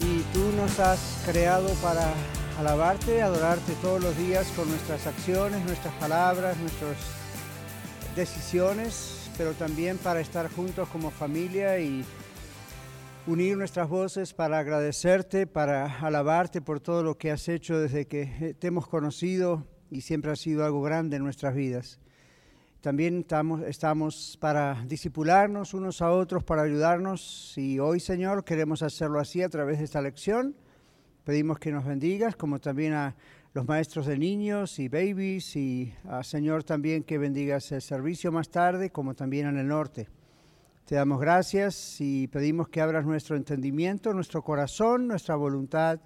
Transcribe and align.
y 0.00 0.22
tú 0.32 0.52
nos 0.56 0.78
has 0.80 1.22
creado 1.26 1.68
para 1.82 2.12
alabarte, 2.58 3.22
adorarte 3.22 3.72
todos 3.82 4.02
los 4.02 4.16
días 4.16 4.46
con 4.56 4.68
nuestras 4.68 5.06
acciones, 5.06 5.64
nuestras 5.64 5.94
palabras, 5.94 6.56
nuestras 6.58 6.96
decisiones, 8.16 9.30
pero 9.36 9.52
también 9.52 9.98
para 9.98 10.20
estar 10.20 10.50
juntos 10.50 10.88
como 10.88 11.10
familia 11.10 11.78
y 11.78 12.04
unir 13.26 13.56
nuestras 13.56 13.88
voces 13.88 14.34
para 14.34 14.58
agradecerte, 14.58 15.46
para 15.46 15.98
alabarte 16.00 16.60
por 16.60 16.80
todo 16.80 17.02
lo 17.02 17.18
que 17.18 17.30
has 17.30 17.48
hecho 17.48 17.78
desde 17.78 18.06
que 18.06 18.56
te 18.58 18.66
hemos 18.66 18.88
conocido 18.88 19.66
y 19.90 20.00
siempre 20.00 20.32
ha 20.32 20.36
sido 20.36 20.64
algo 20.64 20.82
grande 20.82 21.16
en 21.16 21.24
nuestras 21.24 21.54
vidas. 21.54 22.00
También 22.80 23.26
estamos, 23.66 24.36
para 24.40 24.84
disipularnos 24.86 25.74
unos 25.74 26.00
a 26.00 26.12
otros, 26.12 26.44
para 26.44 26.62
ayudarnos. 26.62 27.52
Y 27.56 27.80
hoy, 27.80 27.98
Señor, 27.98 28.44
queremos 28.44 28.82
hacerlo 28.82 29.18
así 29.18 29.42
a 29.42 29.48
través 29.48 29.78
de 29.78 29.84
esta 29.84 30.00
lección. 30.00 30.54
Pedimos 31.24 31.58
que 31.58 31.72
nos 31.72 31.84
bendigas, 31.84 32.36
como 32.36 32.60
también 32.60 32.92
a 32.94 33.16
los 33.52 33.66
maestros 33.66 34.06
de 34.06 34.16
niños 34.16 34.78
y 34.78 34.88
babies, 34.88 35.56
y 35.56 35.92
a 36.08 36.22
Señor 36.22 36.62
también 36.62 37.02
que 37.02 37.18
bendigas 37.18 37.72
el 37.72 37.82
servicio 37.82 38.30
más 38.30 38.48
tarde, 38.48 38.90
como 38.90 39.14
también 39.14 39.48
en 39.48 39.58
el 39.58 39.66
norte. 39.66 40.08
Te 40.84 40.94
damos 40.94 41.20
gracias 41.20 42.00
y 42.00 42.28
pedimos 42.28 42.68
que 42.68 42.80
abras 42.80 43.04
nuestro 43.04 43.36
entendimiento, 43.36 44.14
nuestro 44.14 44.42
corazón, 44.42 45.08
nuestra 45.08 45.34
voluntad, 45.34 46.00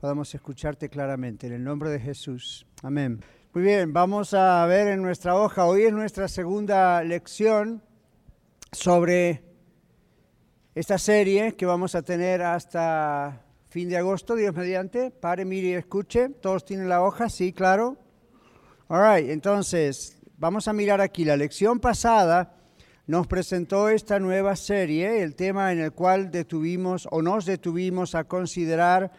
podamos 0.00 0.34
escucharte 0.34 0.88
claramente. 0.88 1.46
En 1.46 1.52
el 1.52 1.62
nombre 1.62 1.90
de 1.90 2.00
Jesús. 2.00 2.66
Amén. 2.82 3.20
Muy 3.56 3.62
bien, 3.62 3.94
vamos 3.94 4.34
a 4.34 4.66
ver 4.66 4.86
en 4.86 5.00
nuestra 5.00 5.34
hoja, 5.34 5.64
hoy 5.64 5.84
es 5.84 5.92
nuestra 5.94 6.28
segunda 6.28 7.02
lección 7.02 7.82
sobre 8.70 9.44
esta 10.74 10.98
serie 10.98 11.54
que 11.56 11.64
vamos 11.64 11.94
a 11.94 12.02
tener 12.02 12.42
hasta 12.42 13.46
fin 13.70 13.88
de 13.88 13.96
agosto, 13.96 14.34
Dios 14.34 14.54
mediante. 14.54 15.10
Pare, 15.10 15.46
mire 15.46 15.68
y 15.68 15.72
escuche. 15.72 16.28
¿Todos 16.28 16.66
tienen 16.66 16.90
la 16.90 17.02
hoja? 17.02 17.30
Sí, 17.30 17.54
claro. 17.54 17.96
All 18.88 19.00
right, 19.00 19.30
entonces, 19.30 20.18
vamos 20.36 20.68
a 20.68 20.74
mirar 20.74 21.00
aquí. 21.00 21.24
La 21.24 21.38
lección 21.38 21.80
pasada 21.80 22.58
nos 23.06 23.26
presentó 23.26 23.88
esta 23.88 24.20
nueva 24.20 24.54
serie, 24.54 25.22
el 25.22 25.34
tema 25.34 25.72
en 25.72 25.80
el 25.80 25.92
cual 25.92 26.30
detuvimos 26.30 27.08
o 27.10 27.22
nos 27.22 27.46
detuvimos 27.46 28.14
a 28.14 28.24
considerar 28.24 29.12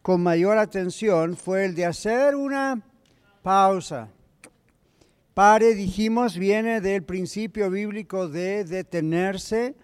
con 0.00 0.22
mayor 0.22 0.56
atención 0.56 1.36
fue 1.36 1.66
el 1.66 1.74
de 1.74 1.84
hacer 1.84 2.34
una 2.34 2.82
pausa. 3.44 4.08
Pare, 5.34 5.74
dijimos, 5.74 6.38
viene 6.38 6.80
del 6.80 7.02
principio 7.02 7.68
bíblico 7.68 8.26
de 8.26 8.64
detenerse 8.64 9.74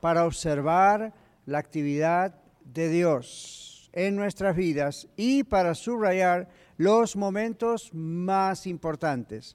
para 0.00 0.26
observar 0.26 1.14
la 1.46 1.58
actividad 1.58 2.34
de 2.64 2.88
Dios 2.88 3.88
en 3.92 4.16
nuestras 4.16 4.56
vidas 4.56 5.06
y 5.16 5.44
para 5.44 5.76
subrayar 5.76 6.48
los 6.76 7.14
momentos 7.14 7.94
más 7.94 8.66
importantes. 8.66 9.54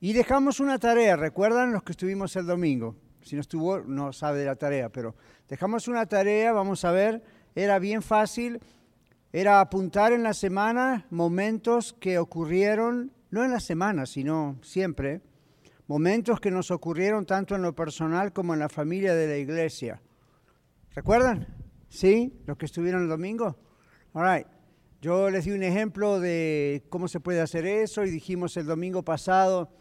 Y 0.00 0.14
dejamos 0.14 0.58
una 0.58 0.78
tarea, 0.78 1.16
recuerdan 1.16 1.72
los 1.72 1.82
que 1.82 1.92
estuvimos 1.92 2.34
el 2.36 2.46
domingo. 2.46 2.96
Si 3.20 3.34
no 3.34 3.42
estuvo, 3.42 3.80
no 3.80 4.14
sabe 4.14 4.38
de 4.38 4.46
la 4.46 4.56
tarea, 4.56 4.88
pero 4.88 5.14
dejamos 5.50 5.86
una 5.86 6.06
tarea, 6.06 6.52
vamos 6.52 6.82
a 6.86 6.92
ver, 6.92 7.22
era 7.54 7.78
bien 7.78 8.00
fácil 8.00 8.58
era 9.32 9.60
apuntar 9.60 10.12
en 10.12 10.22
la 10.22 10.34
semana 10.34 11.06
momentos 11.10 11.92
que 11.92 12.18
ocurrieron, 12.18 13.12
no 13.30 13.44
en 13.44 13.52
la 13.52 13.60
semana, 13.60 14.06
sino 14.06 14.58
siempre, 14.62 15.20
momentos 15.86 16.40
que 16.40 16.50
nos 16.50 16.70
ocurrieron 16.70 17.26
tanto 17.26 17.54
en 17.54 17.62
lo 17.62 17.74
personal 17.74 18.32
como 18.32 18.54
en 18.54 18.60
la 18.60 18.68
familia 18.68 19.14
de 19.14 19.28
la 19.28 19.36
iglesia. 19.36 20.02
¿Recuerdan? 20.94 21.46
¿Sí? 21.88 22.32
Los 22.46 22.56
que 22.56 22.66
estuvieron 22.66 23.02
el 23.02 23.08
domingo. 23.08 23.56
All 24.12 24.26
right. 24.26 24.46
Yo 25.00 25.30
les 25.30 25.46
di 25.46 25.52
un 25.52 25.62
ejemplo 25.62 26.20
de 26.20 26.84
cómo 26.90 27.08
se 27.08 27.20
puede 27.20 27.40
hacer 27.40 27.64
eso 27.64 28.04
y 28.04 28.10
dijimos 28.10 28.56
el 28.56 28.66
domingo 28.66 29.02
pasado, 29.02 29.72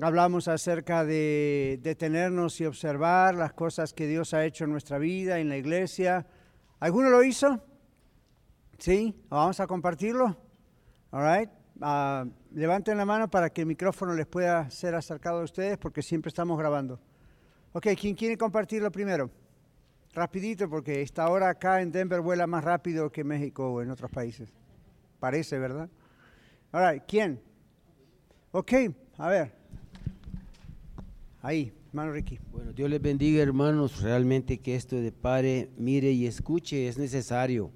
hablamos 0.00 0.46
acerca 0.46 1.04
de 1.04 1.80
detenernos 1.82 2.60
y 2.60 2.66
observar 2.66 3.34
las 3.34 3.54
cosas 3.54 3.92
que 3.92 4.06
Dios 4.06 4.34
ha 4.34 4.44
hecho 4.44 4.64
en 4.64 4.70
nuestra 4.70 4.98
vida, 4.98 5.40
en 5.40 5.48
la 5.48 5.56
iglesia. 5.56 6.26
¿Alguno 6.78 7.10
lo 7.10 7.24
hizo? 7.24 7.60
¿Sí? 8.78 9.14
¿Vamos 9.28 9.58
a 9.60 9.66
compartirlo? 9.66 10.36
All 11.10 11.22
right. 11.22 11.50
Uh, 11.78 12.30
levanten 12.52 12.96
la 12.96 13.04
mano 13.04 13.28
para 13.28 13.50
que 13.50 13.62
el 13.62 13.66
micrófono 13.66 14.14
les 14.14 14.26
pueda 14.26 14.70
ser 14.70 14.94
acercado 14.94 15.40
a 15.40 15.44
ustedes 15.44 15.76
porque 15.76 16.02
siempre 16.02 16.28
estamos 16.28 16.58
grabando. 16.58 16.98
Ok, 17.72 17.88
¿quién 18.00 18.14
quiere 18.14 18.38
compartirlo 18.38 18.90
primero? 18.90 19.30
Rapidito 20.14 20.68
porque 20.70 21.02
esta 21.02 21.28
hora 21.28 21.50
acá 21.50 21.82
en 21.82 21.92
Denver 21.92 22.22
vuela 22.22 22.46
más 22.46 22.64
rápido 22.64 23.12
que 23.12 23.22
México 23.22 23.70
o 23.70 23.82
en 23.82 23.90
otros 23.90 24.10
países. 24.10 24.50
Parece, 25.20 25.58
¿verdad? 25.58 25.90
All 26.72 26.90
right, 26.90 27.02
¿quién? 27.06 27.40
Ok, 28.52 28.72
a 29.18 29.28
ver. 29.28 29.52
Ahí, 31.42 31.72
hermano 31.88 32.12
Ricky. 32.12 32.38
Bueno, 32.50 32.72
Dios 32.72 32.88
les 32.88 33.00
bendiga, 33.02 33.42
hermanos. 33.42 34.00
Realmente 34.00 34.58
que 34.58 34.74
esto 34.74 34.96
de 34.96 35.12
pare, 35.12 35.70
mire 35.76 36.10
y 36.10 36.26
escuche 36.26 36.88
es 36.88 36.96
necesario. 36.96 37.70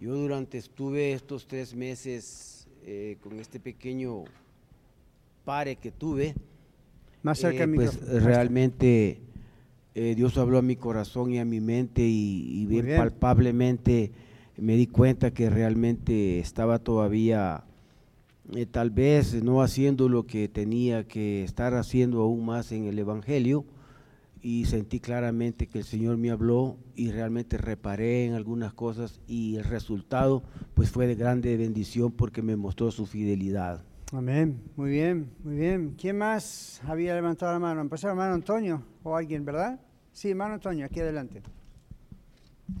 Yo 0.00 0.14
durante 0.14 0.56
estuve 0.56 1.12
estos 1.12 1.46
tres 1.46 1.74
meses 1.74 2.66
eh, 2.86 3.18
con 3.20 3.38
este 3.38 3.60
pequeño 3.60 4.24
pare 5.44 5.76
que 5.76 5.90
tuve, 5.90 6.34
más 7.22 7.38
cerca 7.38 7.64
eh, 7.64 7.68
pues 7.74 8.00
realmente 8.22 9.18
eh, 9.94 10.14
Dios 10.16 10.38
habló 10.38 10.56
a 10.56 10.62
mi 10.62 10.76
corazón 10.76 11.32
y 11.32 11.38
a 11.38 11.44
mi 11.44 11.60
mente 11.60 12.00
y, 12.02 12.64
bien, 12.64 12.96
palpablemente 12.96 14.10
me 14.56 14.74
di 14.76 14.86
cuenta 14.86 15.32
que 15.32 15.50
realmente 15.50 16.38
estaba 16.38 16.78
todavía 16.78 17.64
tal 18.70 18.88
vez 18.88 19.42
no 19.42 19.60
haciendo 19.60 20.08
lo 20.08 20.26
que 20.26 20.48
tenía 20.48 21.06
que 21.06 21.44
estar 21.44 21.74
haciendo 21.74 22.22
aún 22.22 22.46
más 22.46 22.72
en 22.72 22.86
el 22.86 22.98
Evangelio 22.98 23.66
y 24.42 24.64
sentí 24.64 25.00
claramente 25.00 25.66
que 25.66 25.78
el 25.78 25.84
Señor 25.84 26.16
me 26.16 26.30
habló 26.30 26.78
y 26.94 27.10
realmente 27.10 27.58
reparé 27.58 28.26
en 28.26 28.34
algunas 28.34 28.72
cosas 28.72 29.20
y 29.26 29.56
el 29.56 29.64
resultado 29.64 30.42
pues 30.74 30.90
fue 30.90 31.06
de 31.06 31.14
grande 31.14 31.56
bendición 31.56 32.12
porque 32.12 32.42
me 32.42 32.56
mostró 32.56 32.90
su 32.90 33.06
fidelidad. 33.06 33.82
Amén, 34.12 34.60
muy 34.76 34.90
bien, 34.90 35.30
muy 35.44 35.56
bien. 35.56 35.94
¿Quién 35.96 36.18
más 36.18 36.80
había 36.86 37.14
levantado 37.14 37.52
la 37.52 37.58
mano? 37.58 37.80
Empezó 37.80 38.08
hermano 38.08 38.34
Antonio 38.34 38.82
o 39.02 39.16
alguien, 39.16 39.44
¿verdad? 39.44 39.80
Sí, 40.12 40.30
hermano 40.30 40.54
Antonio, 40.54 40.86
aquí 40.86 41.00
adelante. 41.00 41.42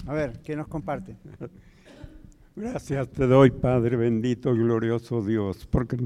A 0.06 0.12
ver, 0.12 0.40
¿qué 0.42 0.56
nos 0.56 0.66
comparte? 0.66 1.16
Gracias 2.56 3.08
te 3.10 3.26
doy, 3.26 3.50
Padre 3.50 3.96
bendito, 3.96 4.52
glorioso 4.54 5.22
Dios, 5.22 5.66
porque 5.66 5.96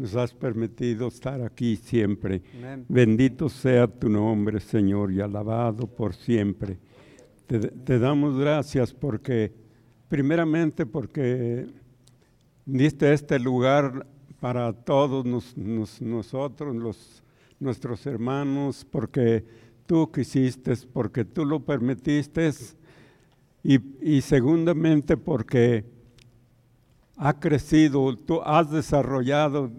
nos 0.00 0.16
has 0.16 0.32
permitido 0.32 1.08
estar 1.08 1.42
aquí 1.42 1.76
siempre. 1.76 2.40
Bendito 2.88 3.50
sea 3.50 3.86
tu 3.86 4.08
nombre, 4.08 4.58
Señor, 4.58 5.12
y 5.12 5.20
alabado 5.20 5.86
por 5.86 6.14
siempre. 6.14 6.78
Te, 7.46 7.98
damos 7.98 8.38
gracias 8.38 8.94
porque, 8.94 9.52
primeramente 10.08 10.86
porque 10.86 11.66
diste 12.64 13.12
este 13.12 13.38
lugar 13.38 14.06
para 14.40 14.72
todos 14.72 15.26
nosotros, 15.58 16.74
los, 16.74 17.22
nuestros 17.58 18.06
hermanos, 18.06 18.86
porque 18.90 19.44
tú 19.84 20.10
quisiste, 20.10 20.72
porque 20.94 21.26
tú 21.26 21.44
lo 21.44 21.60
permitiste, 21.60 22.50
y, 23.62 23.78
y 24.00 24.22
segundamente 24.22 25.18
porque 25.18 25.84
ha 27.18 27.38
crecido, 27.38 28.16
tú 28.16 28.40
has 28.40 28.70
desarrollado 28.70 29.70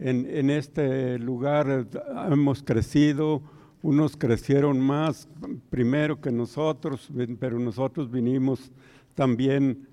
en, 0.00 0.50
este 0.50 1.18
lugar 1.18 1.86
hemos 2.30 2.62
crecido, 2.62 3.42
unos 3.82 4.16
crecieron 4.16 4.80
más 4.80 5.28
primero 5.68 6.20
que 6.20 6.32
nosotros, 6.32 7.08
pero 7.38 7.58
nosotros 7.58 8.10
vinimos 8.10 8.72
también 9.14 9.86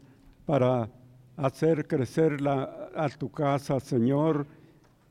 para 0.45 0.89
hacer 1.35 1.85
crecer 1.87 2.39
a 2.47 3.09
tu 3.17 3.29
casa, 3.29 3.79
Señor, 3.79 4.47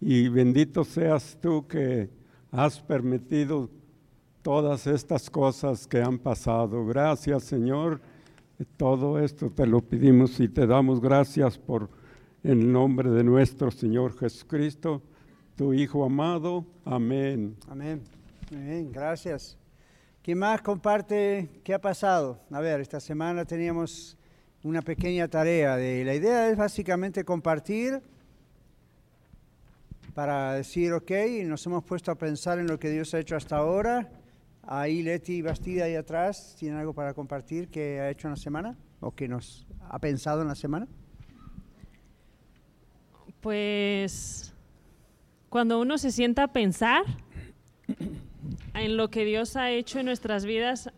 y 0.01 0.29
bendito 0.29 0.83
seas 0.83 1.39
tú 1.41 1.67
que 1.67 2.09
has 2.51 2.81
permitido 2.81 3.69
todas 4.43 4.87
estas 4.87 5.29
cosas 5.29 5.87
que 5.87 6.01
han 6.01 6.19
pasado. 6.19 6.87
Gracias, 6.87 7.45
Señor, 7.45 8.01
Todo 8.79 9.19
esto 9.19 9.51
te 9.51 9.67
lo 9.67 9.83
pedimos 9.83 10.41
y 10.41 10.49
te 10.49 10.67
damos 10.67 10.99
gracias 10.99 11.59
por 11.59 11.91
en 12.47 12.61
el 12.61 12.73
nombre 12.73 13.11
de 13.11 13.25
nuestro 13.25 13.73
Señor 13.73 14.17
Jesucristo, 14.17 15.03
tu 15.57 15.75
Hijo 15.75 16.05
amado. 16.05 16.65
Amén. 16.85 17.57
Amén. 17.69 18.01
Amén. 18.53 18.93
Gracias. 18.93 19.59
¿Quién 20.23 20.39
más 20.39 20.63
comparte 20.63 21.61
qué 21.65 21.75
ha 21.75 21.81
pasado? 21.81 22.39
A 22.53 22.61
ver, 22.61 22.81
esta 22.81 23.01
semana 23.01 23.45
teníamos 23.45 24.17
una 24.63 24.81
pequeña 24.81 25.27
tarea. 25.27 25.77
De, 25.77 26.05
la 26.05 26.15
idea 26.15 26.49
es 26.49 26.57
básicamente 26.57 27.25
compartir 27.25 28.01
para 30.15 30.53
decir, 30.53 30.93
ok, 30.93 31.11
nos 31.47 31.67
hemos 31.67 31.83
puesto 31.83 32.13
a 32.13 32.15
pensar 32.15 32.61
en 32.61 32.69
lo 32.69 32.79
que 32.79 32.91
Dios 32.91 33.13
ha 33.13 33.19
hecho 33.19 33.35
hasta 33.35 33.57
ahora 33.57 34.09
Ahí 34.69 35.03
Leti 35.03 35.43
Bastida 35.43 35.85
ahí 35.85 35.95
atrás, 35.95 36.57
¿tiene 36.59 36.77
algo 36.77 36.93
para 36.93 37.15
compartir 37.15 37.69
que 37.69 38.01
ha 38.01 38.11
hecho 38.11 38.27
en 38.27 38.33
la 38.33 38.37
semana 38.37 38.77
o 38.99 39.13
que 39.13 39.29
nos 39.29 39.65
ha 39.89 39.99
pensado 40.01 40.43
en 40.43 40.49
la 40.49 40.57
semana? 40.57 40.89
Pues 43.47 44.53
cuando 45.51 45.81
uno 45.81 45.99
se 45.99 46.11
sienta 46.11 46.43
a 46.43 46.53
pensar 46.53 47.05
en 48.75 48.97
lo 48.97 49.09
que 49.09 49.25
Dios 49.25 49.55
ha 49.55 49.71
hecho 49.71 50.01
en 50.01 50.07
nuestras 50.07 50.45
vidas, 50.45 50.91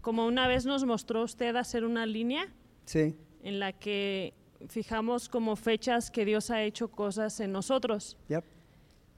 como 0.00 0.24
una 0.24 0.48
vez 0.48 0.64
nos 0.64 0.86
mostró 0.86 1.22
usted 1.22 1.54
hacer 1.56 1.84
una 1.84 2.06
línea 2.06 2.46
sí. 2.86 3.14
en 3.42 3.60
la 3.60 3.74
que 3.74 4.32
fijamos 4.70 5.28
como 5.28 5.54
fechas 5.54 6.10
que 6.10 6.24
Dios 6.24 6.50
ha 6.50 6.62
hecho 6.62 6.88
cosas 6.88 7.38
en 7.40 7.52
nosotros. 7.52 8.16
Yep. 8.30 8.44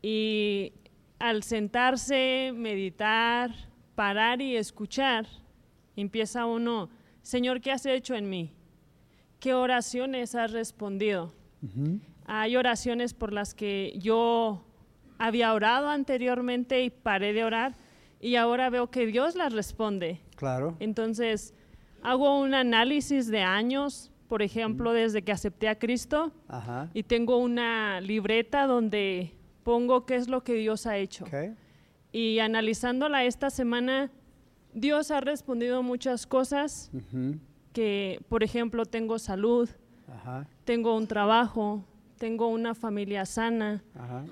Y 0.03 0.73
al 1.21 1.45
sentarse, 1.45 2.53
meditar, 2.57 3.53
parar 3.95 4.43
y 4.43 4.57
escuchar, 4.57 5.29
empieza 5.95 6.45
uno, 6.45 6.91
Señor, 7.23 7.61
¿qué 7.61 7.71
has 7.71 7.87
hecho 7.87 8.17
en 8.17 8.29
mí? 8.29 8.53
¿Qué 9.39 9.55
oraciones 9.55 10.35
has 10.35 10.51
respondido? 10.51 11.33
Hay 12.27 12.57
oraciones 12.57 13.15
por 13.15 13.33
las 13.33 13.55
que 13.55 13.95
yo 13.99 14.65
había 15.19 15.55
orado 15.55 15.89
anteriormente 15.89 16.83
y 16.83 16.91
paré 16.91 17.33
de 17.33 17.45
orar 17.45 17.75
y 18.21 18.37
ahora 18.37 18.69
veo 18.71 18.91
que 18.91 19.07
Dios 19.07 19.35
las 19.35 19.53
responde. 19.53 20.21
Claro. 20.35 20.77
Entonces, 20.81 21.55
hago 22.03 22.39
un 22.39 22.55
análisis 22.55 23.29
de 23.29 23.43
años, 23.43 24.11
por 24.29 24.43
ejemplo, 24.43 24.93
desde 24.93 25.23
que 25.23 25.33
acepté 25.33 25.69
a 25.69 25.79
Cristo 25.79 26.33
y 26.93 27.05
tengo 27.05 27.39
una 27.39 28.01
libreta 28.01 28.67
donde 28.67 29.33
pongo 29.63 30.07
qué 30.07 30.17
es 30.17 30.29
lo 30.29 30.43
que 30.43 30.55
Dios 30.55 30.87
ha 30.87 30.97
hecho. 30.97 31.25
Y 32.13 32.39
analizándola 32.39 33.25
esta 33.25 33.51
semana, 33.51 34.11
Dios 34.75 35.11
ha 35.11 35.21
respondido 35.21 35.83
muchas 35.83 36.27
cosas 36.27 36.91
que, 37.73 38.21
por 38.29 38.43
ejemplo, 38.43 38.85
tengo 38.87 39.19
salud, 39.19 39.69
tengo 40.65 40.97
un 40.97 41.07
trabajo, 41.07 41.85
tengo 42.17 42.49
una 42.49 42.75
familia 42.75 43.27
sana, 43.27 43.83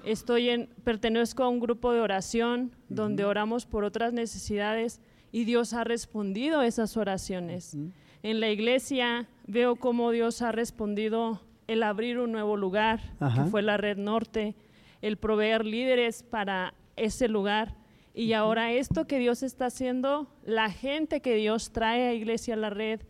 estoy 0.04 0.48
en, 0.48 0.68
pertenezco 0.84 1.42
a 1.42 1.48
un 1.48 1.60
grupo 1.60 1.92
de 1.92 2.00
oración 2.00 2.72
donde 2.88 3.24
oramos 3.24 3.66
por 3.66 3.84
otras 3.84 4.12
necesidades 4.12 5.00
y 5.32 5.44
Dios 5.44 5.72
ha 5.72 5.84
respondido 5.84 6.62
esas 6.62 6.96
oraciones. 6.96 7.76
En 8.22 8.40
la 8.40 8.48
iglesia 8.48 9.28
veo 9.46 9.76
cómo 9.76 10.10
Dios 10.10 10.42
ha 10.42 10.52
respondido 10.52 11.40
el 11.66 11.82
abrir 11.82 12.18
un 12.18 12.32
nuevo 12.32 12.56
lugar, 12.56 13.00
que 13.34 13.42
fue 13.50 13.62
la 13.62 13.76
Red 13.76 13.98
Norte, 13.98 14.54
el 15.02 15.16
proveer 15.16 15.64
líderes 15.64 16.22
para 16.22 16.74
ese 16.96 17.28
lugar. 17.28 17.74
Y 18.14 18.32
ahora 18.32 18.72
esto 18.72 19.06
que 19.06 19.18
Dios 19.18 19.42
está 19.42 19.66
haciendo, 19.66 20.28
la 20.44 20.70
gente 20.70 21.20
que 21.20 21.34
Dios 21.34 21.72
trae 21.72 22.08
a 22.08 22.14
Iglesia 22.14 22.54
a 22.54 22.58
la 22.58 22.70
Red, 22.70 23.00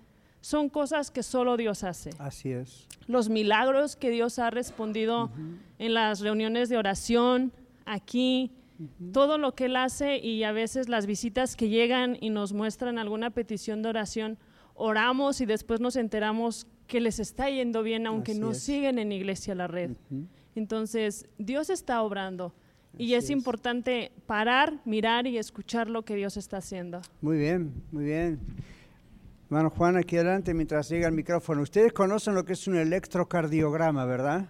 son 0.44 0.69
cosas 0.69 1.11
que 1.11 1.23
solo 1.23 1.56
Dios 1.56 1.85
hace. 1.85 2.11
Así 2.19 2.52
es. 2.52 2.87
Los 3.06 3.31
milagros 3.31 3.96
que 3.96 4.11
Dios 4.11 4.38
ha 4.38 4.50
respondido 4.50 5.31
en 5.79 5.94
las 5.94 6.20
reuniones 6.20 6.69
de 6.69 6.76
oración, 6.76 7.50
aquí, 7.87 8.52
todo 9.14 9.38
lo 9.38 9.55
que 9.55 9.64
Él 9.64 9.76
hace 9.76 10.19
y 10.19 10.43
a 10.43 10.52
veces 10.52 10.91
las 10.91 11.06
visitas 11.06 11.56
que 11.56 11.70
llegan 11.70 12.19
y 12.20 12.29
nos 12.29 12.52
muestran 12.52 12.99
alguna 12.99 13.31
petición 13.31 13.81
de 13.81 13.88
oración, 13.88 14.37
oramos 14.75 15.41
y 15.41 15.46
después 15.46 15.81
nos 15.81 15.96
enteramos 15.96 16.67
que 16.88 17.00
les 17.00 17.20
está 17.20 17.49
yendo 17.49 17.82
bien, 17.82 18.06
aunque 18.06 18.35
no 18.35 18.52
siguen 18.52 18.99
en 18.99 19.12
Iglesia 19.12 19.55
la 19.55 19.67
Red. 19.67 19.93
Entonces, 20.55 21.26
Dios 21.38 21.70
está 21.70 22.02
obrando. 22.02 22.52
y 22.99 23.14
es, 23.14 23.31
importante 23.31 24.12
parar, 24.26 24.79
mirar 24.85 25.26
y 25.26 25.38
escuchar 25.38 25.88
lo 25.88 26.05
que 26.05 26.17
Dios 26.17 26.37
está 26.37 26.58
haciendo. 26.58 27.00
Muy 27.23 27.38
bien, 27.38 27.73
muy 27.91 28.05
bien. 28.05 28.38
Hermano 29.55 29.71
Juan, 29.71 29.97
aquí 29.97 30.17
adelante 30.17 30.53
mientras 30.53 30.89
llega 30.89 31.06
el 31.06 31.15
micrófono. 31.15 31.62
Ustedes 31.62 31.93
conocen 31.93 32.35
lo 32.35 32.45
que 32.45 32.55
es 32.55 32.67
un 32.67 32.75
electrocardiograma, 32.75 34.05
¿verdad? 34.05 34.49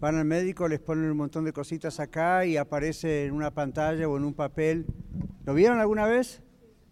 Van 0.00 0.16
al 0.16 0.24
médico, 0.24 0.66
les 0.66 0.80
ponen 0.80 1.08
un 1.08 1.16
montón 1.18 1.44
de 1.44 1.52
cositas 1.52 2.00
acá 2.00 2.44
y 2.44 2.56
aparece 2.56 3.26
en 3.26 3.34
una 3.34 3.52
pantalla 3.52 4.08
o 4.08 4.16
en 4.16 4.24
un 4.24 4.34
papel. 4.34 4.86
¿Lo 5.44 5.54
vieron 5.54 5.78
alguna 5.78 6.04
vez? 6.06 6.42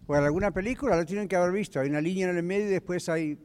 ¿O 0.07 0.15
en 0.15 0.23
alguna 0.23 0.51
película? 0.51 0.95
Lo 0.95 1.05
tienen 1.05 1.27
que 1.27 1.35
haber 1.35 1.51
visto. 1.51 1.81
Hay 1.81 1.89
una 1.89 1.99
línea 1.99 2.29
en 2.29 2.37
el 2.37 2.43
medio 2.43 2.67
y 2.67 2.69
después 2.69 3.09
hay 3.09 3.37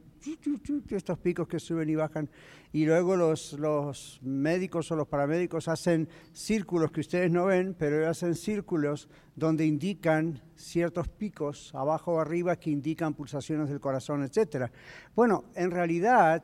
estos 0.89 1.17
picos 1.19 1.47
que 1.47 1.59
suben 1.59 1.89
y 1.89 1.95
bajan 1.95 2.29
y 2.71 2.85
luego 2.85 3.15
los, 3.15 3.53
los 3.53 4.19
médicos 4.21 4.91
o 4.91 4.95
los 4.95 5.07
paramédicos 5.07 5.67
hacen 5.67 6.09
círculos 6.33 6.91
que 6.91 6.99
ustedes 6.99 7.31
no 7.31 7.45
ven, 7.45 7.73
pero 7.77 8.09
hacen 8.09 8.35
círculos 8.35 9.07
donde 9.35 9.65
indican 9.65 10.41
ciertos 10.55 11.07
picos 11.07 11.73
abajo 11.73 12.13
o 12.13 12.19
arriba 12.19 12.57
que 12.57 12.71
indican 12.71 13.13
pulsaciones 13.13 13.69
del 13.69 13.79
corazón, 13.79 14.23
etc. 14.23 14.71
Bueno, 15.15 15.45
en 15.55 15.71
realidad 15.71 16.43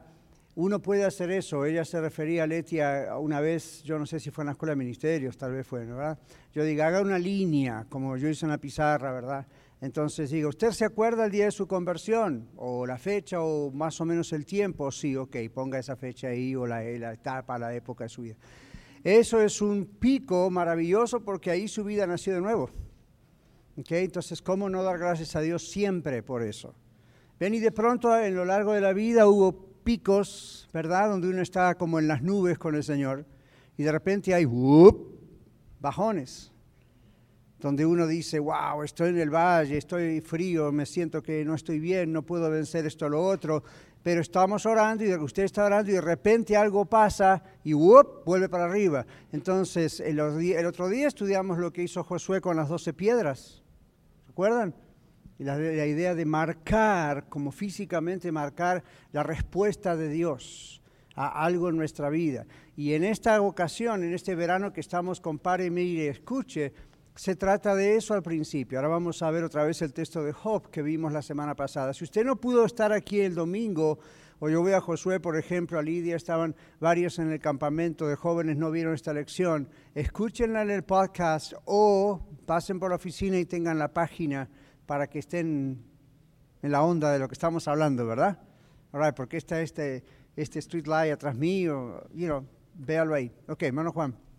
uno 0.56 0.82
puede 0.82 1.06
hacer 1.06 1.32
eso. 1.32 1.66
Ella 1.66 1.86
se 1.86 2.00
refería 2.02 2.44
a 2.44 2.48
Letia 2.48 3.18
una 3.18 3.40
vez, 3.40 3.84
yo 3.84 3.98
no 3.98 4.06
sé 4.06 4.20
si 4.20 4.32
fue 4.32 4.44
en 4.44 4.48
la 4.48 4.52
escuela 4.54 4.72
de 4.72 4.78
ministerios, 4.78 5.38
tal 5.38 5.54
vez 5.54 5.66
fue, 5.66 5.86
¿verdad? 5.86 6.18
Yo 6.54 6.64
digo, 6.64 6.84
haga 6.84 7.02
una 7.02 7.18
línea, 7.18 7.86
como 7.90 8.18
yo 8.18 8.28
hice 8.28 8.46
en 8.46 8.52
la 8.52 8.58
pizarra, 8.58 9.12
¿verdad? 9.12 9.46
Entonces 9.82 10.30
digo, 10.30 10.50
¿usted 10.50 10.72
se 10.72 10.86
acuerda 10.86 11.26
el 11.26 11.32
día 11.32 11.46
de 11.46 11.52
su 11.52 11.68
conversión? 11.68 12.48
¿O 12.56 12.86
la 12.86 13.00
fecha 13.00 13.42
o 13.42 13.72
más 13.72 14.00
o 14.00 14.06
menos 14.06 14.32
el 14.32 14.46
tiempo? 14.46 14.92
Sí, 14.92 15.16
ok, 15.16 15.36
ponga 15.52 15.80
esa 15.80 15.96
fecha 15.96 16.28
ahí 16.28 16.56
o 16.56 16.68
la, 16.68 16.84
la 16.84 17.14
etapa, 17.14 17.58
la 17.58 17.74
época 17.74 18.04
de 18.04 18.10
su 18.10 18.22
vida. 18.22 18.36
Eso 19.04 19.42
es 19.42 19.60
un 19.60 19.88
pico 19.88 20.52
maravilloso 20.52 21.22
porque 21.22 21.50
ahí 21.50 21.68
su 21.68 21.84
vida 21.84 22.06
nació 22.06 22.36
de 22.36 22.42
nuevo. 22.42 22.70
Okay, 23.76 24.06
entonces, 24.06 24.44
¿cómo 24.44 24.70
no 24.70 24.84
dar 24.84 25.00
gracias 25.00 25.36
a 25.36 25.42
Dios 25.42 25.68
siempre 25.72 26.22
por 26.22 26.44
eso? 26.44 26.76
Ven 27.40 27.56
y 27.56 27.60
de 27.60 27.72
pronto 27.72 28.16
en 28.16 28.36
lo 28.36 28.46
largo 28.46 28.74
de 28.74 28.82
la 28.82 28.94
vida 28.94 29.26
hubo 29.26 29.66
picos, 29.84 30.70
¿verdad? 30.72 31.10
Donde 31.10 31.28
uno 31.28 31.42
está 31.42 31.74
como 31.74 31.98
en 31.98 32.08
las 32.08 32.22
nubes 32.22 32.60
con 32.60 32.76
el 32.76 32.84
Señor 32.84 33.26
y 33.78 33.84
de 33.84 33.92
repente 33.92 34.36
hay 34.36 34.46
bajones 35.80 36.51
donde 37.62 37.86
uno 37.86 38.08
dice, 38.08 38.40
wow, 38.40 38.82
estoy 38.84 39.10
en 39.10 39.20
el 39.20 39.30
valle, 39.30 39.78
estoy 39.78 40.20
frío, 40.20 40.72
me 40.72 40.86
siento 40.86 41.22
que 41.22 41.46
no 41.46 41.54
estoy 41.54 41.80
bien, 41.80 42.12
no 42.12 42.24
puedo 42.24 42.50
vencer 42.50 42.86
esto 42.88 43.06
o 43.06 43.10
lo 43.10 43.24
otro, 43.24 43.64
pero 44.02 44.20
estamos 44.22 44.66
orando 44.66 45.06
y 45.06 45.14
usted 45.14 45.44
está 45.44 45.66
orando 45.66 45.92
y 45.92 45.94
de 45.94 46.02
repente 46.02 46.58
algo 46.58 46.86
pasa 46.86 47.44
y 47.64 47.74
vuelve 47.74 48.50
para 48.50 48.66
arriba. 48.66 49.06
Entonces, 49.32 50.00
el, 50.00 50.20
otro 50.20 50.90
día 50.90 51.08
estudiamos 51.08 51.60
lo 51.60 51.72
que 51.72 51.84
hizo 51.84 52.04
Josué 52.04 52.42
con 52.42 52.58
las 52.58 52.68
doce 52.68 52.94
piedras, 52.94 53.64
¿recuerdan? 54.28 54.74
la, 55.38 55.58
la 55.58 55.86
idea 55.86 56.16
de 56.16 56.26
marcar, 56.26 57.30
como 57.30 57.52
físicamente 57.52 58.32
marcar 58.32 58.84
la 59.12 59.22
respuesta 59.22 59.96
de 59.96 60.10
Dios 60.10 60.82
a 61.16 61.44
algo 61.46 61.70
en 61.70 61.78
nuestra 61.78 62.10
vida. 62.10 62.46
Y 62.76 62.94
en 62.94 63.04
esta 63.04 63.40
ocasión, 63.42 64.04
en 64.04 64.14
este 64.14 64.34
verano 64.34 64.74
que 64.74 64.80
estamos 64.80 65.20
con 65.20 65.40
Pare, 65.40 65.70
Mire, 65.70 66.08
Escuche, 66.08 66.74
se 67.16 67.36
trata 67.36 67.76
de 67.76 67.96
eso 67.96 68.14
al 68.14 68.24
principio. 68.24 68.78
Ahora 68.78 68.88
vamos 68.90 69.22
a 69.22 69.32
ver 69.32 69.44
otra 69.44 69.64
vez 69.64 69.82
el 69.82 69.94
texto 69.94 70.24
de 70.24 70.32
Job 70.32 70.70
que 70.70 70.82
vimos 70.82 71.12
la 71.12 71.22
semana 71.22 71.56
pasada. 71.56 71.94
Si 71.94 72.04
usted 72.04 72.26
no 72.26 72.38
pudo 72.38 72.66
estar 72.66 72.94
aquí 72.94 73.20
el 73.20 73.36
domingo, 73.36 74.00
o 74.40 74.50
yo 74.50 74.62
voy 74.62 74.74
a 74.74 74.82
Josué, 74.82 75.20
por 75.20 75.38
ejemplo, 75.38 75.78
a 75.78 75.84
Lidia, 75.84 76.16
estaban 76.16 76.56
varios 76.80 77.20
en 77.20 77.32
el 77.32 77.40
campamento 77.40 78.08
de 78.08 78.16
jóvenes, 78.16 78.58
no 78.58 78.72
vieron 78.72 78.94
esta 78.94 79.14
lección, 79.14 79.70
escúchenla 79.94 80.62
en 80.64 80.72
el 80.72 80.84
podcast 80.84 81.54
o 81.66 82.28
pasen 82.46 82.80
por 82.80 82.90
la 82.90 82.96
oficina 82.96 83.38
y 83.38 83.46
tengan 83.46 83.78
la 83.78 83.94
página 83.94 84.50
para 84.86 85.08
que 85.08 85.20
estén 85.20 85.84
en 86.62 86.72
la 86.72 86.84
onda 86.84 87.12
de 87.12 87.20
lo 87.20 87.28
que 87.28 87.34
estamos 87.34 87.68
hablando, 87.68 88.06
¿verdad? 88.08 88.40
Porque 89.16 89.38
está 89.38 89.62
este, 89.62 90.04
este 90.36 90.60
street 90.60 90.88
atrás 90.90 91.36
mío, 91.36 92.04
you 92.14 92.46
véalo 92.74 93.14
ahí. 93.14 93.32
Ok, 93.48 93.64
hermano 93.64 93.92
Juan. 93.92 94.31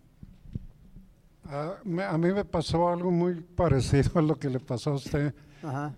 A, 1.45 1.77
a, 2.09 2.17
mí 2.17 2.31
me 2.31 2.45
pasó 2.45 2.89
algo 2.89 3.11
muy 3.11 3.41
parecido 3.41 4.19
a 4.19 4.21
lo 4.21 4.35
que 4.35 4.49
le 4.49 4.59
pasó 4.59 4.91
a 4.91 4.93
usted 4.95 5.33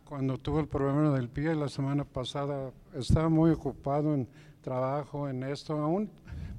cuando 0.03 0.37
tuvo 0.37 0.59
el 0.59 0.67
problema 0.67 1.11
del 1.15 1.29
pie 1.29 1.55
la 1.55 1.69
semana 1.69 2.03
pasada. 2.03 2.71
Estaba 2.93 3.29
muy 3.29 3.51
ocupado 3.51 4.13
en 4.13 4.27
trabajo, 4.61 5.27
en 5.29 5.43
esto. 5.43 5.77
Aún 5.77 6.09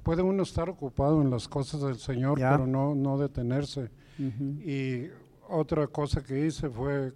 puede 0.03 0.21
uno 0.21 0.43
estar 0.43 0.69
ocupado 0.69 1.21
en 1.21 1.29
las 1.29 1.47
cosas 1.47 1.81
del 1.81 1.97
Señor, 1.97 2.37
pero 2.37 2.67
no, 2.67 2.95
no 2.95 3.17
detenerse. 3.17 3.89
Y 4.17 5.07
otra 5.47 5.87
cosa 5.87 6.23
que 6.23 6.45
hice 6.45 6.69
fue 6.69 7.13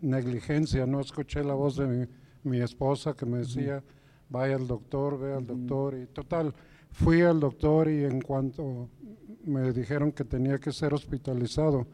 negligencia. 0.00 0.86
No 0.86 1.00
escuché 1.00 1.44
la 1.44 1.54
voz 1.54 1.76
de 1.76 1.86
mi 1.86 2.06
mi 2.44 2.60
esposa 2.60 3.14
que 3.14 3.26
me 3.26 3.38
decía, 3.38 3.82
vaya 4.28 4.56
al 4.56 4.66
doctor, 4.66 5.18
ve 5.18 5.34
al 5.34 5.46
doctor, 5.46 5.94
y 5.94 6.06
total, 6.06 6.54
fui 6.90 7.22
al 7.22 7.40
doctor 7.40 7.88
y 7.88 8.04
en 8.04 8.20
cuanto 8.20 8.88
me 9.44 9.72
dijeron 9.72 10.12
que 10.12 10.24
tenía 10.24 10.58
que 10.58 10.72
ser 10.72 10.94
hospitalizado, 10.94 11.86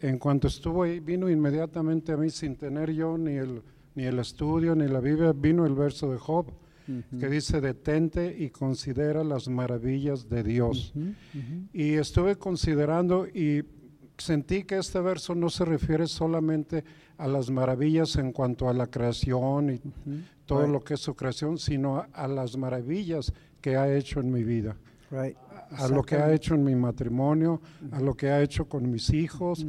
en 0.00 0.18
cuanto 0.18 0.48
estuvo 0.48 0.82
ahí, 0.82 1.00
vino 1.00 1.30
inmediatamente 1.30 2.12
a 2.12 2.16
mí 2.16 2.30
sin 2.30 2.56
tener 2.56 2.92
yo 2.92 3.16
ni 3.16 3.36
el, 3.36 3.62
ni 3.94 4.04
el 4.04 4.18
estudio, 4.18 4.74
ni 4.74 4.86
la 4.88 5.00
Biblia, 5.00 5.32
vino 5.34 5.64
el 5.66 5.74
verso 5.74 6.10
de 6.10 6.18
Job, 6.18 6.46
que 7.18 7.28
dice, 7.28 7.62
detente 7.62 8.36
y 8.38 8.50
considera 8.50 9.24
las 9.24 9.48
maravillas 9.48 10.28
de 10.28 10.42
Dios. 10.42 10.92
Y 11.72 11.94
estuve 11.94 12.36
considerando 12.36 13.26
y 13.26 13.64
sentí 14.18 14.64
que 14.64 14.76
este 14.76 15.00
verso 15.00 15.34
no 15.34 15.48
se 15.48 15.64
refiere 15.64 16.06
solamente 16.06 16.84
a 17.16 17.26
las 17.26 17.50
maravillas 17.50 18.16
en 18.16 18.32
cuanto 18.32 18.68
a 18.68 18.74
la 18.74 18.88
creación 18.88 19.70
y 19.70 19.80
todo 20.44 20.66
lo 20.66 20.84
que 20.84 20.94
es 20.94 21.00
su 21.00 21.14
creación, 21.14 21.58
sino 21.58 22.04
a, 22.12 22.28
las 22.28 22.56
maravillas 22.56 23.32
que 23.60 23.76
ha 23.76 23.94
hecho 23.94 24.20
en 24.20 24.30
mi 24.30 24.44
vida. 24.44 24.76
A, 25.70 25.88
lo 25.88 26.02
que 26.02 26.16
ha 26.16 26.32
hecho 26.32 26.54
en 26.54 26.64
mi 26.64 26.74
matrimonio, 26.74 27.60
a 27.92 28.00
lo 28.00 28.14
que 28.14 28.30
ha 28.30 28.40
hecho 28.40 28.68
con 28.68 28.90
mis 28.90 29.10
hijos. 29.10 29.66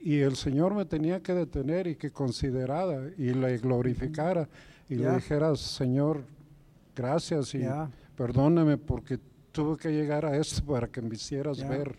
Y 0.00 0.20
el 0.20 0.36
Señor 0.36 0.74
me 0.74 0.84
tenía 0.84 1.20
que 1.22 1.34
detener 1.34 1.86
y 1.86 1.96
que 1.96 2.10
considerara 2.10 3.10
y 3.16 3.34
le 3.34 3.58
glorificara 3.58 4.48
y 4.88 4.94
le 4.94 5.10
dijera, 5.12 5.54
Señor, 5.56 6.24
gracias 6.94 7.54
y 7.54 7.62
perdóname 8.16 8.78
porque 8.78 9.18
tuve 9.52 9.76
que 9.76 9.90
llegar 9.90 10.24
a 10.24 10.36
esto 10.36 10.64
para 10.64 10.88
que 10.88 11.02
me 11.02 11.14
hicieras 11.14 11.66
ver 11.68 11.96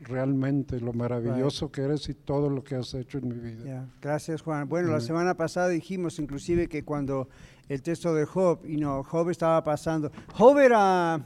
realmente 0.00 0.80
lo 0.80 0.92
maravilloso 0.92 1.70
que 1.70 1.82
eres 1.82 2.08
y 2.08 2.14
todo 2.14 2.50
lo 2.50 2.62
que 2.64 2.76
has 2.76 2.92
hecho 2.94 3.18
en 3.18 3.28
mi 3.28 3.34
vida. 3.34 3.88
Gracias 4.00 4.42
Juan. 4.42 4.68
Bueno, 4.68 4.90
la 4.90 5.00
semana 5.00 5.34
pasada 5.34 5.68
dijimos 5.68 6.18
inclusive 6.18 6.68
que 6.68 6.84
cuando 6.84 7.28
el 7.68 7.82
texto 7.82 8.14
de 8.14 8.26
Job, 8.26 8.60
y 8.64 8.76
no, 8.76 9.02
Job 9.02 9.30
estaba 9.30 9.62
pasando, 9.64 10.10
Job 10.34 10.58
era 10.58 11.24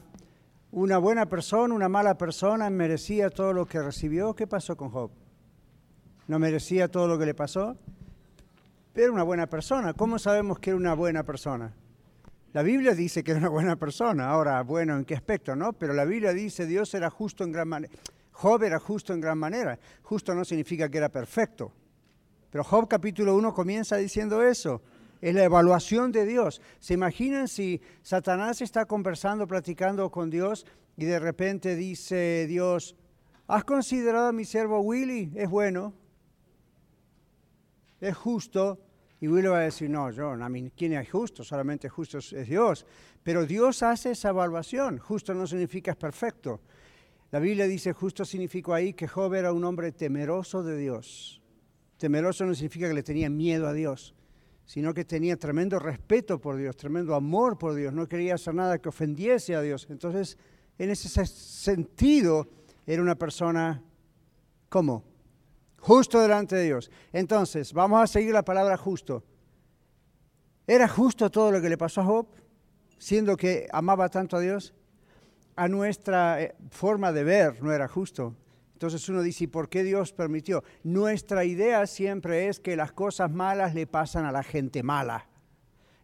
una 0.70 0.98
buena 0.98 1.26
persona, 1.26 1.74
una 1.74 1.88
mala 1.88 2.18
persona, 2.18 2.68
merecía 2.70 3.30
todo 3.30 3.52
lo 3.52 3.66
que 3.66 3.82
recibió. 3.82 4.34
¿Qué 4.34 4.46
pasó 4.46 4.76
con 4.76 4.90
Job? 4.90 5.10
¿No 6.26 6.38
merecía 6.38 6.88
todo 6.88 7.08
lo 7.08 7.18
que 7.18 7.26
le 7.26 7.34
pasó? 7.34 7.76
Pero 8.92 9.12
una 9.12 9.22
buena 9.22 9.46
persona. 9.46 9.94
¿Cómo 9.94 10.18
sabemos 10.18 10.58
que 10.58 10.70
era 10.70 10.76
una 10.76 10.94
buena 10.94 11.22
persona? 11.22 11.72
La 12.52 12.62
Biblia 12.62 12.94
dice 12.94 13.22
que 13.24 13.30
era 13.30 13.40
una 13.40 13.48
buena 13.48 13.76
persona. 13.76 14.28
Ahora, 14.28 14.62
bueno, 14.62 14.96
¿en 14.96 15.04
qué 15.04 15.14
aspecto, 15.14 15.56
no? 15.56 15.72
Pero 15.72 15.94
la 15.94 16.04
Biblia 16.04 16.32
dice 16.32 16.66
Dios 16.66 16.92
era 16.94 17.08
justo 17.08 17.44
en 17.44 17.52
gran 17.52 17.68
manera. 17.68 17.92
Job 18.32 18.62
era 18.62 18.78
justo 18.78 19.12
en 19.12 19.20
gran 19.20 19.38
manera. 19.38 19.78
Justo 20.02 20.34
no 20.34 20.44
significa 20.44 20.88
que 20.88 20.98
era 20.98 21.08
perfecto. 21.08 21.72
Pero 22.50 22.64
Job 22.64 22.88
capítulo 22.88 23.36
1 23.36 23.54
comienza 23.54 23.96
diciendo 23.96 24.42
eso. 24.42 24.82
Es 25.20 25.34
la 25.34 25.44
evaluación 25.44 26.12
de 26.12 26.24
Dios. 26.24 26.60
¿Se 26.78 26.94
imaginan 26.94 27.48
si 27.48 27.80
Satanás 28.02 28.60
está 28.60 28.84
conversando, 28.84 29.46
platicando 29.46 30.10
con 30.10 30.30
Dios 30.30 30.64
y 30.96 31.04
de 31.04 31.18
repente 31.18 31.76
dice 31.76 32.46
Dios, 32.48 32.96
¿has 33.46 33.64
considerado 33.64 34.28
a 34.28 34.32
mi 34.32 34.44
siervo 34.44 34.80
Willy? 34.80 35.32
Es 35.34 35.48
bueno. 35.48 35.94
Es 38.00 38.16
justo. 38.16 38.78
Y 39.20 39.26
Willy 39.26 39.48
va 39.48 39.58
a 39.58 39.62
decir, 39.62 39.90
no, 39.90 40.10
yo, 40.10 40.30
a 40.30 40.48
mí, 40.48 40.70
¿quién 40.76 40.92
es 40.92 41.10
justo? 41.10 41.42
Solamente 41.42 41.88
justo 41.88 42.18
es 42.18 42.48
Dios. 42.48 42.86
Pero 43.22 43.44
Dios 43.44 43.82
hace 43.82 44.12
esa 44.12 44.28
evaluación. 44.28 44.98
Justo 44.98 45.34
no 45.34 45.46
significa 45.46 45.90
es 45.90 45.96
perfecto. 45.96 46.60
La 47.30 47.40
Biblia 47.40 47.66
dice, 47.66 47.92
justo 47.92 48.24
significó 48.24 48.72
ahí 48.72 48.94
que 48.94 49.06
Job 49.06 49.34
era 49.34 49.52
un 49.52 49.64
hombre 49.64 49.92
temeroso 49.92 50.62
de 50.62 50.78
Dios. 50.78 51.42
Temeroso 51.98 52.46
no 52.46 52.54
significa 52.54 52.88
que 52.88 52.94
le 52.94 53.02
tenía 53.02 53.28
miedo 53.28 53.66
a 53.66 53.72
Dios, 53.72 54.14
sino 54.68 54.92
que 54.92 55.06
tenía 55.06 55.38
tremendo 55.38 55.78
respeto 55.78 56.38
por 56.38 56.58
Dios, 56.58 56.76
tremendo 56.76 57.14
amor 57.14 57.56
por 57.56 57.74
Dios, 57.74 57.94
no 57.94 58.06
quería 58.06 58.34
hacer 58.34 58.54
nada 58.54 58.78
que 58.78 58.90
ofendiese 58.90 59.54
a 59.54 59.62
Dios. 59.62 59.86
Entonces, 59.88 60.36
en 60.76 60.90
ese 60.90 61.24
sentido, 61.24 62.46
era 62.86 63.00
una 63.00 63.14
persona, 63.14 63.82
¿cómo? 64.68 65.04
Justo 65.78 66.20
delante 66.20 66.56
de 66.56 66.64
Dios. 66.64 66.90
Entonces, 67.14 67.72
vamos 67.72 68.02
a 68.02 68.06
seguir 68.06 68.34
la 68.34 68.44
palabra 68.44 68.76
justo. 68.76 69.24
¿Era 70.66 70.86
justo 70.86 71.30
todo 71.30 71.50
lo 71.50 71.62
que 71.62 71.70
le 71.70 71.78
pasó 71.78 72.02
a 72.02 72.04
Job, 72.04 72.26
siendo 72.98 73.38
que 73.38 73.68
amaba 73.72 74.10
tanto 74.10 74.36
a 74.36 74.40
Dios? 74.40 74.74
a 75.58 75.66
nuestra 75.66 76.40
eh, 76.40 76.54
forma 76.70 77.10
de 77.10 77.24
ver 77.24 77.60
no 77.64 77.72
era 77.72 77.88
justo. 77.88 78.36
Entonces 78.78 79.08
uno 79.08 79.22
dice, 79.22 79.48
por 79.48 79.68
qué 79.68 79.82
Dios 79.82 80.12
permitió? 80.12 80.62
Nuestra 80.84 81.44
idea 81.44 81.84
siempre 81.88 82.46
es 82.46 82.60
que 82.60 82.76
las 82.76 82.92
cosas 82.92 83.28
malas 83.28 83.74
le 83.74 83.88
pasan 83.88 84.24
a 84.24 84.30
la 84.30 84.44
gente 84.44 84.84
mala 84.84 85.26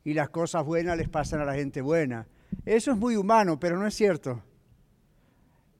y 0.03 0.13
las 0.13 0.31
cosas 0.31 0.65
buenas 0.65 0.99
les 0.99 1.09
pasan 1.09 1.41
a 1.41 1.45
la 1.45 1.55
gente 1.55 1.83
buena. 1.83 2.27
Eso 2.65 2.91
es 2.91 2.97
muy 2.97 3.15
humano, 3.15 3.61
pero 3.61 3.79
no 3.79 3.87
es 3.87 3.95
cierto. 3.95 4.43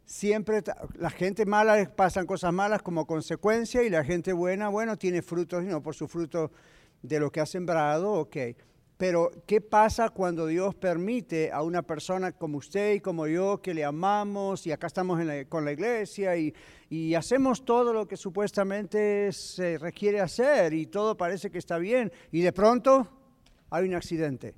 Siempre 0.05 0.63
la 0.95 1.11
gente 1.11 1.45
mala 1.47 1.75
les 1.75 1.89
pasan 1.89 2.27
cosas 2.27 2.53
malas 2.53 2.81
como 2.81 3.09
consecuencia 3.09 3.83
y 3.83 3.91
la 3.91 4.05
gente 4.05 4.33
buena, 4.33 4.69
bueno, 4.69 4.97
tiene 4.97 5.21
frutos, 5.21 5.65
no 5.65 5.83
por 5.83 5.97
su 5.97 6.07
fruto 6.07 6.53
de 7.03 7.19
lo 7.19 7.33
que 7.33 7.41
ha 7.41 7.47
sembrado, 7.47 8.13
ok. 8.13 8.37
Pero, 8.97 9.33
¿qué 9.45 9.61
pasa 9.61 10.11
cuando 10.11 10.47
Dios 10.47 10.75
permite 10.77 11.51
a 11.51 11.63
una 11.63 11.83
persona 11.83 12.31
como 12.31 12.59
usted 12.59 12.95
y 12.95 13.01
como 13.01 13.27
yo, 13.27 13.61
que 13.61 13.75
le 13.75 13.85
amamos 13.85 14.69
y 14.69 14.73
acá 14.73 14.87
estamos 14.87 15.21
con 15.49 15.65
la 15.65 15.73
iglesia 15.73 16.37
y, 16.37 16.55
hacemos 17.17 17.65
todo 17.65 17.93
lo 17.93 18.07
que 18.07 18.17
supuestamente 18.17 19.33
se 19.33 19.79
requiere 19.79 20.21
hacer 20.21 20.73
y 20.73 20.87
todo 20.87 21.17
parece 21.17 21.51
que 21.51 21.59
está 21.59 21.77
bien 21.77 22.13
y 22.31 22.41
de 22.41 22.53
pronto 22.53 23.09
hay 23.71 23.89
un 23.89 23.97
accidente? 23.97 24.55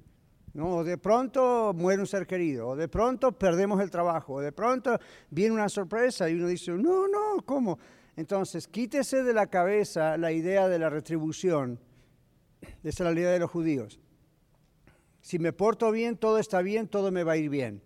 ¿no? 0.52 0.76
O 0.76 0.85
de 0.85 0.99
pronto 0.99 1.73
muere 1.75 2.00
un 2.00 2.07
ser 2.07 2.26
querido, 2.26 2.69
o 2.69 2.76
de 2.76 2.88
pronto 2.88 3.33
perdemos 3.33 3.81
el 3.81 3.90
trabajo, 3.90 4.35
o 4.35 4.40
de 4.40 4.52
pronto 4.52 4.99
viene 5.31 5.55
una 5.55 5.71
sorpresa 5.71 6.28
y 6.28 6.35
uno 6.35 6.47
dice, 6.47 6.73
no, 6.73 7.09
no, 7.09 7.43
¿cómo? 7.47 7.78
Entonces, 8.16 8.69
quítese 8.69 9.23
de 9.23 9.33
la 9.33 9.47
cabeza 9.47 10.19
la 10.19 10.31
idea 10.31 10.69
de 10.69 10.78
la 10.78 10.90
retribución. 10.90 11.78
Esa 12.83 13.09
es 13.09 13.14
la 13.14 13.19
idea 13.19 13.31
de 13.31 13.38
los 13.38 13.50
judíos 13.50 13.99
si 15.26 15.40
me 15.40 15.52
porto 15.52 15.90
bien, 15.90 16.16
todo 16.16 16.38
está 16.38 16.62
bien, 16.62 16.87
todo 16.87 17.11
me 17.11 17.25
va 17.25 17.33
a 17.33 17.37
ir 17.37 17.50
bien. 17.50 17.83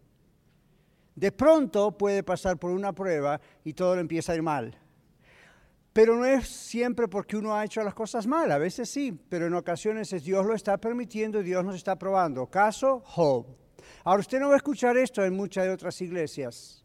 De 1.15 1.33
pronto 1.33 1.97
puede 1.97 2.23
pasar 2.23 2.59
por 2.59 2.71
una 2.71 2.93
prueba 2.93 3.41
y 3.65 3.73
todo 3.73 3.95
le 3.95 4.03
empieza 4.03 4.33
a 4.33 4.35
ir 4.35 4.43
mal. 4.43 4.77
Pero 5.95 6.17
no 6.17 6.27
es 6.27 6.47
siempre 6.47 7.09
porque 7.09 7.39
uno 7.39 7.57
ha 7.57 7.65
hecho 7.65 7.83
las 7.83 7.95
cosas 7.95 8.27
mal, 8.27 8.53
a 8.53 8.59
veces 8.59 8.91
sí, 8.91 9.19
pero 9.31 9.47
en 9.47 9.55
ocasiones 9.55 10.13
es 10.13 10.23
Dios 10.23 10.45
lo 10.45 10.53
está 10.53 10.77
permitiendo 10.77 11.41
y 11.41 11.45
Dios 11.45 11.65
nos 11.65 11.77
está 11.77 11.99
probando. 11.99 12.47
Caso 12.49 13.03
Job. 13.07 13.47
Ahora 14.05 14.21
usted 14.21 14.39
no 14.39 14.49
va 14.49 14.55
a 14.55 14.59
escuchar 14.59 14.99
esto 14.99 15.25
en 15.25 15.35
muchas 15.35 15.65
de 15.65 15.71
otras 15.71 15.99
iglesias 16.03 16.80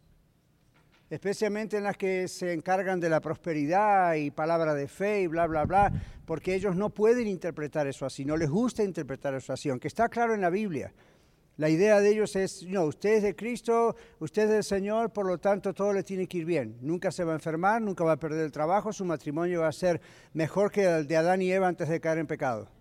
especialmente 1.10 1.76
en 1.76 1.84
las 1.84 1.96
que 1.96 2.28
se 2.28 2.52
encargan 2.52 3.00
de 3.00 3.08
la 3.08 3.20
prosperidad 3.20 4.14
y 4.14 4.30
palabra 4.30 4.74
de 4.74 4.88
fe 4.88 5.22
y 5.22 5.26
bla, 5.26 5.46
bla, 5.46 5.64
bla, 5.64 5.92
porque 6.24 6.54
ellos 6.54 6.74
no 6.76 6.90
pueden 6.90 7.28
interpretar 7.28 7.86
eso 7.86 8.06
así, 8.06 8.24
no 8.24 8.36
les 8.36 8.50
gusta 8.50 8.82
interpretar 8.82 9.34
eso 9.34 9.52
así, 9.52 9.68
aunque 9.68 9.88
está 9.88 10.08
claro 10.08 10.34
en 10.34 10.40
la 10.40 10.50
Biblia. 10.50 10.92
La 11.58 11.70
idea 11.70 12.00
de 12.00 12.10
ellos 12.10 12.36
es, 12.36 12.64
no, 12.64 12.84
usted 12.84 13.14
es 13.14 13.22
de 13.22 13.34
Cristo, 13.34 13.96
usted 14.18 14.42
es 14.42 14.50
del 14.50 14.64
Señor, 14.64 15.10
por 15.10 15.24
lo 15.24 15.38
tanto 15.38 15.72
todo 15.72 15.94
le 15.94 16.02
tiene 16.02 16.26
que 16.26 16.38
ir 16.38 16.44
bien. 16.44 16.76
Nunca 16.82 17.10
se 17.10 17.24
va 17.24 17.32
a 17.32 17.36
enfermar, 17.36 17.80
nunca 17.80 18.04
va 18.04 18.12
a 18.12 18.18
perder 18.18 18.44
el 18.44 18.52
trabajo, 18.52 18.92
su 18.92 19.06
matrimonio 19.06 19.62
va 19.62 19.68
a 19.68 19.72
ser 19.72 19.98
mejor 20.34 20.70
que 20.70 20.84
el 20.84 21.06
de 21.06 21.16
Adán 21.16 21.40
y 21.40 21.50
Eva 21.50 21.68
antes 21.68 21.88
de 21.88 21.98
caer 21.98 22.18
en 22.18 22.26
pecado 22.26 22.75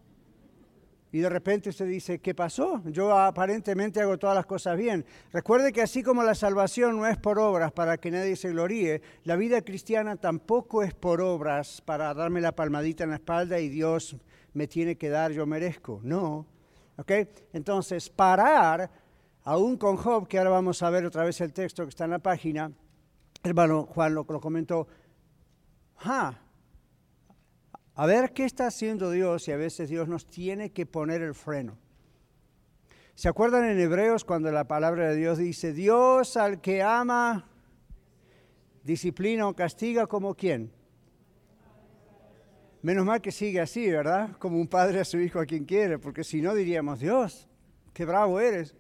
y 1.16 1.20
de 1.20 1.30
repente 1.30 1.70
usted 1.70 1.88
dice, 1.88 2.20
¿qué 2.20 2.36
pasó? 2.36 2.82
Yo 2.88 3.18
aparentemente 3.18 4.02
hago 4.02 4.18
todas 4.18 4.36
las 4.36 4.46
cosas 4.46 4.76
bien. 4.76 5.06
Recuerde 5.32 5.72
que 5.72 5.82
así 5.82 6.04
como 6.04 6.24
la 6.24 6.36
salvación 6.36 6.98
no 6.98 7.08
es 7.08 7.16
por 7.16 7.40
obras 7.40 7.72
para 7.72 7.98
que 7.98 8.12
nadie 8.12 8.36
se 8.36 8.50
gloríe, 8.50 9.02
la 9.24 9.38
vida 9.38 9.62
cristiana 9.62 10.18
tampoco 10.18 10.84
es 10.84 10.94
por 10.94 11.22
obras 11.22 11.82
para 11.86 12.14
darme 12.14 12.42
la 12.42 12.52
palmadita 12.52 13.06
en 13.06 13.12
la 13.12 13.16
espalda 13.16 13.62
y 13.62 13.70
Dios 13.70 14.18
me 14.52 14.68
tiene 14.68 14.98
que 14.98 15.08
dar, 15.08 15.32
yo 15.32 15.46
merezco. 15.46 16.02
No. 16.04 16.48
¿Ok? 16.98 17.12
Entonces, 17.54 18.10
parar, 18.10 18.92
aún 19.46 19.78
con 19.78 19.96
Job, 19.96 20.28
que 20.28 20.38
ahora 20.38 20.50
vamos 20.50 20.84
a 20.84 20.90
ver 20.90 21.06
otra 21.06 21.24
vez 21.24 21.40
el 21.40 21.54
texto 21.54 21.84
que 21.84 21.92
está 21.92 22.04
en 22.04 22.12
la 22.12 22.20
página, 22.20 22.74
hermano 23.42 23.86
Juan 23.86 24.14
lo, 24.14 24.26
comentó, 24.26 24.86
ah, 26.00 26.38
a 27.96 28.06
ver 28.06 28.34
qué 28.34 28.44
está 28.44 28.68
haciendo 28.68 29.10
Dios 29.10 29.48
y 29.48 29.52
a 29.52 29.58
veces 29.58 29.90
Dios 29.90 30.08
nos 30.08 30.28
tiene 30.28 30.72
que 30.72 30.86
poner 30.86 31.22
el 31.22 31.34
freno. 31.34 31.78
¿Se 33.16 33.30
acuerdan 33.30 33.64
en 33.64 33.80
Hebreos 33.80 34.26
cuando 34.26 34.52
la 34.52 34.68
palabra 34.68 35.10
de 35.10 35.16
Dios 35.16 35.38
dice, 35.38 35.72
Dios 35.72 36.36
al 36.36 36.60
que 36.60 36.84
ama, 36.84 37.48
disciplina 38.84 39.48
o 39.48 39.56
castiga 39.56 40.06
como 40.06 40.36
quién? 40.36 40.74
Menos 42.82 43.06
mal 43.06 43.22
que 43.22 43.32
sigue 43.32 43.62
así, 43.62 43.90
¿verdad? 43.90 44.36
Como 44.38 44.60
un 44.60 44.68
padre 44.68 45.00
a 45.00 45.06
su 45.06 45.18
hijo 45.20 45.40
a 45.40 45.46
quien 45.46 45.64
quiere, 45.64 45.98
porque 45.98 46.26
si 46.26 46.42
no 46.42 46.54
diríamos, 46.54 47.00
Dios, 47.00 47.48
qué 47.94 48.04
bravo 48.04 48.42
eres. 48.42 48.76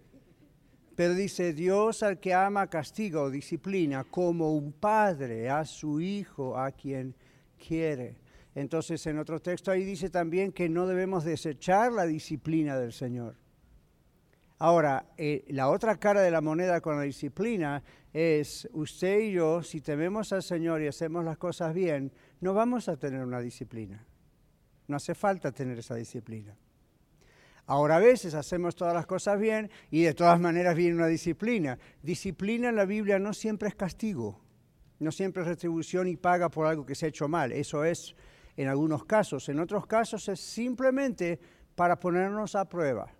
Pero 0.95 1.13
dice, 1.13 1.53
Dios 1.53 2.03
al 2.03 2.19
que 2.19 2.33
ama 2.33 2.67
castiga 2.67 3.21
o 3.21 3.29
disciplina 3.29 4.03
como 4.03 4.53
un 4.53 4.73
padre 4.73 5.49
a 5.49 5.63
su 5.63 6.01
hijo 6.01 6.57
a 6.57 6.71
quien 6.71 7.15
quiere. 7.57 8.24
Entonces 8.55 9.05
en 9.05 9.19
otro 9.19 9.41
texto 9.41 9.69
ahí 9.69 9.83
dice 9.83 10.09
también 10.09 10.53
que 10.53 10.69
no 10.69 10.87
debemos 10.87 11.25
desechar 11.25 11.91
la 11.91 12.05
disciplina 12.05 12.79
del 12.79 12.93
Señor. 12.93 13.35
Ahora, 14.57 15.05
eh, 15.17 15.43
la 15.49 15.69
otra 15.69 15.97
cara 15.97 16.21
de 16.21 16.31
la 16.31 16.39
moneda 16.39 16.79
con 16.79 16.95
la 16.95 17.03
disciplina 17.03 17.83
es 18.13 18.69
usted 18.71 19.19
y 19.19 19.33
yo, 19.33 19.61
si 19.61 19.81
tememos 19.81 20.31
al 20.31 20.41
Señor 20.41 20.81
y 20.81 20.87
hacemos 20.87 21.25
las 21.25 21.37
cosas 21.37 21.73
bien, 21.73 22.13
no 22.39 22.53
vamos 22.53 22.87
a 22.87 22.95
tener 22.95 23.21
una 23.21 23.41
disciplina. 23.41 24.05
No 24.87 24.95
hace 24.95 25.13
falta 25.13 25.51
tener 25.51 25.77
esa 25.77 25.95
disciplina. 25.95 26.55
Ahora 27.67 27.97
a 27.97 27.99
veces 27.99 28.35
hacemos 28.35 28.75
todas 28.75 28.93
las 28.93 29.05
cosas 29.05 29.37
bien 29.37 29.69
y 29.91 30.03
de 30.03 30.13
todas 30.13 30.39
maneras 30.39 30.75
viene 30.75 30.95
una 30.95 31.07
disciplina. 31.07 31.77
Disciplina 32.01 32.69
en 32.69 32.77
la 32.77 32.85
Biblia 32.85 33.19
no 33.19 33.33
siempre 33.33 33.67
es 33.67 33.75
castigo, 33.75 34.39
no 34.99 35.11
siempre 35.11 35.41
es 35.41 35.49
retribución 35.49 36.07
y 36.07 36.15
paga 36.15 36.47
por 36.47 36.67
algo 36.67 36.85
que 36.85 36.95
se 36.95 37.07
ha 37.07 37.09
hecho 37.09 37.27
mal. 37.27 37.51
Eso 37.51 37.83
es 37.83 38.15
en 38.57 38.67
algunos 38.67 39.05
casos. 39.05 39.49
En 39.49 39.59
otros 39.59 39.85
casos 39.87 40.27
es 40.29 40.39
simplemente 40.39 41.39
para 41.75 41.99
ponernos 41.99 42.55
a 42.55 42.65
prueba. 42.65 43.11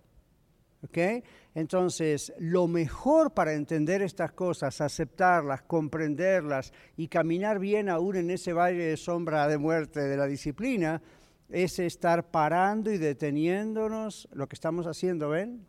Entonces, 1.54 2.32
lo 2.38 2.68
mejor 2.68 3.32
para 3.32 3.54
entender 3.54 4.02
estas 4.02 4.32
cosas, 4.32 4.80
aceptarlas, 4.80 5.62
comprenderlas 5.62 6.72
y 6.96 7.08
caminar 7.08 7.58
bien 7.58 7.88
aún 7.88 8.16
en 8.16 8.30
ese 8.30 8.52
valle 8.52 8.84
de 8.84 8.96
sombra 8.96 9.48
de 9.48 9.58
muerte 9.58 10.00
de 10.00 10.16
la 10.16 10.26
disciplina, 10.26 11.02
es 11.48 11.78
estar 11.78 12.30
parando 12.30 12.90
y 12.90 12.98
deteniéndonos, 12.98 14.28
lo 14.32 14.48
que 14.48 14.54
estamos 14.54 14.86
haciendo, 14.86 15.30
¿ven? 15.30 15.66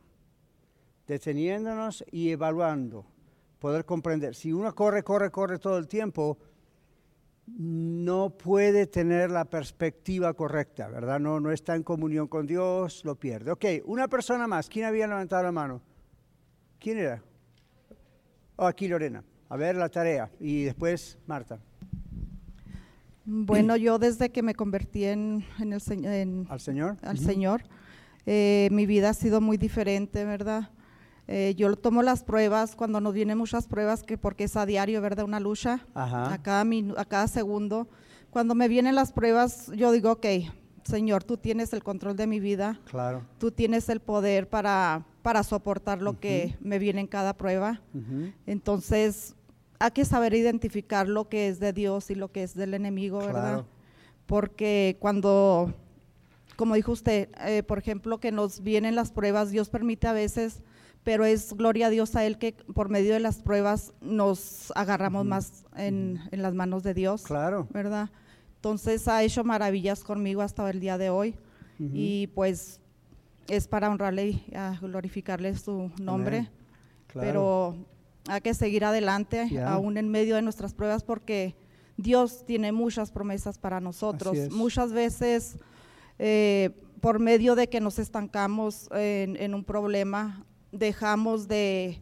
Deteniéndonos 1.07 2.03
y 2.11 2.31
evaluando, 2.31 3.05
poder 3.59 3.85
comprender. 3.85 4.35
Si 4.35 4.51
uno 4.51 4.73
corre, 4.75 5.03
corre, 5.03 5.31
corre 5.31 5.59
todo 5.59 5.77
el 5.77 5.87
tiempo, 5.87 6.37
no 7.47 8.29
puede 8.29 8.87
tener 8.87 9.31
la 9.31 9.45
perspectiva 9.45 10.33
correcta, 10.33 10.89
¿verdad? 10.89 11.19
No, 11.19 11.39
no 11.39 11.51
está 11.51 11.75
en 11.75 11.83
comunión 11.83 12.27
con 12.27 12.45
Dios, 12.45 13.03
lo 13.05 13.15
pierde. 13.15 13.51
Ok, 13.51 13.65
una 13.85 14.07
persona 14.07 14.47
más. 14.47 14.67
¿Quién 14.69 14.85
había 14.85 15.07
levantado 15.07 15.43
la 15.43 15.51
mano? 15.51 15.81
¿Quién 16.79 16.97
era? 16.97 17.23
Oh, 18.57 18.65
aquí 18.65 18.87
Lorena. 18.87 19.23
A 19.49 19.55
ver 19.55 19.75
la 19.75 19.89
tarea. 19.89 20.29
Y 20.39 20.63
después 20.63 21.17
Marta. 21.25 21.59
Bueno, 23.25 23.75
yo 23.75 23.99
desde 23.99 24.29
que 24.29 24.41
me 24.41 24.53
convertí 24.53 25.05
en, 25.05 25.43
el 25.59 25.73
al 25.73 25.81
Señor, 26.61 26.97
al 27.01 27.17
Señor, 27.17 27.63
eh, 28.25 28.69
mi 28.71 28.85
vida 28.85 29.09
ha 29.09 29.13
sido 29.13 29.41
muy 29.41 29.57
diferente, 29.57 30.23
¿verdad? 30.23 30.69
Eh, 31.27 31.55
yo 31.57 31.75
tomo 31.75 32.03
las 32.03 32.23
pruebas 32.23 32.75
cuando 32.75 33.01
nos 33.01 33.13
vienen 33.13 33.37
muchas 33.37 33.67
pruebas, 33.67 34.03
que 34.03 34.17
porque 34.17 34.45
es 34.45 34.55
a 34.55 34.65
diario, 34.65 35.01
¿verdad? 35.01 35.25
Una 35.25 35.39
lucha 35.39 35.85
a 35.93 36.39
cada, 36.41 36.65
a 36.95 37.05
cada 37.05 37.27
segundo. 37.27 37.87
Cuando 38.29 38.55
me 38.55 38.67
vienen 38.67 38.95
las 38.95 39.11
pruebas, 39.11 39.71
yo 39.75 39.91
digo, 39.91 40.11
ok, 40.11 40.25
Señor, 40.83 41.25
tú 41.25 41.35
tienes 41.35 41.73
el 41.73 41.83
control 41.83 42.15
de 42.15 42.27
mi 42.27 42.39
vida. 42.39 42.79
Claro. 42.85 43.25
Tú 43.39 43.51
tienes 43.51 43.89
el 43.89 43.99
poder 43.99 44.47
para, 44.47 45.05
para 45.21 45.43
soportar 45.43 46.01
lo 46.01 46.19
que 46.19 46.55
me 46.61 46.79
viene 46.79 47.01
en 47.01 47.07
cada 47.07 47.35
prueba. 47.35 47.81
Entonces, 48.45 49.35
hay 49.79 49.91
que 49.91 50.05
saber 50.05 50.33
identificar 50.33 51.09
lo 51.09 51.27
que 51.27 51.49
es 51.49 51.59
de 51.59 51.73
Dios 51.73 52.09
y 52.09 52.15
lo 52.15 52.31
que 52.31 52.43
es 52.43 52.55
del 52.55 52.73
enemigo, 52.73 53.19
¿verdad? 53.19 53.65
Porque 54.25 54.95
cuando, 54.99 55.73
como 56.55 56.75
dijo 56.75 56.93
usted, 56.93 57.29
eh, 57.45 57.63
por 57.63 57.77
ejemplo, 57.77 58.19
que 58.19 58.31
nos 58.31 58.61
vienen 58.61 58.95
las 58.95 59.11
pruebas, 59.11 59.51
Dios 59.51 59.69
permite 59.69 60.07
a 60.07 60.13
veces 60.13 60.61
pero 61.07 61.23
es 61.23 61.53
gloria 61.53 61.87
a 61.87 61.89
Dios 61.89 62.17
a 62.17 62.25
Él 62.25 62.37
que 62.37 62.51
por 62.51 62.89
medio 62.89 63.13
de 63.13 63.21
las 63.21 63.37
pruebas 63.37 63.93
nos 64.01 64.73
agarramos 64.75 65.25
más 65.25 65.63
en, 65.77 66.19
las 66.31 66.53
manos 66.53 66.83
de 66.83 66.93
Dios. 66.93 67.23
Claro. 67.23 67.65
¿Verdad? 67.71 68.09
Entonces 68.55 69.07
ha 69.07 69.23
hecho 69.23 69.45
maravillas 69.45 70.03
conmigo 70.03 70.41
hasta 70.41 70.69
el 70.69 70.81
día 70.81 70.97
de 70.97 71.09
hoy 71.09 71.33
y 71.79 72.27
pues 72.35 72.81
es 73.47 73.69
para 73.69 73.89
honrarle 73.89 74.27
y 74.27 74.43
glorificarle 74.81 75.55
su 75.55 75.89
nombre. 75.97 76.49
Claro. 77.07 77.25
Pero 77.25 77.75
hay 78.27 78.41
que 78.41 78.53
seguir 78.53 78.83
adelante 78.83 79.47
aún 79.65 79.95
en 79.95 80.09
medio 80.09 80.35
de 80.35 80.41
nuestras 80.41 80.73
pruebas 80.73 81.05
porque 81.05 81.55
Dios 81.95 82.43
tiene 82.45 82.73
muchas 82.73 83.13
promesas 83.13 83.57
para 83.57 83.79
nosotros. 83.79 84.37
Muchas 84.51 84.91
veces 84.91 85.57
eh, 86.19 86.71
por 86.99 87.19
medio 87.19 87.55
de 87.55 87.69
que 87.69 87.79
nos 87.79 87.97
estancamos 87.97 88.89
en, 88.91 89.37
en 89.37 89.53
un 89.53 89.63
problema, 89.63 90.45
dejamos 90.71 91.47
de, 91.47 92.01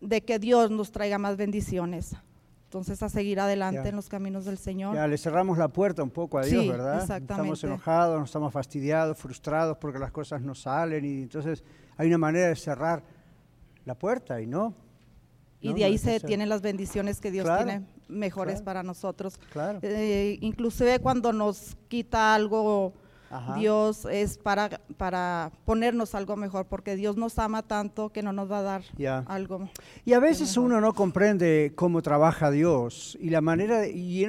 de 0.00 0.20
que 0.22 0.38
Dios 0.38 0.70
nos 0.70 0.90
traiga 0.92 1.18
más 1.18 1.36
bendiciones. 1.36 2.16
Entonces, 2.64 3.02
a 3.02 3.08
seguir 3.08 3.40
adelante 3.40 3.88
en 3.88 3.96
los 3.96 4.10
caminos 4.10 4.44
del 4.44 4.58
Señor. 4.58 4.94
Ya, 4.94 5.06
le 5.06 5.16
cerramos 5.16 5.56
la 5.56 5.68
puerta 5.68 6.02
un 6.02 6.10
poco 6.10 6.36
a 6.36 6.42
Dios, 6.42 6.68
¿verdad? 6.68 7.00
Estamos 7.16 7.64
enojados, 7.64 8.22
estamos 8.22 8.52
fastidiados, 8.52 9.16
frustrados 9.16 9.78
porque 9.78 9.98
las 9.98 10.12
cosas 10.12 10.42
no 10.42 10.54
salen 10.54 11.02
y 11.02 11.22
entonces 11.22 11.64
hay 11.96 12.08
una 12.08 12.18
manera 12.18 12.48
de 12.48 12.56
cerrar 12.56 13.02
la 13.86 13.94
puerta 13.94 14.38
y 14.42 14.46
no. 14.46 14.74
Y 15.62 15.72
de 15.72 15.84
ahí 15.84 15.96
se 15.96 16.20
tienen 16.20 16.50
las 16.50 16.60
bendiciones 16.60 17.20
que 17.20 17.30
Dios 17.30 17.48
tiene 17.56 17.86
mejores 18.06 18.60
para 18.60 18.82
nosotros. 18.82 19.38
Claro. 19.50 19.78
Eh, 19.80 20.36
inclusive 20.42 20.98
cuando 21.00 21.32
nos 21.32 21.74
quita 21.88 22.34
algo 22.34 22.92
Dios 23.56 24.06
es 24.06 24.38
para, 24.38 24.80
para 24.96 25.52
ponernos 25.64 26.14
algo 26.14 26.36
mejor, 26.36 26.66
porque 26.66 26.96
Dios 26.96 27.16
nos 27.16 27.38
ama 27.38 27.62
tanto 27.62 28.10
que 28.10 28.22
no 28.22 28.32
nos 28.32 28.50
va 28.50 28.60
a 28.60 28.62
dar 28.62 28.82
algo. 29.26 29.68
Y 30.04 30.14
a 30.14 30.18
veces 30.18 30.56
uno 30.56 30.80
no 30.80 30.94
comprende 30.94 31.72
cómo 31.74 32.00
trabaja 32.02 32.50
Dios 32.50 33.18
y 33.20 33.30
la 33.30 33.40
manera, 33.40 33.86
y, 33.86 34.26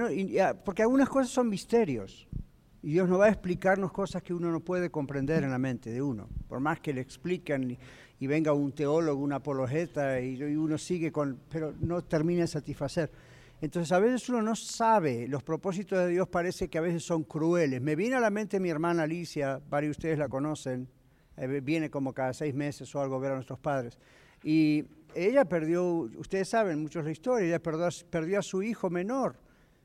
porque 0.66 0.82
algunas 0.82 1.10
cosas 1.10 1.30
son 1.32 1.50
misterios. 1.50 2.28
Y 2.82 2.94
Dios 2.94 3.10
no 3.10 3.18
va 3.18 3.26
a 3.26 3.30
explicarnos 3.30 3.92
cosas 3.92 4.24
que 4.24 4.34
uno 4.34 4.52
no 4.52 4.62
puede 4.62 4.90
comprender 4.90 5.44
en 5.44 5.52
la 5.52 5.58
mente 5.58 5.90
de 5.92 6.02
uno. 6.02 6.30
Por 6.48 6.62
más 6.62 6.80
que 6.80 6.94
le 6.94 7.02
explican 7.02 7.78
y, 8.20 8.28
venga 8.28 8.54
un 8.54 8.72
teólogo, 8.72 9.22
un 9.22 9.34
apologeta, 9.34 10.20
y, 10.20 10.36
y, 10.36 10.56
uno 10.56 10.78
sigue 10.78 11.12
con, 11.12 11.40
pero 11.50 11.74
no 11.80 12.02
termina 12.04 12.42
de 12.42 12.48
satisfacer. 12.48 13.12
Entonces 13.62 13.92
a 13.92 14.00
veces 14.00 14.30
uno 14.30 14.42
no 14.42 14.56
sabe, 14.56 15.28
los 15.28 15.44
propósitos 15.44 16.00
de 16.00 16.08
Dios 16.08 16.30
parece 16.30 16.70
que 16.70 16.78
a 16.78 16.82
veces 16.82 17.04
son 17.04 17.24
crueles. 17.24 17.82
Me 17.82 17.96
viene 17.96 18.16
a 18.16 18.22
la 18.22 18.30
mente 18.30 18.60
mi 18.60 18.70
hermana 18.70 19.04
Alicia, 19.04 19.62
varios 19.70 19.98
de 19.98 20.00
ustedes 20.00 20.20
la 20.20 20.30
conocen, 20.30 20.88
eh, 21.36 21.62
viene 21.62 21.90
como 21.90 22.14
cada 22.14 22.34
seis 22.34 22.54
meses 22.54 22.94
o 22.96 23.02
algo 23.02 23.16
a 23.16 23.20
ver 23.20 23.32
a 23.32 23.36
nuestros 23.36 23.60
padres. 23.60 23.98
Y 24.44 24.86
ella 25.14 25.44
perdió, 25.44 25.86
ustedes 26.18 26.48
saben 26.48 26.82
muchos 26.82 27.04
la 27.04 27.12
historia, 27.12 27.48
ella 27.48 27.60
perdió, 27.60 28.40
a 28.40 28.42
su 28.42 28.64
hijo 28.64 28.90
menor, 28.90 29.36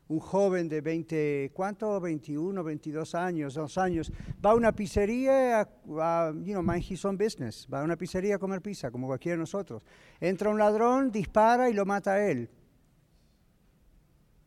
un 0.07 0.21
joven 0.21 0.69
de 0.69 0.81
20, 0.81 1.51
¿cuánto? 1.53 2.01
21, 2.01 2.63
22 2.63 3.15
años, 3.17 3.55
dos 3.55 3.77
años. 3.77 4.13
Va 4.45 4.51
a 4.51 4.55
una 4.55 4.71
pizzería, 4.73 5.63
a, 5.63 6.33
you 6.33 6.53
know, 6.53 6.63
mind 6.63 6.85
his 6.89 7.05
own 7.05 7.17
business, 7.17 7.67
va 7.73 7.81
a 7.81 7.85
una 7.85 7.97
pizzería 7.97 8.37
a 8.37 8.39
comer 8.39 8.61
pizza, 8.61 8.93
como 8.93 9.09
cualquiera 9.09 9.35
de 9.35 9.41
nosotros. 9.41 9.83
Entra 10.21 10.51
un 10.51 10.59
ladrón, 10.59 11.11
dispara 11.11 11.69
y 11.69 11.73
lo 11.73 11.85
mata 11.85 12.13
a 12.13 12.31
él. 12.31 12.49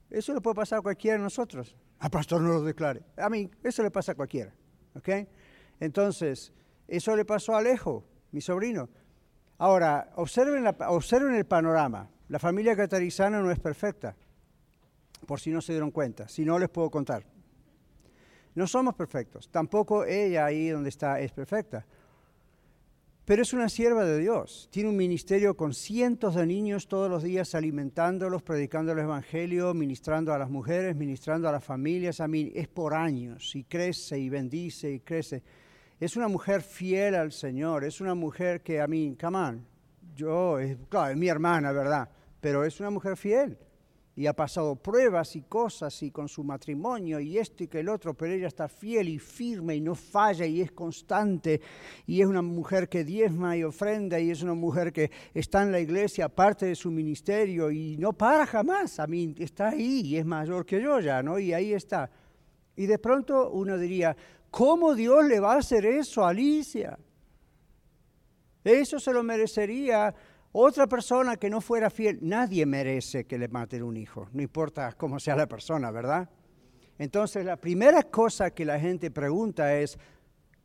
Eso 0.10 0.34
le 0.34 0.41
puede 0.41 0.56
pasar 0.56 0.80
a 0.80 0.82
cualquiera 0.82 1.17
de 1.17 1.24
nosotros. 1.24 1.76
Al 2.00 2.10
pastor 2.10 2.41
no 2.41 2.54
lo 2.54 2.62
declare. 2.62 3.04
A 3.17 3.30
mí, 3.30 3.50
eso 3.63 3.84
le 3.84 3.91
pasa 3.91 4.13
a 4.13 4.15
cualquiera. 4.15 4.54
¿Ok? 4.96 5.10
Entonces, 5.80 6.54
eso 6.88 7.15
le 7.15 7.26
pasó 7.26 7.56
a 7.56 7.60
Alejo, 7.60 8.04
mi 8.32 8.41
sobrino. 8.41 8.89
Ahora, 9.58 10.12
observen, 10.15 10.65
observen 10.88 11.36
el 11.36 11.46
panorama. 11.46 12.10
La 12.30 12.39
familia 12.39 12.76
catarizana 12.76 13.41
no 13.41 13.52
es 13.52 13.60
perfecta, 13.60 14.15
por 15.26 15.39
si 15.39 15.50
no 15.52 15.62
se 15.62 15.74
dieron 15.74 15.91
cuenta. 15.91 16.28
Si 16.28 16.46
no, 16.46 16.60
les 16.60 16.70
puedo 16.70 16.89
contar. 16.89 17.26
No 18.56 18.67
somos 18.67 18.96
perfectos. 18.96 19.50
Tampoco 19.50 20.04
ella 20.04 20.46
ahí 20.46 20.70
donde 20.70 20.89
está 20.89 21.20
es 21.20 21.32
perfecta. 21.32 21.86
Pero 23.28 23.42
es 23.42 23.52
una 23.52 23.68
sierva 23.68 24.06
de 24.06 24.20
Dios. 24.20 24.70
Tiene 24.72 24.88
un 24.88 24.96
ministerio 24.96 25.58
con 25.58 25.74
cientos 25.74 26.36
de 26.36 26.46
niños 26.46 26.88
todos 26.88 27.10
los 27.10 27.24
días 27.24 27.56
alimentándolos, 27.56 28.42
predicando 28.42 28.94
el 28.94 29.00
Evangelio, 29.00 29.74
ministrando 29.74 30.34
a 30.34 30.38
las 30.38 30.50
mujeres, 30.50 30.96
ministrando 30.96 31.50
a 31.50 31.52
las 31.52 31.62
familias. 31.66 32.22
A 32.22 32.30
mí 32.30 32.54
es 32.56 32.70
por 32.70 32.94
años 32.94 33.54
y 33.54 33.66
crece 33.66 34.18
y 34.18 34.30
bendice 34.30 34.94
y 34.94 35.02
crece. 35.02 35.44
Es 36.00 36.16
una 36.16 36.30
mujer 36.30 36.62
fiel 36.62 37.16
al 37.16 37.34
Señor. 37.34 37.84
Es 37.84 38.00
una 38.00 38.16
mujer 38.16 38.62
que 38.62 38.80
a 38.80 38.88
mí, 38.88 39.18
come 39.20 39.38
on, 39.38 39.68
yo, 40.16 40.58
claro, 40.88 41.12
es 41.12 41.18
mi 41.18 41.28
hermana, 41.28 41.74
¿verdad? 41.74 42.10
Pero 42.40 42.63
es 42.63 42.80
una 42.80 42.92
mujer 42.92 43.18
fiel 43.18 43.58
y 44.18 44.26
ha 44.26 44.34
pasado 44.34 44.76
pruebas 44.76 45.36
y 45.36 45.44
cosas 45.44 46.02
y 46.02 46.10
con 46.10 46.28
su 46.28 46.44
matrimonio 46.44 47.20
y 47.20 47.38
esto 47.38 47.64
y 47.64 47.68
que 47.68 47.82
el 47.82 47.88
otro, 47.88 48.16
pero 48.16 48.34
ella 48.34 48.48
está 48.48 48.68
fiel 48.68 49.10
y 49.10 49.20
firme 49.20 49.76
y 49.76 49.80
no 49.80 49.94
falla 49.94 50.44
y 50.44 50.60
es 50.60 50.72
constante 50.72 51.62
y 52.08 52.20
es 52.20 52.28
una 52.28 52.42
mujer 52.42 52.90
que 52.90 53.04
diezma 53.04 53.56
y 53.56 53.64
ofrenda 53.64 54.20
y 54.20 54.32
es 54.32 54.42
una 54.42 54.56
mujer 54.56 54.92
que 54.92 55.12
está 55.36 55.62
en 55.62 55.72
la 55.72 55.80
iglesia, 55.80 56.30
parte 56.30 56.66
de 56.66 56.74
su 56.74 56.90
ministerio 56.90 57.70
y 57.70 57.96
no 57.98 58.12
para 58.12 58.48
jamás, 58.48 59.00
a 59.00 59.06
mí 59.06 59.36
está 59.38 59.70
ahí 59.70 60.02
y 60.04 60.18
es 60.18 60.26
mayor 60.26 60.66
que 60.66 60.82
yo 60.82 61.00
ya, 61.00 61.22
¿no? 61.22 61.38
Y 61.38 61.54
ahí 61.54 61.74
está. 61.74 62.10
Y 62.76 62.88
de 62.88 62.98
pronto 62.98 63.52
uno 63.52 63.78
diría, 63.78 64.18
¿cómo 64.50 64.96
Dios 64.96 65.26
le 65.26 65.40
va 65.40 65.54
a 65.54 65.60
hacer 65.60 65.86
eso 65.86 66.26
a 66.26 66.30
Alicia? 66.30 66.98
Eso 68.64 69.00
se 69.00 69.14
lo 69.14 69.22
merecería 69.22 70.14
otra 70.52 70.88
persona 70.88 71.38
que 71.38 71.50
no 71.50 71.62
fuera 71.62 71.90
fiel, 71.90 72.20
nadie 72.22 72.66
merece 72.66 73.26
que 73.26 73.38
le 73.38 73.48
maten 73.48 73.84
un 73.84 73.98
hijo, 73.98 74.28
no 74.34 74.42
importa 74.42 74.94
cómo 74.94 75.20
sea 75.20 75.36
la 75.36 75.48
persona, 75.48 75.92
¿verdad? 75.92 76.30
Entonces 76.98 77.46
la 77.46 77.58
primera 77.58 78.04
cosa 78.04 78.52
que 78.52 78.66
la 78.66 78.80
gente 78.80 79.12
pregunta 79.12 79.78
es, 79.78 80.00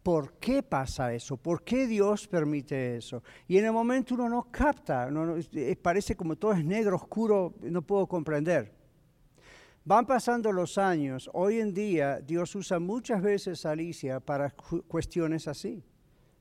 ¿por 0.02 0.34
qué 0.34 0.62
pasa 0.62 1.12
eso? 1.12 1.36
¿Por 1.36 1.62
qué 1.62 1.86
Dios 1.86 2.26
permite 2.26 2.96
eso? 2.96 3.22
Y 3.46 3.58
en 3.58 3.66
el 3.66 3.72
momento 3.72 4.14
uno 4.14 4.28
no 4.28 4.48
capta, 4.50 5.08
parece 5.82 6.16
como 6.16 6.36
todo 6.36 6.52
es 6.52 6.64
negro, 6.64 6.96
oscuro, 6.96 7.54
no 7.62 7.82
puedo 7.82 8.06
comprender. 8.06 8.72
Van 9.84 10.06
pasando 10.06 10.52
los 10.52 10.78
años, 10.78 11.28
hoy 11.32 11.58
en 11.58 11.74
día 11.74 12.20
Dios 12.20 12.54
usa 12.54 12.78
muchas 12.78 13.20
veces 13.20 13.66
a 13.66 13.72
Alicia 13.72 14.20
para 14.20 14.54
cuestiones 14.86 15.48
así, 15.48 15.84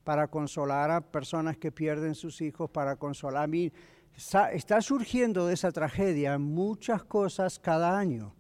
para 0.04 0.28
consolar 0.28 0.92
a 0.92 1.02
personas 1.02 1.58
que 1.58 1.72
pierden 1.72 2.16
sus 2.16 2.42
hijos, 2.42 2.70
para 2.70 2.96
consolar 2.96 3.44
a 3.44 3.48
mí. 3.48 3.72
Está 4.16 4.82
surgiendo 4.82 5.48
de 5.48 5.54
esa 5.54 5.72
tragedia 5.72 6.38
muchas 6.38 7.04
cosas 7.04 7.60
cada 7.60 7.98
año. 7.98 8.36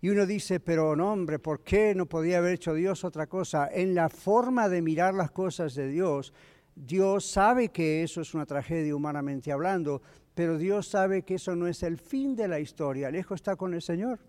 Y 0.00 0.10
uno 0.10 0.26
dice, 0.26 0.60
pero 0.60 0.94
no, 0.94 1.12
hombre, 1.12 1.38
¿por 1.38 1.64
qué 1.64 1.94
no 1.94 2.06
podía 2.06 2.38
haber 2.38 2.54
hecho 2.54 2.74
Dios 2.74 3.02
otra 3.02 3.26
cosa? 3.26 3.68
En 3.72 3.94
la 3.94 4.08
forma 4.08 4.68
de 4.68 4.82
mirar 4.82 5.14
las 5.14 5.30
cosas 5.30 5.74
de 5.74 5.88
Dios, 5.88 6.32
Dios 6.74 7.24
sabe 7.24 7.70
que 7.70 8.02
eso 8.02 8.20
es 8.20 8.34
una 8.34 8.44
tragedia 8.44 8.94
humanamente 8.94 9.50
hablando, 9.50 10.02
pero 10.34 10.58
Dios 10.58 10.86
sabe 10.86 11.22
que 11.22 11.36
eso 11.36 11.56
no 11.56 11.66
es 11.66 11.82
el 11.82 11.98
fin 11.98 12.36
de 12.36 12.46
la 12.46 12.60
historia. 12.60 13.10
Lejos 13.10 13.36
está 13.36 13.56
con 13.56 13.72
el 13.72 13.80
Señor, 13.80 14.20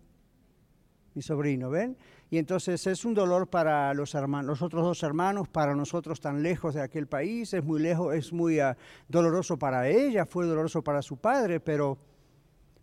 mi 1.17 1.23
sobrino, 1.23 1.71
¿ven? 1.71 1.97
Y 2.29 2.37
entonces 2.37 2.85
es 2.85 3.03
un 3.03 3.15
dolor 3.15 3.49
para 3.49 3.91
los, 3.95 4.13
hermanos, 4.13 4.45
los 4.45 4.61
otros 4.61 4.83
dos 4.83 5.01
hermanos, 5.01 5.47
para 5.47 5.73
nosotros 5.73 6.21
tan 6.21 6.43
lejos 6.43 6.75
de 6.75 6.81
aquel 6.81 7.07
país, 7.07 7.55
es 7.55 7.63
muy 7.63 7.81
lejos, 7.81 8.13
es 8.13 8.31
muy 8.31 8.59
ah, 8.59 8.77
doloroso 9.07 9.57
para 9.57 9.89
ella, 9.89 10.27
fue 10.27 10.45
doloroso 10.45 10.83
para 10.83 11.01
su 11.01 11.17
padre, 11.17 11.59
pero 11.59 11.97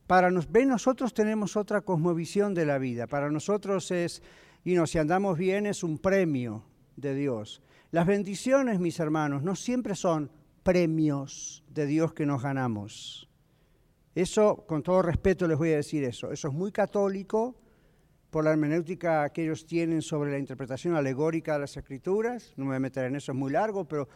para 0.08 0.32
nos, 0.32 0.50
nosotros 0.50 1.14
tenemos 1.14 1.56
otra 1.56 1.82
cosmovisión 1.82 2.54
de 2.54 2.66
la 2.66 2.78
vida. 2.78 3.06
Para 3.06 3.30
nosotros 3.30 3.88
es, 3.92 4.20
y 4.64 4.76
si 4.86 4.98
andamos 4.98 5.38
bien, 5.38 5.66
es 5.66 5.84
un 5.84 5.98
premio 5.98 6.64
de 6.96 7.14
Dios. 7.14 7.62
Las 7.92 8.04
bendiciones, 8.04 8.80
mis 8.80 8.98
hermanos, 8.98 9.44
no 9.44 9.54
siempre 9.54 9.94
son 9.94 10.28
premios 10.64 11.62
de 11.68 11.86
Dios 11.86 12.12
que 12.14 12.26
nos 12.26 12.42
ganamos. 12.42 13.28
Eso, 14.12 14.64
con 14.66 14.82
todo 14.82 15.02
respeto, 15.02 15.46
les 15.46 15.56
voy 15.56 15.70
a 15.70 15.76
decir 15.76 16.02
eso. 16.02 16.32
Eso 16.32 16.48
es 16.48 16.54
muy 16.54 16.72
católico 16.72 17.60
por 18.34 18.42
la 18.42 18.50
hermenéutica 18.50 19.30
que 19.30 19.44
ellos 19.44 19.64
tienen 19.64 20.02
sobre 20.02 20.32
la 20.32 20.40
interpretación 20.40 20.96
alegórica 20.96 21.52
de 21.52 21.60
las 21.60 21.76
escrituras. 21.76 22.52
No 22.56 22.64
me 22.64 22.70
voy 22.70 22.76
a 22.78 22.80
meter 22.80 23.04
en 23.04 23.14
eso, 23.14 23.30
es 23.30 23.38
muy 23.38 23.52
largo, 23.52 23.84
pero 23.84 24.08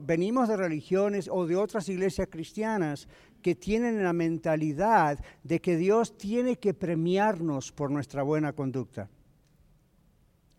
venimos 0.00 0.48
de 0.48 0.56
religiones 0.56 1.30
o 1.30 1.46
de 1.46 1.54
otras 1.54 1.88
iglesias 1.88 2.26
cristianas 2.28 3.06
que 3.42 3.54
tienen 3.54 4.02
la 4.02 4.12
mentalidad 4.12 5.24
de 5.44 5.60
que 5.60 5.76
Dios 5.76 6.18
tiene 6.18 6.56
que 6.56 6.74
premiarnos 6.74 7.70
por 7.70 7.92
nuestra 7.92 8.24
buena 8.24 8.54
conducta. 8.54 9.08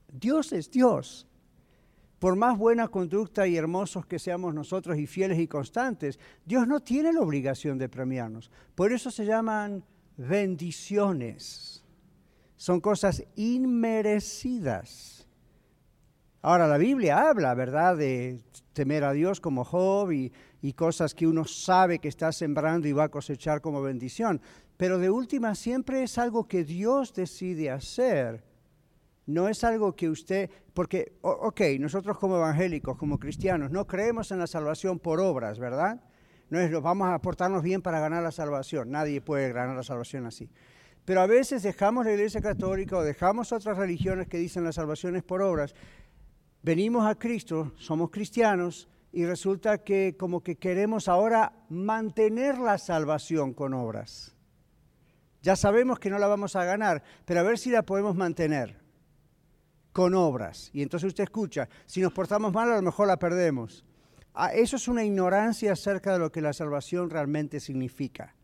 Dios 0.10 0.54
es 0.54 0.72
Dios. 0.72 1.28
Por 2.18 2.38
más 2.38 2.58
buena 2.58 2.88
conducta 2.88 3.46
y 3.46 3.58
hermosos 3.58 4.06
que 4.06 4.20
seamos 4.20 4.54
nosotros 4.54 4.98
y 4.98 5.06
fieles 5.06 5.38
y 5.40 5.50
constantes, 5.50 6.18
Dios 6.46 6.66
no 6.66 6.80
tiene 6.80 7.12
la 7.12 7.20
obligación 7.20 7.78
de 7.78 7.90
premiarnos. 7.90 8.50
Por 8.74 8.94
eso 8.94 9.12
se 9.12 9.26
llaman 9.26 9.84
bendiciones. 10.16 11.75
Son 12.58 12.80
cosas 12.80 13.24
inmerecidas. 13.36 15.28
Ahora, 16.42 16.68
la 16.68 16.78
Biblia 16.78 17.28
habla, 17.28 17.54
¿verdad?, 17.56 17.98
de 17.98 18.40
temer 18.74 19.04
a 19.04 19.14
Dios 19.14 19.42
como 19.42 19.64
Job 19.64 20.12
y, 20.12 20.32
cosas 20.76 21.14
que 21.14 21.28
uno 21.28 21.46
sabe 21.46 22.00
que 22.00 22.08
está 22.08 22.32
sembrando 22.32 22.88
y 22.88 22.92
va 22.92 23.06
a 23.06 23.10
cosechar 23.10 23.62
como 23.62 23.82
bendición. 23.82 24.42
Pero 24.78 25.00
de 25.00 25.10
última 25.10 25.56
siempre 25.56 26.04
es 26.04 26.18
algo 26.18 26.48
que 26.48 26.64
Dios 26.64 27.14
decide 27.14 27.72
hacer. 27.72 28.44
No 29.26 29.48
es 29.48 29.64
algo 29.64 29.96
que 29.96 30.10
usted, 30.10 30.50
porque, 30.74 31.14
ok, 31.22 31.62
nosotros 31.80 32.18
como 32.20 32.38
evangélicos, 32.38 32.98
como 32.98 33.20
cristianos, 33.20 33.72
no 33.72 33.88
creemos 33.88 34.32
en 34.32 34.40
la 34.40 34.48
salvación 34.48 35.00
por 35.00 35.20
obras, 35.20 35.58
¿verdad? 35.58 36.02
No 36.50 36.60
es, 36.60 36.72
vamos 36.82 37.10
a 37.10 37.20
portarnos 37.20 37.64
bien 37.64 37.82
para 37.82 38.00
ganar 38.00 38.22
la 38.22 38.32
salvación. 38.32 38.92
Nadie 38.92 39.22
puede 39.22 39.52
ganar 39.52 39.76
la 39.76 39.84
salvación 39.84 40.28
así. 40.28 40.50
Pero 41.06 41.22
a 41.22 41.28
veces 41.28 41.64
dejamos 41.64 42.06
la 42.06 42.14
iglesia 42.14 42.42
católica 42.42 42.98
o 42.98 43.04
dejamos 43.04 43.52
otras 43.52 43.78
religiones 43.78 44.28
que 44.28 44.38
dicen 44.38 44.64
la 44.64 44.72
salvación 44.72 45.16
es 45.16 45.24
por 45.24 45.42
obras 45.42 45.76
venimos 46.66 47.06
a 47.06 47.14
Cristo, 47.14 47.74
somos 47.78 48.10
cristianos, 48.10 48.90
y 49.12 49.24
resulta 49.26 49.78
que 49.84 50.18
como 50.18 50.42
que 50.42 50.56
queremos 50.56 51.08
ahora 51.08 51.54
mantener 51.70 52.58
la 52.58 52.80
salvación 52.80 53.54
con 53.54 53.76
obras. 53.76 54.36
Ya 55.44 55.56
sabemos 55.56 56.00
que 56.00 56.10
no 56.10 56.18
la 56.18 56.26
vamos 56.26 56.56
a 56.56 56.66
ganar, 56.66 57.04
pero 57.24 57.40
a 57.40 57.44
ver 57.44 57.60
si 57.60 57.70
la 57.70 57.84
podemos 57.84 58.16
mantener 58.16 58.82
con 59.94 60.16
obras. 60.16 60.72
Y 60.74 60.82
entonces 60.82 61.08
usted 61.08 61.26
escucha, 61.26 61.70
si 61.86 62.02
nos 62.02 62.12
portamos 62.12 62.52
mal 62.52 62.72
a 62.72 62.76
lo 62.78 62.82
mejor 62.82 63.08
la 63.08 63.20
perdemos. 63.20 63.86
Ah, 64.34 64.52
eso 64.52 64.76
es 64.76 64.88
una 64.88 65.04
ignorancia 65.04 65.72
acerca 65.72 66.14
de 66.14 66.20
lo 66.20 66.32
que 66.32 66.42
la 66.42 66.52
salvación 66.52 67.12
realmente 67.12 67.60
significa. 67.60 68.35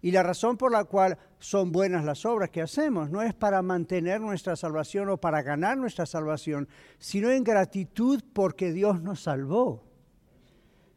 Y 0.00 0.12
la 0.12 0.22
razón 0.22 0.56
por 0.56 0.70
la 0.70 0.84
cual 0.84 1.18
son 1.38 1.72
buenas 1.72 2.04
las 2.04 2.24
obras 2.24 2.50
que 2.50 2.62
hacemos 2.62 3.10
no 3.10 3.20
es 3.20 3.34
para 3.34 3.62
mantener 3.62 4.20
nuestra 4.20 4.54
salvación 4.54 5.08
o 5.08 5.16
para 5.16 5.42
ganar 5.42 5.76
nuestra 5.76 6.06
salvación, 6.06 6.68
sino 6.98 7.30
en 7.30 7.42
gratitud 7.42 8.22
porque 8.32 8.72
Dios 8.72 9.02
nos 9.02 9.22
salvó. 9.22 9.84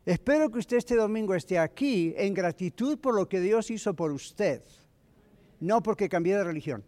Espero 0.05 0.49
que 0.49 0.59
usted 0.59 0.77
este 0.77 0.95
domingo 0.95 1.35
esté 1.35 1.57
aquí 1.59 2.13
en 2.17 2.33
gratitud 2.33 2.99
por 2.99 3.15
lo 3.15 3.27
que 3.27 3.39
Dios 3.39 3.69
hizo 3.71 3.95
por 3.95 4.11
usted, 4.11 4.63
no 5.59 5.81
porque 5.81 6.09
cambié 6.09 6.35
de 6.35 6.43
religión. 6.43 6.83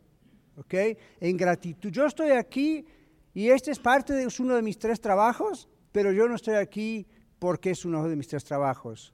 ¿Ok? 0.55 0.73
En 1.19 1.35
gratitud. 1.35 1.89
Yo 1.89 2.05
estoy 2.05 2.31
aquí 2.31 2.85
y 3.33 3.49
este 3.49 3.71
es 3.71 3.79
parte 3.79 4.13
de 4.13 4.27
uno 4.39 4.55
de 4.55 4.61
mis 4.61 4.77
tres 4.77 5.01
trabajos, 5.01 5.67
pero 5.91 6.11
yo 6.11 6.27
no 6.27 6.35
estoy 6.35 6.55
aquí 6.55 7.07
porque 7.39 7.71
es 7.71 7.85
uno 7.85 8.07
de 8.07 8.15
mis 8.15 8.27
tres 8.27 8.43
trabajos. 8.43 9.13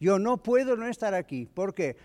Yo 0.00 0.18
no 0.18 0.42
puedo 0.42 0.76
no 0.76 0.88
estar 0.88 1.14
aquí. 1.14 1.46
¿Por 1.46 1.74
qué? 1.74 1.96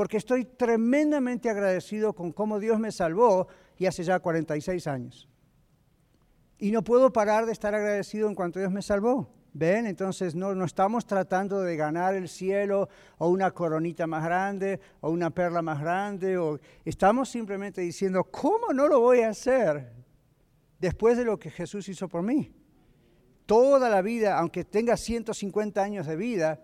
Porque 0.00 0.16
estoy 0.16 0.46
tremendamente 0.46 1.50
agradecido 1.50 2.14
con 2.14 2.32
cómo 2.32 2.58
Dios 2.58 2.80
me 2.80 2.90
salvó 2.90 3.48
y 3.76 3.84
hace 3.84 4.02
ya 4.02 4.18
46 4.18 4.86
años. 4.86 5.28
Y 6.56 6.70
no 6.70 6.82
puedo 6.82 7.12
parar 7.12 7.44
de 7.44 7.52
estar 7.52 7.74
agradecido 7.74 8.26
en 8.26 8.34
cuanto 8.34 8.58
Dios 8.58 8.72
me 8.72 8.80
salvó. 8.80 9.28
¿Ven? 9.52 9.84
Entonces 9.84 10.34
no, 10.34 10.54
no 10.54 10.64
estamos 10.64 11.04
tratando 11.04 11.60
de 11.60 11.76
ganar 11.76 12.14
el 12.14 12.30
cielo 12.30 12.88
o 13.18 13.28
una 13.28 13.50
coronita 13.50 14.06
más 14.06 14.24
grande 14.24 14.80
o 15.02 15.10
una 15.10 15.28
perla 15.28 15.60
más 15.60 15.78
grande. 15.78 16.38
O, 16.38 16.58
estamos 16.82 17.28
simplemente 17.28 17.82
diciendo, 17.82 18.24
¿cómo 18.24 18.72
no 18.72 18.88
lo 18.88 19.00
voy 19.00 19.20
a 19.20 19.28
hacer 19.28 19.92
después 20.78 21.18
de 21.18 21.26
lo 21.26 21.38
que 21.38 21.50
Jesús 21.50 21.86
hizo 21.90 22.08
por 22.08 22.22
mí? 22.22 22.50
Toda 23.44 23.90
la 23.90 24.00
vida, 24.00 24.38
aunque 24.38 24.64
tenga 24.64 24.96
150 24.96 25.82
años 25.82 26.06
de 26.06 26.16
vida, 26.16 26.58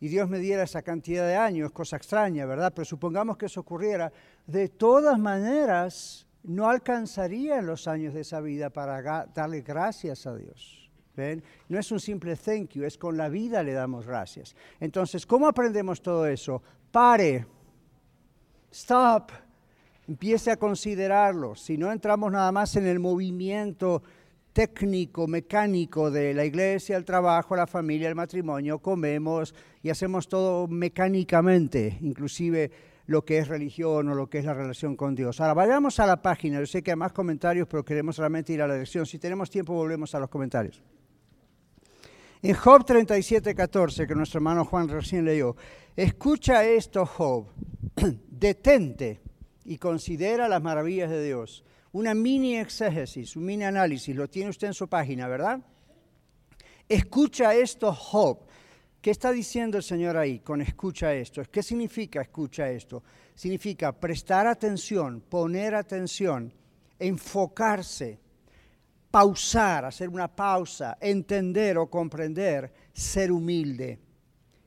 y 0.00 0.08
Dios 0.08 0.28
me 0.28 0.38
diera 0.38 0.62
esa 0.62 0.82
cantidad 0.82 1.26
de 1.26 1.36
años, 1.36 1.72
cosa 1.72 1.96
extraña, 1.96 2.44
¿verdad? 2.46 2.72
Pero 2.74 2.84
supongamos 2.84 3.36
que 3.36 3.46
eso 3.46 3.60
ocurriera, 3.60 4.12
de 4.46 4.68
todas 4.68 5.18
maneras 5.18 6.26
no 6.42 6.68
alcanzaría 6.68 7.60
los 7.62 7.88
años 7.88 8.14
de 8.14 8.20
esa 8.20 8.40
vida 8.40 8.70
para 8.70 9.26
darle 9.34 9.62
gracias 9.62 10.26
a 10.26 10.36
Dios. 10.36 10.90
¿Ven? 11.16 11.42
No 11.70 11.78
es 11.78 11.90
un 11.90 11.98
simple 11.98 12.36
thank 12.36 12.72
you, 12.72 12.84
es 12.84 12.98
con 12.98 13.16
la 13.16 13.30
vida 13.30 13.62
le 13.62 13.72
damos 13.72 14.06
gracias. 14.06 14.54
Entonces, 14.78 15.24
¿cómo 15.24 15.48
aprendemos 15.48 16.02
todo 16.02 16.26
eso? 16.26 16.62
Pare, 16.90 17.46
stop, 18.70 19.32
empiece 20.06 20.50
a 20.50 20.56
considerarlo. 20.56 21.54
Si 21.54 21.78
no 21.78 21.90
entramos 21.90 22.30
nada 22.30 22.52
más 22.52 22.76
en 22.76 22.86
el 22.86 22.98
movimiento 22.98 24.02
técnico, 24.56 25.26
mecánico 25.26 26.10
de 26.10 26.32
la 26.32 26.46
iglesia, 26.46 26.96
el 26.96 27.04
trabajo, 27.04 27.54
la 27.54 27.66
familia, 27.66 28.08
el 28.08 28.14
matrimonio, 28.14 28.78
comemos 28.78 29.54
y 29.82 29.90
hacemos 29.90 30.28
todo 30.28 30.66
mecánicamente, 30.66 31.98
inclusive 32.00 32.70
lo 33.04 33.22
que 33.22 33.36
es 33.36 33.48
religión 33.48 34.08
o 34.08 34.14
lo 34.14 34.30
que 34.30 34.38
es 34.38 34.46
la 34.46 34.54
relación 34.54 34.96
con 34.96 35.14
Dios. 35.14 35.42
Ahora 35.42 35.52
vayamos 35.52 36.00
a 36.00 36.06
la 36.06 36.22
página, 36.22 36.58
yo 36.58 36.64
sé 36.64 36.82
que 36.82 36.92
hay 36.92 36.96
más 36.96 37.12
comentarios, 37.12 37.68
pero 37.68 37.84
queremos 37.84 38.16
realmente 38.16 38.54
ir 38.54 38.62
a 38.62 38.66
la 38.66 38.78
lección. 38.78 39.04
Si 39.04 39.18
tenemos 39.18 39.50
tiempo, 39.50 39.74
volvemos 39.74 40.14
a 40.14 40.20
los 40.20 40.30
comentarios. 40.30 40.82
En 42.40 42.54
Job 42.54 42.86
37, 42.86 43.54
14, 43.54 44.06
que 44.06 44.14
nuestro 44.14 44.38
hermano 44.38 44.64
Juan 44.64 44.88
recién 44.88 45.26
leyó, 45.26 45.54
escucha 45.94 46.64
esto, 46.64 47.04
Job, 47.04 47.48
detente 48.30 49.20
y 49.66 49.76
considera 49.76 50.48
las 50.48 50.62
maravillas 50.62 51.10
de 51.10 51.22
Dios 51.22 51.62
una 51.96 52.12
mini 52.12 52.56
exégesis, 52.58 53.36
un 53.36 53.46
mini 53.46 53.64
análisis, 53.64 54.14
lo 54.14 54.28
tiene 54.28 54.50
usted 54.50 54.66
en 54.66 54.74
su 54.74 54.86
página, 54.86 55.26
¿verdad? 55.28 55.60
Escucha 56.86 57.54
esto, 57.54 57.90
Job. 57.90 58.40
¿Qué 59.00 59.10
está 59.10 59.32
diciendo 59.32 59.78
el 59.78 59.82
Señor 59.82 60.14
ahí 60.18 60.40
con 60.40 60.60
escucha 60.60 61.14
esto? 61.14 61.42
¿Qué 61.50 61.62
significa 61.62 62.20
escucha 62.20 62.68
esto? 62.68 63.02
Significa 63.34 63.92
prestar 63.92 64.46
atención, 64.46 65.22
poner 65.22 65.74
atención, 65.74 66.52
enfocarse, 66.98 68.20
pausar, 69.10 69.86
hacer 69.86 70.10
una 70.10 70.28
pausa, 70.28 70.98
entender 71.00 71.78
o 71.78 71.88
comprender, 71.88 72.74
ser 72.92 73.32
humilde. 73.32 73.98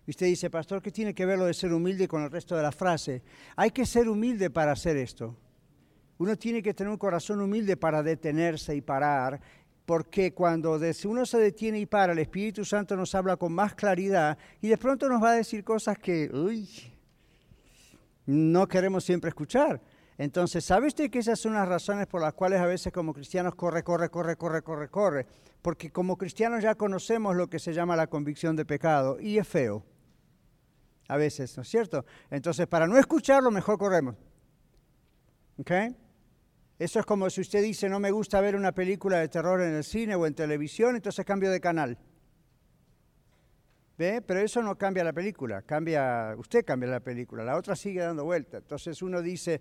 Y 0.08 0.10
usted 0.10 0.26
dice, 0.26 0.50
pastor, 0.50 0.82
¿qué 0.82 0.92
tiene 0.92 1.14
que 1.14 1.28
ver 1.28 1.38
lo 1.38 1.46
de 1.46 1.54
ser 1.54 1.74
humilde 1.74 2.08
con 2.08 2.24
el 2.24 2.32
resto 2.32 2.56
de 2.56 2.64
la 2.64 2.72
frase? 2.72 3.22
Hay 3.56 3.70
que 3.70 3.86
ser 3.86 4.10
humilde 4.10 4.50
para 4.50 4.72
hacer 4.72 4.98
esto. 4.98 5.38
Uno 6.20 6.38
tiene 6.38 6.62
que 6.62 6.74
tener 6.74 6.92
un 6.92 6.98
corazón 6.98 7.40
humilde 7.42 7.78
para 7.78 8.04
detenerse 8.04 8.76
y 8.76 8.82
parar, 8.82 9.40
porque 9.86 10.34
cuando 10.34 10.78
uno 11.06 11.26
se 11.26 11.38
detiene 11.40 11.80
y 11.80 11.86
para, 11.86 12.12
el 12.12 12.20
Espíritu 12.20 12.66
Santo 12.66 12.96
nos 12.96 13.16
habla 13.16 13.38
con 13.38 13.54
más 13.54 13.74
claridad 13.74 14.38
y 14.62 14.68
de 14.68 14.78
pronto 14.78 15.08
nos 15.08 15.24
va 15.24 15.32
a 15.32 15.36
decir 15.36 15.64
cosas 15.64 15.98
que 15.98 16.30
no 18.26 18.68
queremos 18.68 19.06
siempre 19.06 19.30
escuchar. 19.30 19.82
Entonces, 20.18 20.66
¿sabe 20.66 20.88
usted 20.88 21.10
que 21.10 21.20
esas 21.20 21.40
son 21.40 21.54
las 21.54 21.68
razones 21.68 22.06
por 22.06 22.20
las 22.20 22.34
cuales 22.34 22.60
a 22.60 22.66
veces 22.66 22.92
como 22.92 23.14
cristianos 23.14 23.56
corre, 23.56 23.84
corre, 23.84 24.10
corre, 24.10 24.36
corre, 24.36 24.62
corre, 24.62 24.90
corre? 24.90 25.26
Porque 25.62 25.90
como 25.90 26.18
cristianos 26.18 26.62
ya 26.62 26.76
conocemos 26.76 27.38
lo 27.38 27.48
que 27.48 27.60
se 27.60 27.74
llama 27.74 27.96
la 27.96 28.08
convicción 28.08 28.58
de 28.58 28.66
pecado 28.66 29.18
y 29.22 29.38
es 29.38 29.48
feo. 29.48 29.86
A 31.08 31.16
veces, 31.16 31.56
¿no 31.56 31.64
es 31.64 31.70
cierto? 31.70 32.06
Entonces, 32.30 32.68
para 32.68 32.86
no 32.88 32.98
escucharlo, 32.98 33.50
mejor 33.50 33.78
corremos. 33.78 34.16
¿Ok? 35.58 35.72
Eso 36.80 37.02
es 37.02 37.06
como 37.06 37.30
si 37.30 37.42
usted 37.42 37.62
dice, 37.62 37.90
no 37.90 38.00
me 38.00 38.10
gusta 38.10 38.40
ver 38.40 38.56
una 38.56 38.72
película 38.72 39.20
de 39.20 39.28
terror 39.28 39.62
en 39.62 39.76
el 39.76 39.84
cine 39.84 40.16
o 40.16 40.26
en 40.26 40.34
televisión, 40.34 40.96
entonces 40.96 41.26
cambio 41.26 41.52
de 41.52 41.60
canal. 41.60 41.98
¿Ve? 43.98 44.22
Pero 44.26 44.40
eso 44.40 44.64
no 44.64 44.78
cambia 44.78 45.04
la 45.04 45.12
película, 45.12 45.62
cambia, 45.64 46.34
usted 46.38 46.64
cambia 46.64 46.90
la 46.90 47.02
película, 47.02 47.44
la 47.44 47.58
otra 47.58 47.76
sigue 47.76 48.00
dando 48.00 48.24
vuelta. 48.24 48.60
Entonces 48.60 49.02
uno 49.02 49.22
dice, 49.22 49.60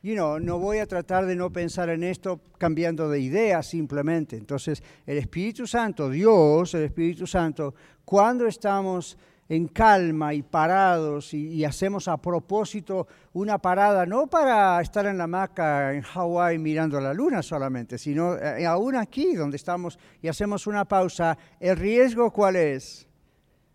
you 0.00 0.14
know, 0.14 0.38
no 0.38 0.60
voy 0.60 0.78
a 0.78 0.86
tratar 0.86 1.26
de 1.26 1.34
no 1.34 1.52
pensar 1.52 1.88
en 1.90 2.04
esto 2.04 2.40
cambiando 2.56 3.08
de 3.08 3.18
idea 3.18 3.64
simplemente. 3.64 4.36
Entonces, 4.36 4.80
el 5.04 5.18
Espíritu 5.18 5.66
Santo, 5.66 6.08
Dios, 6.08 6.72
el 6.74 6.84
Espíritu 6.84 7.26
Santo, 7.26 7.74
cuando 8.04 8.46
estamos 8.46 9.18
en 9.50 9.66
calma 9.66 10.32
y 10.32 10.42
parados 10.42 11.34
y, 11.34 11.64
hacemos 11.64 12.06
a 12.06 12.16
propósito 12.16 13.08
una 13.32 13.58
parada, 13.58 14.06
no 14.06 14.28
para 14.28 14.80
estar 14.80 15.06
en 15.06 15.18
la 15.18 15.24
hamaca 15.24 15.92
en 15.92 16.02
Hawái 16.02 16.56
mirando 16.58 17.00
la 17.00 17.12
luna 17.12 17.42
solamente, 17.42 17.98
sino 17.98 18.36
eh, 18.36 18.64
aún 18.64 18.94
aquí 18.94 19.34
donde 19.34 19.56
estamos 19.56 19.98
y 20.22 20.28
hacemos 20.28 20.68
una 20.68 20.84
pausa, 20.84 21.36
¿el 21.58 21.76
riesgo 21.76 22.30
cuál 22.30 22.54
es? 22.54 23.08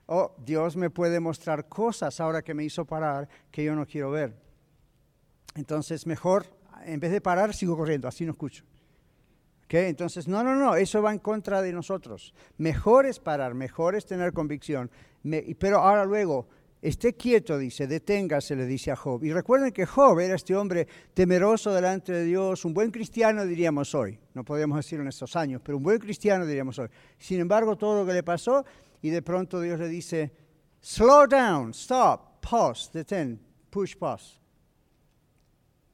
Oh, 0.05 0.33
Dios 0.45 0.77
me 0.77 0.89
puede 0.89 1.19
mostrar 1.19 1.67
cosas 1.67 2.21
ahora 2.21 2.41
que 2.41 2.53
me 2.53 2.63
hizo 2.63 2.85
parar 2.85 3.27
que 3.51 3.65
yo 3.65 3.75
no 3.75 3.85
quiero 3.85 4.11
ver. 4.11 4.33
Entonces, 5.55 6.07
mejor, 6.07 6.45
en 6.85 7.01
vez 7.01 7.11
de 7.11 7.19
parar, 7.19 7.53
sigo 7.53 7.75
corriendo, 7.75 8.07
así 8.07 8.23
no 8.23 8.31
escucho. 8.31 8.63
¿Okay? 9.65 9.89
Entonces, 9.89 10.27
no, 10.27 10.43
no, 10.43 10.55
no, 10.55 10.75
eso 10.75 11.01
va 11.01 11.11
en 11.11 11.19
contra 11.19 11.61
de 11.61 11.73
nosotros. 11.73 12.33
Mejor 12.57 13.05
es 13.05 13.19
parar, 13.19 13.53
mejor 13.53 13.95
es 13.95 14.05
tener 14.05 14.31
convicción. 14.31 14.91
pero 15.59 15.79
ahora 15.79 16.05
luego, 16.05 16.47
esté 16.81 17.13
quieto, 17.15 17.57
dice, 17.57 17.87
deténgase, 17.87 18.55
le 18.55 18.67
dice 18.67 18.91
a 18.91 18.95
Job. 18.95 19.23
Y 19.23 19.33
recuerden 19.33 19.71
que 19.71 19.87
Job 19.87 20.19
era 20.19 20.35
este 20.35 20.55
hombre 20.55 20.87
temeroso 21.15 21.73
delante 21.73 22.13
de 22.13 22.23
Dios, 22.25 22.63
un 22.63 22.75
buen 22.75 22.91
cristiano 22.91 23.43
diríamos 23.43 23.95
hoy. 23.95 24.19
No 24.35 24.43
podemos 24.43 24.77
decirlo 24.77 25.01
en 25.01 25.09
estos 25.09 25.35
años, 25.35 25.61
pero 25.63 25.77
un 25.77 25.83
buen 25.83 25.97
cristiano 25.97 26.45
diríamos 26.45 26.77
hoy. 26.77 26.89
Sin 27.17 27.39
embargo, 27.39 27.75
todo 27.75 28.01
lo 28.01 28.05
que 28.05 28.13
le 28.13 28.23
pasó, 28.23 28.63
y 29.01 29.09
de 29.09 29.23
pronto 29.23 29.59
Dios 29.61 29.79
le 29.79 29.87
dice, 29.87 30.31
slow 30.79 31.25
down, 31.27 31.71
stop, 31.71 32.39
pause, 32.47 32.91
detén, 32.93 33.39
push 33.71 33.95
pause. 33.97 34.39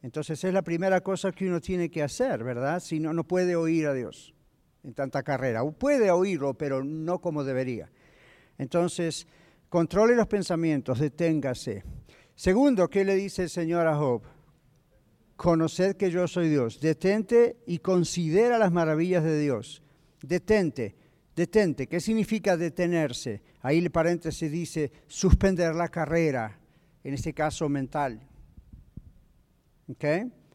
Entonces 0.02 0.44
es 0.44 0.54
la 0.54 0.64
primera 0.64 1.02
cosa 1.02 1.32
que 1.32 1.48
uno 1.48 1.62
tiene 1.62 1.90
que 1.90 2.02
hacer, 2.02 2.44
¿verdad? 2.44 2.80
Si 2.80 3.00
no, 3.00 3.14
no 3.14 3.24
puede 3.24 3.56
oír 3.56 3.88
a 3.88 3.94
Dios 3.94 4.34
en 4.84 4.94
tanta 4.94 5.22
carrera. 5.24 5.64
Puede 5.64 6.10
oírlo, 6.12 6.56
pero 6.56 6.84
no 6.84 7.20
como 7.20 7.44
debería. 7.44 7.92
Entonces, 8.58 9.28
controle 9.70 10.16
los 10.16 10.28
pensamientos, 10.28 11.00
deténgase. 11.00 11.84
Segundo, 12.36 12.90
¿qué 12.90 13.06
le 13.06 13.16
dice 13.16 13.44
el 13.44 13.50
Señor 13.50 13.88
a 13.88 13.96
Job? 13.96 14.24
Conoced 15.36 15.96
que 15.96 16.10
yo 16.10 16.28
soy 16.28 16.50
Dios. 16.50 16.80
Detente 16.80 17.58
y 17.68 17.80
considera 17.80 18.58
las 18.58 18.72
maravillas 18.72 19.24
de 19.24 19.40
Dios. 19.40 19.84
Detente, 20.22 20.96
detente. 21.36 21.88
¿Qué 21.88 22.00
significa 22.00 22.58
detenerse? 22.58 23.42
Ahí 23.62 23.78
el 23.78 23.92
paréntesis 23.92 24.52
dice 24.52 24.92
suspender 25.08 25.76
la 25.76 25.90
carrera, 25.90 26.60
en 27.04 27.14
este 27.14 27.34
caso 27.34 27.70
mental. 27.70 28.22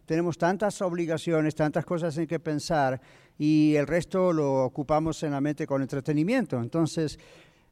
Tenemos 0.07 0.38
tantas 0.38 0.81
obligaciones, 0.83 1.55
tantas 1.55 1.85
cosas 1.85 2.16
en 2.18 2.27
que 2.27 2.38
pensar 2.38 3.01
y 3.38 3.75
el 3.75 3.87
resto 3.87 4.33
lo 4.33 4.64
ocupamos 4.64 5.22
en 5.22 5.33
la 5.33 5.40
mente 5.40 5.66
con 5.66 5.83
entretenimiento. 5.83 6.61
Entonces, 6.61 7.18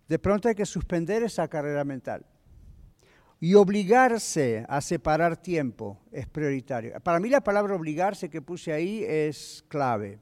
de 0.09 0.19
pronto 0.19 0.49
hay 0.49 0.55
que 0.55 0.67
suspender 0.67 1.23
esa 1.23 1.49
carrera 1.49 1.85
mental. 1.85 2.27
Y 3.41 3.55
obligarse 3.55 4.65
a 4.69 4.81
separar 4.81 5.37
tiempo 5.37 6.01
es 6.11 6.27
prioritario. 6.27 6.99
Para 7.01 7.21
mí 7.21 7.29
la 7.29 7.43
palabra 7.43 7.75
obligarse 7.75 8.31
que 8.31 8.43
puse 8.43 8.73
ahí 8.73 9.05
es 9.07 9.65
clave. 9.69 10.19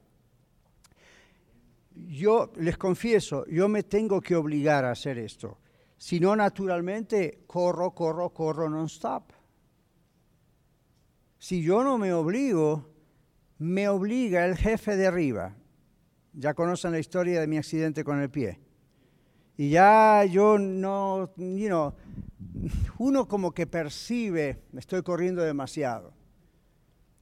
Yo 1.95 2.53
les 2.57 2.79
confieso, 2.79 3.47
yo 3.47 3.69
me 3.69 3.83
tengo 3.83 4.21
que 4.21 4.35
obligar 4.35 4.85
a 4.85 4.93
hacer 4.93 5.19
esto. 5.19 5.59
Si 5.97 6.19
no, 6.19 6.35
naturalmente, 6.35 7.45
corro, 7.47 7.93
corro, 7.95 8.31
corro 8.31 8.69
non-stop. 8.69 9.31
Si 11.43 11.61
yo 11.61 11.83
no 11.83 11.99
me 11.99 12.13
obligo, 12.13 12.87
me 13.59 13.89
obliga 13.89 14.47
el 14.47 14.57
jefe 14.57 14.97
de 14.97 15.09
arriba. 15.09 15.57
Ya 16.35 16.55
conocen 16.55 16.93
la 16.93 17.01
historia 17.01 17.41
de 17.41 17.49
mi 17.49 17.59
accidente 17.59 18.05
con 18.05 18.21
el 18.21 18.31
pie. 18.31 18.61
Y 19.57 19.71
ya 19.71 20.25
yo 20.25 20.57
no, 20.57 21.35
you 21.37 21.67
know, 21.67 21.95
uno 22.99 23.27
como 23.27 23.51
que 23.51 23.67
percibe, 23.67 24.63
me 24.71 24.79
estoy 24.79 25.03
corriendo 25.03 25.43
demasiado. 25.43 26.15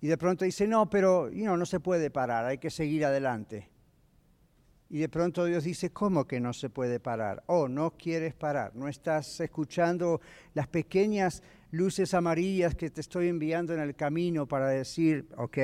Y 0.02 0.08
de 0.08 0.18
pronto 0.18 0.44
dice, 0.44 0.68
no, 0.68 0.90
pero 0.90 1.30
you 1.30 1.44
know, 1.44 1.56
no 1.56 1.64
se 1.64 1.80
puede 1.80 2.10
parar, 2.10 2.44
hay 2.44 2.58
que 2.58 2.68
seguir 2.68 3.06
adelante. 3.06 3.70
Y 4.90 4.98
de 4.98 5.08
pronto 5.08 5.46
Dios 5.46 5.64
dice, 5.64 5.92
¿cómo 5.94 6.26
que 6.26 6.40
no 6.40 6.52
se 6.52 6.68
puede 6.68 7.00
parar? 7.00 7.42
Oh, 7.46 7.68
no 7.68 7.92
quieres 7.92 8.34
parar, 8.34 8.76
no 8.76 8.86
estás 8.86 9.40
escuchando 9.40 10.20
las 10.52 10.66
pequeñas 10.66 11.42
luces 11.72 12.14
amarillas 12.14 12.74
que 12.74 12.90
te 12.90 13.00
estoy 13.00 13.28
enviando 13.28 13.72
en 13.74 13.80
el 13.80 13.94
camino 13.94 14.46
para 14.46 14.68
decir, 14.68 15.28
ok, 15.36 15.58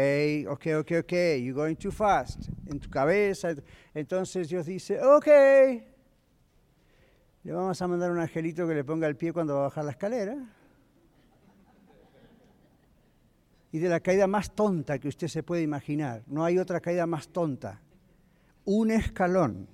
ok, 0.48 0.66
ok, 0.78 0.92
ok, 1.00 1.12
you're 1.40 1.52
going 1.52 1.74
too 1.74 1.90
fast, 1.90 2.48
en 2.66 2.78
tu 2.78 2.88
cabeza. 2.88 3.54
Entonces 3.92 4.48
Dios 4.48 4.66
dice, 4.66 5.02
ok, 5.02 5.26
le 7.42 7.52
vamos 7.52 7.80
a 7.80 7.88
mandar 7.88 8.10
un 8.10 8.18
angelito 8.18 8.66
que 8.66 8.74
le 8.74 8.84
ponga 8.84 9.06
el 9.08 9.16
pie 9.16 9.32
cuando 9.32 9.54
va 9.54 9.60
a 9.60 9.64
bajar 9.64 9.84
la 9.84 9.90
escalera. 9.92 10.36
Y 13.72 13.78
de 13.78 13.88
la 13.88 14.00
caída 14.00 14.26
más 14.26 14.54
tonta 14.54 14.98
que 14.98 15.08
usted 15.08 15.28
se 15.28 15.42
puede 15.42 15.62
imaginar, 15.62 16.22
no 16.26 16.44
hay 16.44 16.58
otra 16.58 16.80
caída 16.80 17.06
más 17.06 17.28
tonta. 17.28 17.82
Un 18.64 18.90
escalón 18.90 19.68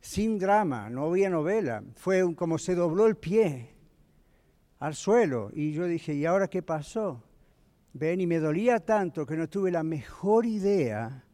sin 0.00 0.38
drama, 0.38 0.90
no 0.90 1.06
había 1.06 1.30
novela, 1.30 1.82
fue 1.94 2.34
como 2.34 2.58
se 2.58 2.74
dobló 2.74 3.06
el 3.06 3.16
pie 3.16 3.73
al 4.84 4.94
suelo. 4.94 5.50
Y 5.54 5.72
yo 5.72 5.86
dije, 5.86 6.12
¿y 6.12 6.26
ahora 6.26 6.48
qué 6.48 6.62
pasó? 6.62 7.22
Ven, 7.94 8.20
y 8.20 8.26
me 8.26 8.38
dolía 8.38 8.80
tanto 8.80 9.24
que 9.24 9.34
no 9.34 9.48
tuve 9.48 9.70
la 9.70 9.82
mejor 9.82 10.44
idea, 10.44 11.24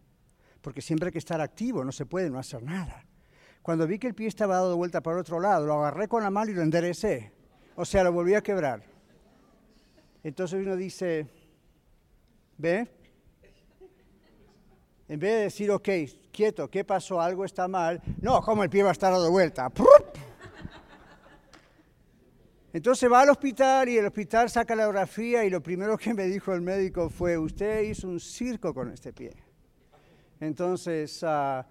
porque 0.60 0.80
siempre 0.80 1.08
hay 1.08 1.12
que 1.12 1.18
estar 1.18 1.40
activo, 1.40 1.84
no 1.84 1.90
se 1.90 2.06
puede 2.06 2.30
no 2.30 2.38
hacer 2.38 2.62
nada. 2.62 3.04
Cuando 3.60 3.88
vi 3.88 3.98
que 3.98 4.06
el 4.06 4.14
pie 4.14 4.28
estaba 4.28 4.54
dado 4.54 4.76
vuelta 4.76 5.00
para 5.00 5.18
otro 5.18 5.40
lado, 5.40 5.66
lo 5.66 5.74
agarré 5.74 6.06
con 6.06 6.22
la 6.22 6.30
mano 6.30 6.52
y 6.52 6.54
lo 6.54 6.62
enderecé. 6.62 7.32
O 7.74 7.84
sea, 7.84 8.04
lo 8.04 8.12
volví 8.12 8.34
a 8.34 8.42
quebrar. 8.42 8.84
Entonces 10.22 10.64
uno 10.64 10.76
dice, 10.76 11.26
¿ve? 12.56 12.88
En 15.08 15.18
vez 15.18 15.34
de 15.34 15.42
decir, 15.42 15.72
ok, 15.72 15.88
quieto, 16.30 16.70
¿qué 16.70 16.84
pasó? 16.84 17.20
Algo 17.20 17.44
está 17.44 17.66
mal. 17.66 18.00
No, 18.20 18.40
¿cómo 18.42 18.62
el 18.62 18.70
pie 18.70 18.84
va 18.84 18.90
a 18.90 18.92
estar 18.92 19.10
dado 19.10 19.28
vuelta? 19.28 19.70
Entonces 22.72 23.10
va 23.10 23.22
al 23.22 23.30
hospital 23.30 23.88
y 23.88 23.98
el 23.98 24.06
hospital 24.06 24.48
saca 24.48 24.76
la 24.76 24.84
ecografía 24.84 25.44
y 25.44 25.50
lo 25.50 25.60
primero 25.60 25.98
que 25.98 26.14
me 26.14 26.24
dijo 26.26 26.54
el 26.54 26.60
médico 26.60 27.10
fue, 27.10 27.36
usted 27.36 27.82
hizo 27.82 28.08
un 28.08 28.20
circo 28.20 28.72
con 28.72 28.90
este 28.90 29.12
pie. 29.12 29.32
Entonces, 30.38 31.20
uh, 31.24 31.64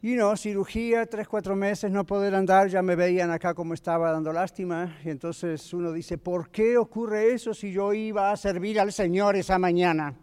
you 0.00 0.14
know, 0.14 0.36
cirugía, 0.36 1.06
tres, 1.06 1.26
cuatro 1.26 1.56
meses, 1.56 1.90
no 1.90 2.06
poder 2.06 2.36
andar, 2.36 2.68
ya 2.68 2.82
me 2.82 2.94
veían 2.94 3.32
acá 3.32 3.52
como 3.52 3.74
estaba 3.74 4.12
dando 4.12 4.32
lástima. 4.32 4.96
Y 5.04 5.10
entonces 5.10 5.72
uno 5.74 5.92
dice, 5.92 6.18
¿por 6.18 6.50
qué 6.50 6.78
ocurre 6.78 7.32
eso 7.32 7.52
si 7.52 7.72
yo 7.72 7.92
iba 7.92 8.30
a 8.30 8.36
servir 8.36 8.78
al 8.78 8.92
Señor 8.92 9.34
esa 9.34 9.58
mañana? 9.58 10.14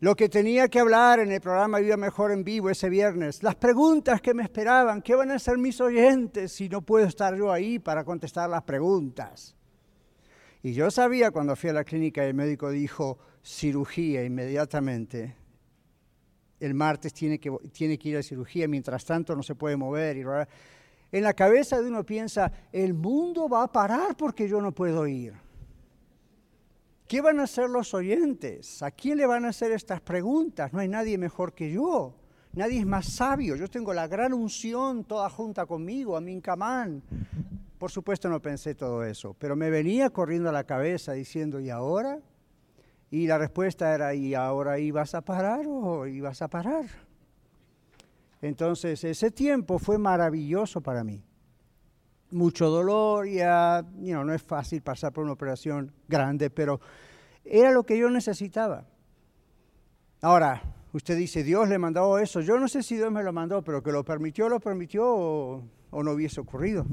Lo 0.00 0.16
que 0.16 0.28
tenía 0.28 0.68
que 0.68 0.80
hablar 0.80 1.20
en 1.20 1.32
el 1.32 1.40
programa 1.40 1.78
Vida 1.78 1.96
Mejor 1.96 2.32
en 2.32 2.44
vivo 2.44 2.70
ese 2.70 2.88
viernes, 2.88 3.42
las 3.42 3.54
preguntas 3.54 4.20
que 4.20 4.34
me 4.34 4.42
esperaban, 4.42 5.02
¿qué 5.02 5.14
van 5.14 5.30
a 5.30 5.38
ser 5.38 5.58
mis 5.58 5.80
oyentes 5.80 6.52
si 6.52 6.68
no 6.68 6.82
puedo 6.82 7.06
estar 7.06 7.36
yo 7.36 7.52
ahí 7.52 7.78
para 7.78 8.04
contestar 8.04 8.50
las 8.50 8.62
preguntas? 8.62 9.56
Y 10.62 10.72
yo 10.72 10.90
sabía 10.90 11.30
cuando 11.30 11.56
fui 11.56 11.70
a 11.70 11.74
la 11.74 11.84
clínica 11.84 12.24
y 12.24 12.28
el 12.28 12.34
médico 12.34 12.70
dijo 12.70 13.18
cirugía 13.42 14.24
inmediatamente. 14.24 15.36
El 16.58 16.74
martes 16.74 17.12
tiene 17.12 17.38
que, 17.38 17.54
tiene 17.72 17.98
que 17.98 18.08
ir 18.08 18.16
a 18.16 18.22
cirugía, 18.22 18.66
mientras 18.66 19.04
tanto 19.04 19.36
no 19.36 19.42
se 19.42 19.54
puede 19.54 19.76
mover. 19.76 20.16
Y 20.16 20.24
en 21.12 21.22
la 21.22 21.34
cabeza 21.34 21.80
de 21.80 21.88
uno 21.88 22.04
piensa, 22.04 22.50
el 22.72 22.94
mundo 22.94 23.48
va 23.48 23.64
a 23.64 23.72
parar 23.72 24.16
porque 24.16 24.48
yo 24.48 24.60
no 24.62 24.72
puedo 24.72 25.06
ir. 25.06 25.34
¿Qué 27.06 27.20
van 27.20 27.38
a 27.38 27.42
hacer 27.42 27.68
los 27.68 27.92
oyentes? 27.92 28.82
¿A 28.82 28.90
quién 28.90 29.18
le 29.18 29.26
van 29.26 29.44
a 29.44 29.48
hacer 29.48 29.72
estas 29.72 30.00
preguntas? 30.00 30.72
No 30.72 30.80
hay 30.80 30.88
nadie 30.88 31.18
mejor 31.18 31.52
que 31.52 31.70
yo. 31.70 32.14
Nadie 32.54 32.78
es 32.78 32.86
más 32.86 33.06
sabio. 33.06 33.56
Yo 33.56 33.68
tengo 33.68 33.92
la 33.92 34.06
gran 34.06 34.32
unción 34.32 35.04
toda 35.04 35.28
junta 35.28 35.66
conmigo, 35.66 36.16
a 36.16 36.20
mi 36.20 36.40
camán. 36.40 37.02
Por 37.78 37.90
supuesto 37.90 38.30
no 38.30 38.40
pensé 38.40 38.74
todo 38.74 39.04
eso, 39.04 39.36
pero 39.38 39.56
me 39.56 39.68
venía 39.68 40.08
corriendo 40.08 40.48
a 40.48 40.52
la 40.52 40.64
cabeza 40.64 41.12
diciendo, 41.12 41.60
¿y 41.60 41.68
ahora? 41.68 42.20
Y 43.10 43.26
la 43.26 43.36
respuesta 43.36 43.94
era, 43.94 44.14
¿y 44.14 44.34
ahora 44.34 44.78
ibas 44.78 45.14
a 45.14 45.20
parar 45.20 45.66
o 45.66 46.06
ibas 46.06 46.40
a 46.40 46.48
parar? 46.48 46.86
Entonces 48.40 49.04
ese 49.04 49.30
tiempo 49.30 49.78
fue 49.78 49.98
maravilloso 49.98 50.80
para 50.80 51.04
mí. 51.04 51.22
Mucho 52.34 52.68
dolor, 52.68 53.28
ya 53.28 53.86
no 53.96 54.34
es 54.34 54.42
fácil 54.42 54.82
pasar 54.82 55.12
por 55.12 55.22
una 55.22 55.34
operación 55.34 55.92
grande, 56.08 56.50
pero 56.50 56.80
era 57.44 57.70
lo 57.70 57.84
que 57.84 57.96
yo 57.96 58.10
necesitaba. 58.10 58.84
Ahora, 60.20 60.60
usted 60.92 61.16
dice, 61.16 61.44
Dios 61.44 61.68
le 61.68 61.78
mandó 61.78 62.18
eso. 62.18 62.40
Yo 62.40 62.58
no 62.58 62.66
sé 62.66 62.82
si 62.82 62.96
Dios 62.96 63.12
me 63.12 63.22
lo 63.22 63.32
mandó, 63.32 63.62
pero 63.62 63.84
que 63.84 63.92
lo 63.92 64.04
permitió, 64.04 64.48
lo 64.48 64.58
permitió 64.58 65.06
o, 65.06 65.62
o 65.90 66.02
no 66.02 66.10
hubiese 66.10 66.40
ocurrido. 66.40 66.84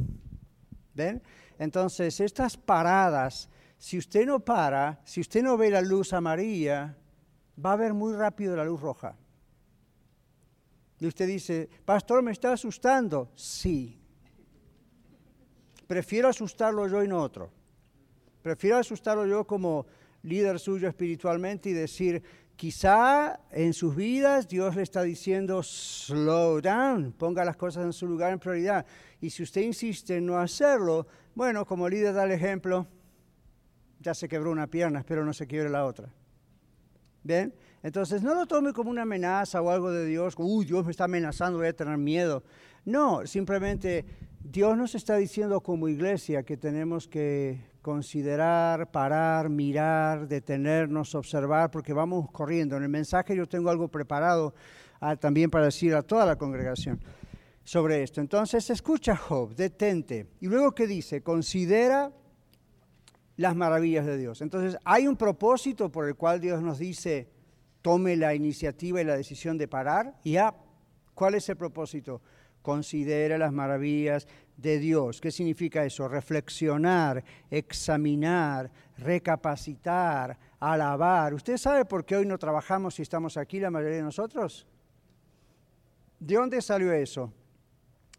¿Ven? 0.94 1.24
Entonces, 1.58 2.20
estas 2.20 2.56
paradas, 2.56 3.50
si 3.80 3.98
usted 3.98 4.28
no 4.28 4.42
para, 4.42 5.02
si 5.06 5.22
usted 5.22 5.42
no 5.42 5.58
ve 5.58 5.72
la 5.72 5.82
luz 5.82 6.14
amarilla, 6.14 6.96
va 7.64 7.74
a 7.74 7.78
ver 7.78 7.96
muy 7.96 8.14
rápido 8.14 8.56
la 8.56 8.66
luz 8.66 8.80
roja. 8.80 9.16
Y 11.00 11.08
usted 11.08 11.26
dice, 11.26 11.68
pastor, 11.84 12.22
me 12.22 12.32
está 12.32 12.54
asustando. 12.54 13.32
Sí. 13.34 14.01
Prefiero 15.92 16.30
asustarlo 16.30 16.88
yo 16.88 17.04
y 17.04 17.08
no 17.10 17.22
otro. 17.22 17.52
Prefiero 18.42 18.78
asustarlo 18.78 19.26
yo 19.26 19.46
como 19.46 19.86
líder 20.24 20.58
suyo 20.58 20.88
espiritualmente 20.88 21.70
y 21.70 21.74
decir, 21.74 22.24
quizá 22.56 23.42
en 23.52 23.74
sus 23.74 23.94
vidas 23.94 24.48
Dios 24.48 24.74
le 24.78 24.84
está 24.84 25.02
diciendo, 25.02 25.62
slow 25.62 26.62
down, 26.62 27.12
ponga 27.12 27.44
las 27.44 27.58
cosas 27.58 27.84
en 27.84 27.92
su 27.92 28.08
lugar 28.08 28.32
en 28.32 28.40
prioridad. 28.40 28.86
Y 29.20 29.32
si 29.32 29.44
usted 29.44 29.64
insiste 29.64 30.16
en 30.16 30.28
no 30.28 30.38
hacerlo, 30.38 31.08
bueno, 31.36 31.66
como 31.66 31.90
líder 31.90 32.14
da 32.14 32.24
el 32.24 32.32
ejemplo, 32.32 32.88
ya 34.00 34.14
se 34.14 34.30
quebró 34.30 34.50
una 34.50 34.68
pierna, 34.68 35.00
espero 35.00 35.26
no 35.26 35.34
se 35.34 35.46
quiebre 35.46 35.70
la 35.70 35.86
otra. 35.86 36.08
¿Ven? 37.22 37.54
Entonces 37.84 38.24
no 38.24 38.34
lo 38.34 38.46
tome 38.46 38.72
como 38.72 38.92
una 38.92 39.02
amenaza 39.02 39.62
o 39.62 39.70
algo 39.70 39.92
de 39.92 40.06
Dios, 40.06 40.36
uy, 40.38 40.64
Dios 40.64 40.86
me 40.86 40.92
está 40.92 41.04
amenazando, 41.04 41.60
voy 41.60 41.68
a 41.68 41.76
tener 41.76 41.98
miedo. 41.98 42.46
No, 42.86 43.28
simplemente 43.28 44.06
Dios 44.44 44.76
nos 44.76 44.96
está 44.96 45.18
diciendo 45.18 45.62
como 45.62 45.88
iglesia 45.88 46.44
que 46.44 46.58
tenemos 46.58 47.08
que 47.08 47.62
considerar, 47.82 48.92
parar, 48.92 49.50
mirar, 49.50 50.28
detenernos, 50.28 51.16
observar, 51.16 51.72
porque 51.72 51.94
vamos 51.94 52.30
corriendo. 52.32 52.76
En 52.76 52.84
el 52.84 52.90
mensaje 52.90 53.36
yo 53.36 53.48
tengo 53.48 53.70
algo 53.70 53.88
preparado 53.88 54.54
ah, 55.00 55.16
también 55.16 55.50
para 55.50 55.66
decir 55.66 55.94
a 55.96 56.02
toda 56.02 56.26
la 56.26 56.36
congregación 56.36 57.00
sobre 57.64 58.04
esto. 58.04 58.20
Entonces, 58.20 58.70
escucha 58.70 59.16
Job, 59.16 59.56
detente. 59.56 60.28
Y 60.40 60.48
luego, 60.48 60.74
¿qué 60.74 60.88
dice? 60.88 61.22
Considera 61.22 62.12
las 63.38 63.56
maravillas 63.56 64.06
de 64.06 64.18
Dios. 64.18 64.42
Entonces, 64.42 64.78
hay 64.84 65.08
un 65.08 65.16
propósito 65.16 65.92
por 65.92 66.08
el 66.08 66.16
cual 66.16 66.42
Dios 66.42 66.62
nos 66.62 66.80
dice, 66.80 67.30
tome 67.82 68.16
la 68.16 68.34
iniciativa 68.36 69.02
y 69.02 69.06
la 69.06 69.16
decisión 69.16 69.58
de 69.58 69.68
parar. 69.68 70.16
Y 70.24 70.34
ya, 70.34 70.56
¿cuál 71.14 71.36
es 71.36 71.48
el 71.48 71.58
propósito? 71.58 72.22
Considera 72.62 73.38
las 73.38 73.52
maravillas 73.52 74.28
de 74.58 74.80
Dios. 74.80 75.19
¿Qué 75.19 75.32
significa 75.32 75.84
eso? 75.86 76.08
Reflexionar, 76.08 77.24
examinar, 77.50 78.69
recapacitar, 78.97 80.38
alabar. 80.60 81.34
¿Usted 81.34 81.58
sabe 81.58 81.86
por 81.86 82.06
qué 82.06 82.17
hoy 82.17 82.26
no 82.26 82.38
trabajamos 82.38 82.95
si 82.95 83.02
estamos 83.02 83.38
aquí 83.38 83.60
la 83.60 83.71
mayoría 83.71 83.97
de 83.97 84.04
nosotros? 84.04 84.67
¿De 86.19 86.36
dónde 86.36 86.62
salió 86.62 86.91
eso? 86.93 87.34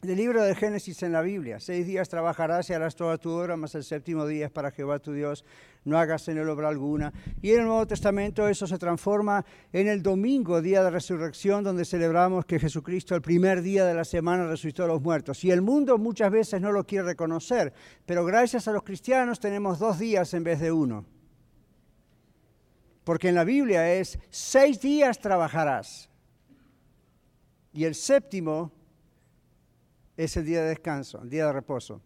Del 0.02 0.16
libro 0.16 0.42
de 0.42 0.56
Génesis 0.56 1.04
en 1.04 1.12
la 1.12 1.22
Biblia. 1.22 1.60
Seis 1.60 1.86
días 1.86 2.08
trabajarás 2.08 2.68
y 2.68 2.72
harás 2.72 2.96
toda 2.96 3.18
tu 3.18 3.30
obra, 3.30 3.56
mas 3.56 3.76
el 3.76 3.84
séptimo 3.84 4.26
día 4.26 4.46
es 4.46 4.50
para 4.50 4.72
Jehová 4.72 4.98
tu 4.98 5.12
Dios. 5.12 5.44
No 5.84 5.96
hagas 5.96 6.26
en 6.26 6.38
él 6.38 6.48
obra 6.48 6.70
alguna. 6.70 7.12
Y 7.40 7.52
en 7.52 7.60
el 7.60 7.66
Nuevo 7.66 7.86
Testamento 7.86 8.48
eso 8.48 8.66
se 8.66 8.78
transforma 8.78 9.44
en 9.72 9.86
el 9.86 10.02
domingo, 10.02 10.60
día 10.60 10.82
de 10.82 10.90
resurrección, 10.90 11.62
donde 11.62 11.84
celebramos 11.84 12.46
que 12.46 12.58
Jesucristo 12.58 13.14
el 13.14 13.22
primer 13.22 13.62
día 13.62 13.84
de 13.86 13.94
la 13.94 14.04
semana 14.04 14.48
resucitó 14.48 14.82
a 14.82 14.88
los 14.88 15.00
muertos. 15.00 15.44
Y 15.44 15.52
el 15.52 15.62
mundo 15.62 15.98
muchas 15.98 16.32
veces 16.32 16.60
no 16.60 16.72
lo 16.72 16.84
quiere 16.84 17.04
reconocer, 17.04 17.72
pero 18.04 18.24
gracias 18.24 18.66
a 18.66 18.72
los 18.72 18.82
cristianos 18.82 19.38
tenemos 19.38 19.78
dos 19.78 20.00
días 20.00 20.34
en 20.34 20.42
vez 20.42 20.58
de 20.58 20.72
uno. 20.72 21.06
Porque 23.04 23.28
en 23.28 23.36
la 23.36 23.44
Biblia 23.44 23.94
es 23.94 24.18
seis 24.30 24.80
días 24.80 25.20
trabajarás. 25.20 26.10
Y 27.72 27.84
el 27.84 27.94
séptimo 27.94 28.81
es 30.24 30.36
el 30.36 30.44
día 30.44 30.62
de 30.62 30.70
descanso, 30.70 31.20
el 31.22 31.30
día 31.30 31.46
de 31.46 31.52
reposo. 31.52 32.00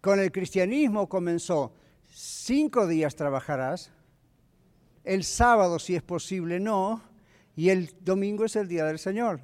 Con 0.00 0.20
el 0.20 0.30
cristianismo 0.30 1.08
comenzó, 1.08 1.72
cinco 2.08 2.86
días 2.86 3.16
trabajarás, 3.16 3.90
el 5.04 5.24
sábado 5.24 5.78
si 5.78 5.94
es 5.94 6.02
posible 6.02 6.60
no, 6.60 7.02
y 7.54 7.70
el 7.70 7.94
domingo 8.00 8.44
es 8.44 8.56
el 8.56 8.68
día 8.68 8.84
del 8.84 8.98
Señor. 8.98 9.40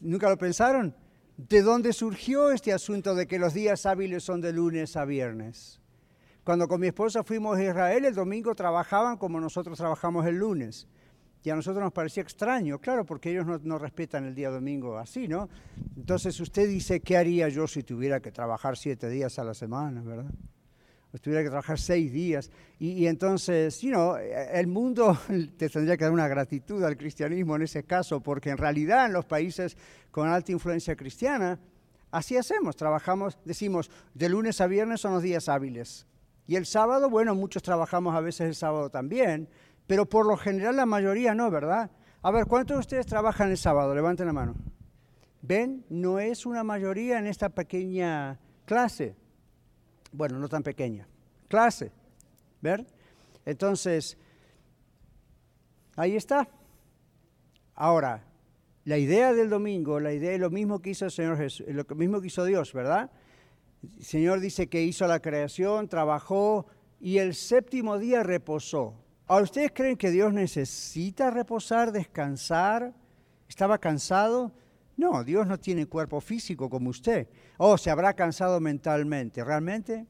¿Nunca 0.00 0.28
lo 0.28 0.36
pensaron? 0.36 0.94
¿De 1.36 1.62
dónde 1.62 1.92
surgió 1.92 2.50
este 2.52 2.72
asunto 2.72 3.14
de 3.14 3.26
que 3.26 3.38
los 3.38 3.54
días 3.54 3.86
hábiles 3.86 4.22
son 4.22 4.40
de 4.40 4.52
lunes 4.52 4.96
a 4.96 5.04
viernes? 5.04 5.80
Cuando 6.44 6.68
con 6.68 6.80
mi 6.80 6.88
esposa 6.88 7.24
fuimos 7.24 7.56
a 7.56 7.64
Israel, 7.64 8.04
el 8.04 8.14
domingo 8.14 8.54
trabajaban 8.54 9.16
como 9.16 9.40
nosotros 9.40 9.78
trabajamos 9.78 10.26
el 10.26 10.36
lunes. 10.36 10.86
Y 11.44 11.50
a 11.50 11.54
nosotros 11.54 11.84
nos 11.84 11.92
parecía 11.92 12.22
extraño, 12.22 12.78
claro, 12.78 13.04
porque 13.04 13.30
ellos 13.30 13.44
no, 13.62 13.78
respetan 13.78 14.24
el 14.24 14.34
día 14.34 14.48
domingo 14.48 14.96
así, 14.96 15.28
¿no? 15.28 15.50
Entonces 15.94 16.40
usted 16.40 16.66
dice, 16.66 17.00
¿qué 17.00 17.18
haría 17.18 17.50
yo 17.50 17.66
si 17.66 17.82
tuviera 17.82 18.18
que 18.20 18.32
trabajar 18.32 18.78
siete 18.78 19.10
días 19.10 19.38
a 19.38 19.44
la 19.44 19.52
semana, 19.52 20.00
verdad? 20.00 20.30
O 21.12 21.18
tuviera 21.18 21.42
que 21.42 21.50
trabajar 21.50 21.78
seis 21.78 22.10
días. 22.10 22.50
Y, 22.78 23.04
entonces, 23.04 23.78
you 23.82 23.90
know, 23.90 24.16
el 24.16 24.66
mundo 24.66 25.18
te 25.58 25.68
tendría 25.68 25.98
que 25.98 26.04
dar 26.04 26.14
una 26.14 26.28
gratitud 26.28 26.82
al 26.82 26.96
cristianismo 26.96 27.56
en 27.56 27.62
ese 27.62 27.84
caso, 27.84 28.22
porque 28.22 28.48
en 28.48 28.56
realidad 28.56 29.04
en 29.04 29.12
los 29.12 29.26
países 29.26 29.76
con 30.10 30.26
alta 30.26 30.50
influencia 30.50 30.96
cristiana, 30.96 31.60
así 32.10 32.38
hacemos, 32.38 32.74
trabajamos, 32.74 33.36
decimos, 33.44 33.90
de 34.14 34.30
lunes 34.30 34.62
a 34.62 34.66
viernes 34.66 35.02
son 35.02 35.12
los 35.12 35.22
días 35.22 35.50
hábiles. 35.50 36.06
Y 36.46 36.56
el 36.56 36.64
sábado, 36.64 37.10
bueno, 37.10 37.34
muchos 37.34 37.62
trabajamos 37.62 38.14
a 38.14 38.20
veces 38.20 38.48
el 38.48 38.54
sábado 38.54 38.90
también, 38.90 39.48
pero 39.86 40.06
por 40.06 40.26
lo 40.26 40.36
general 40.36 40.76
la 40.76 40.86
mayoría 40.86 41.34
no, 41.34 41.50
¿verdad? 41.50 41.90
A 42.22 42.30
ver, 42.30 42.46
¿cuántos 42.46 42.76
de 42.76 42.80
ustedes 42.80 43.06
trabajan 43.06 43.50
el 43.50 43.58
sábado? 43.58 43.94
Levanten 43.94 44.26
la 44.26 44.32
mano. 44.32 44.54
¿Ven? 45.42 45.84
No 45.90 46.18
es 46.18 46.46
una 46.46 46.64
mayoría 46.64 47.18
en 47.18 47.26
esta 47.26 47.50
pequeña 47.50 48.40
clase. 48.64 49.14
Bueno, 50.10 50.38
no 50.38 50.48
tan 50.48 50.62
pequeña. 50.62 51.06
Clase. 51.48 51.92
¿Ver? 52.62 52.86
Entonces, 53.44 54.16
ahí 55.96 56.16
está. 56.16 56.48
Ahora, 57.74 58.24
la 58.84 58.96
idea 58.96 59.34
del 59.34 59.50
domingo, 59.50 60.00
la 60.00 60.12
idea 60.12 60.32
es 60.32 60.40
lo 60.40 60.50
mismo 60.50 60.80
que 60.80 60.90
hizo 60.90 61.04
el 61.04 61.10
Señor 61.10 61.36
Jesús, 61.36 61.66
lo 61.68 61.84
mismo 61.94 62.20
que 62.22 62.28
hizo 62.28 62.44
Dios, 62.44 62.72
¿verdad? 62.72 63.10
El 63.82 64.04
Señor 64.04 64.40
dice 64.40 64.68
que 64.68 64.82
hizo 64.82 65.06
la 65.06 65.20
creación, 65.20 65.88
trabajó 65.88 66.66
y 67.00 67.18
el 67.18 67.34
séptimo 67.34 67.98
día 67.98 68.22
reposó. 68.22 69.03
¿Ahora 69.26 69.44
ustedes 69.44 69.72
creen 69.72 69.96
que 69.96 70.10
Dios 70.10 70.32
necesita 70.34 71.30
reposar, 71.30 71.92
descansar? 71.92 72.92
¿Estaba 73.48 73.78
cansado? 73.78 74.52
No, 74.96 75.24
Dios 75.24 75.46
no 75.46 75.58
tiene 75.58 75.86
cuerpo 75.86 76.20
físico 76.20 76.68
como 76.68 76.90
usted. 76.90 77.28
Oh, 77.56 77.78
se 77.78 77.90
habrá 77.90 78.12
cansado 78.14 78.60
mentalmente. 78.60 79.42
¿Realmente? 79.42 80.06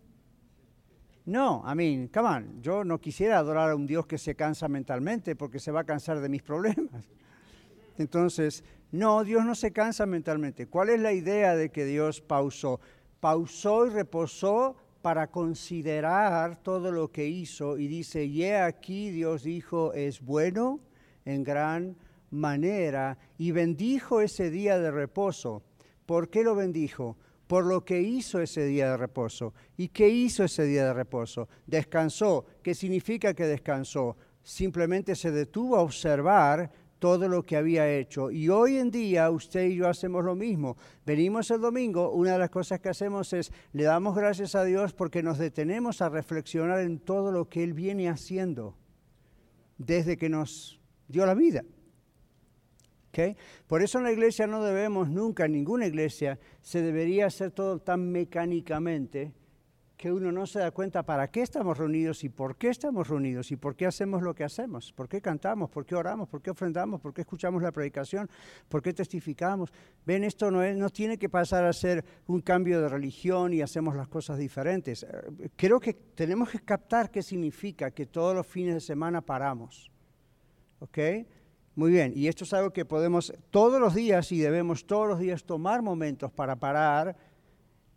No, 1.27 1.63
I 1.65 1.75
mean, 1.75 2.09
come 2.09 2.29
on, 2.29 2.61
yo 2.61 2.85
no 2.85 3.01
quisiera 3.01 3.39
adorar 3.39 3.71
a 3.71 3.77
un 3.77 3.87
Dios 3.87 4.05
que 4.07 4.19
se 4.19 4.35
cansa 4.35 4.69
mentalmente 4.69 5.37
porque 5.37 5.59
se 5.59 5.71
va 5.71 5.81
a 5.81 5.85
cansar 5.85 6.21
de 6.21 6.29
mis 6.29 6.43
problemas. 6.43 7.09
Entonces, 7.99 8.65
no, 8.91 9.25
Dios 9.25 9.45
no 9.45 9.55
se 9.55 9.73
cansa 9.73 10.07
mentalmente. 10.07 10.67
¿Cuál 10.67 10.91
es 10.91 11.01
la 11.01 11.13
idea 11.13 11.55
de 11.55 11.71
que 11.71 11.85
Dios 11.85 12.21
pausó? 12.21 12.81
Pausó 13.21 13.87
y 13.87 13.91
reposó 13.91 14.77
para 15.05 15.27
considerar 15.27 16.63
todo 16.63 16.91
lo 16.91 17.13
que 17.13 17.27
hizo 17.27 17.77
y 17.77 17.89
dice, 17.89 18.25
y 18.25 18.43
aquí 18.47 19.11
Dios 19.11 19.43
dijo, 19.43 19.93
es 19.93 20.23
bueno 20.23 20.81
en 21.27 21.45
gran 21.45 21.95
manera 22.31 23.19
y 23.37 23.51
bendijo 23.51 24.23
ese 24.23 24.49
día 24.49 24.79
de 24.79 24.91
reposo. 24.91 25.63
¿Por 26.07 26.31
qué 26.31 26.43
lo 26.43 26.55
bendijo? 26.55 27.19
Por 27.47 27.67
lo 27.67 27.85
que 27.85 28.01
hizo 28.01 28.41
ese 28.41 28.65
día 28.65 28.93
de 28.93 28.97
reposo. 28.97 29.53
¿Y 29.77 29.89
qué 29.89 30.09
hizo 30.09 30.43
ese 30.43 30.65
día 30.65 30.87
de 30.87 30.95
reposo? 30.95 31.51
Descansó. 31.67 32.47
¿Qué 32.63 32.75
significa 32.75 33.35
que 33.35 33.45
descansó? 33.45 34.17
Simplemente 34.43 35.17
se 35.17 35.31
detuvo 35.31 35.77
a 35.77 35.83
observar 35.83 36.71
todo 37.05 37.29
lo 37.29 37.43
que 37.43 37.59
había 37.59 37.87
hecho. 37.87 38.31
Y 38.31 38.49
hoy 38.49 38.79
en 38.79 38.91
día 38.91 39.29
usted 39.29 39.67
y 39.67 39.77
yo 39.77 39.91
hacemos 39.91 40.25
lo 40.25 40.35
mismo. 40.35 40.79
Venimos 41.05 41.51
el 41.51 41.61
domingo, 41.61 42.11
una 42.13 42.33
de 42.33 42.39
las 42.39 42.49
cosas 42.49 42.81
que 42.81 42.89
hacemos 42.89 43.35
es 43.35 43.53
le 43.75 43.85
damos 43.85 44.17
gracias 44.17 44.55
a 44.55 44.65
Dios 44.65 44.95
porque 44.95 45.23
nos 45.23 45.37
detenemos 45.37 46.01
a 46.01 46.09
reflexionar 46.09 46.81
en 46.81 46.99
todo 46.99 47.31
lo 47.31 47.47
que 47.51 47.63
Él 47.63 47.75
viene 47.75 48.09
haciendo 48.09 48.75
desde 49.77 50.17
que 50.17 50.31
nos 50.31 50.81
dio 51.07 51.27
la 51.27 51.35
vida. 51.35 51.63
Por 53.67 53.83
eso 53.83 53.99
en 53.99 54.05
la 54.05 54.13
iglesia 54.13 54.47
no 54.47 54.65
debemos 54.65 55.11
nunca, 55.11 55.45
en 55.45 55.53
ninguna 55.53 55.87
iglesia, 55.87 56.39
se 56.63 56.81
debería 56.81 57.27
hacer 57.27 57.51
todo 57.51 57.81
tan 57.81 58.13
mecánicamente 58.13 59.35
que 59.97 60.13
uno 60.13 60.33
no 60.33 60.47
se 60.47 60.59
da 60.59 60.71
cuenta 60.71 61.05
para 61.05 61.29
qué 61.29 61.43
estamos 61.43 61.79
reunidos 61.79 62.25
y 62.25 62.29
por 62.29 62.57
qué 62.57 62.69
estamos 62.69 63.09
reunidos 63.09 63.53
y 63.53 63.57
por 63.57 63.77
qué 63.77 63.87
hacemos 63.87 64.23
lo 64.23 64.35
que 64.35 64.45
hacemos, 64.45 64.93
por 64.93 65.09
qué 65.09 65.21
cantamos, 65.21 65.71
por 65.71 65.87
qué 65.87 65.95
oramos, 65.95 66.29
por 66.29 66.43
qué 66.43 66.51
ofrendamos, 66.51 67.01
por 67.01 67.15
qué 67.15 67.21
escuchamos 67.21 67.63
la 67.63 67.71
predicación, 67.71 68.29
por 68.69 68.83
qué 68.83 68.93
testificamos. 68.93 69.73
Ven, 70.05 70.25
esto 70.25 70.51
no, 70.51 70.63
es, 70.63 70.77
no 70.77 70.91
tiene 70.91 71.17
que 71.17 71.29
pasar 71.29 71.65
a 71.65 71.73
ser 71.73 72.05
un 72.27 72.41
cambio 72.41 72.81
de 72.81 72.89
religión 72.89 73.53
y 73.53 73.63
hacemos 73.63 73.95
las 73.95 74.09
cosas 74.09 74.39
diferentes. 74.39 75.05
Eh, 75.05 75.51
creo 75.57 75.79
que 75.79 75.95
tenemos 75.95 76.51
que 76.51 76.59
captar 76.61 77.11
qué 77.11 77.23
significa 77.23 77.91
que 77.93 78.07
todos 78.07 78.35
los 78.35 78.47
fines 78.47 78.75
de 78.75 78.81
semana 78.81 79.21
paramos. 79.21 79.91
¿Ok? 80.81 80.99
Muy 81.77 81.91
bien, 81.91 82.13
y 82.15 82.29
esto 82.29 82.45
es 82.45 82.53
algo 82.53 82.73
que 82.73 82.85
podemos 82.85 83.33
todos 83.51 83.81
los 83.81 83.95
días 83.95 84.31
y 84.31 84.39
debemos 84.39 84.87
todos 84.87 85.09
los 85.09 85.19
días 85.19 85.45
tomar 85.45 85.83
momentos 85.83 86.31
para 86.31 86.55
parar 86.55 87.17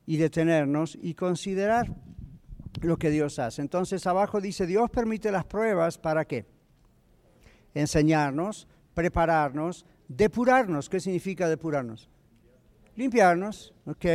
y 0.08 0.18
detenernos 0.18 0.98
y 1.00 1.14
considerar 1.14 1.94
lo 2.82 2.98
que 2.98 3.12
Dios 3.12 3.38
hace. 3.38 3.62
Entonces 3.62 4.08
abajo 4.08 4.42
dice, 4.42 4.66
Dios 4.66 4.90
permite 4.90 5.32
las 5.32 5.46
pruebas 5.46 5.98
para 5.98 6.26
qué? 6.26 6.46
Enseñarnos, 7.74 8.68
prepararnos, 8.94 9.86
depurarnos. 10.08 10.90
¿Qué 10.90 11.02
significa 11.02 11.50
depurarnos? 11.50 12.10
Limpiarnos, 12.96 13.74
¿ok? 13.86 14.06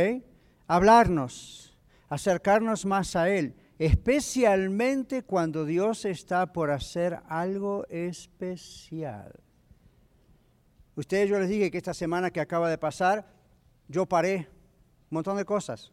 Hablarnos, 0.67 1.77
acercarnos 2.09 2.85
más 2.85 3.15
a 3.15 3.29
Él, 3.29 3.55
especialmente 3.77 5.21
cuando 5.21 5.63
Dios 5.63 6.05
está 6.05 6.51
por 6.51 6.71
hacer 6.71 7.19
algo 7.27 7.85
especial. 7.89 9.31
Ustedes 10.95 11.29
yo 11.29 11.39
les 11.39 11.49
dije 11.49 11.69
que 11.69 11.77
esta 11.77 11.93
semana 11.93 12.31
que 12.31 12.41
acaba 12.41 12.69
de 12.69 12.77
pasar, 12.79 13.27
yo 13.87 14.07
paré 14.07 14.49
montón 15.13 15.37
de 15.37 15.45
cosas 15.45 15.91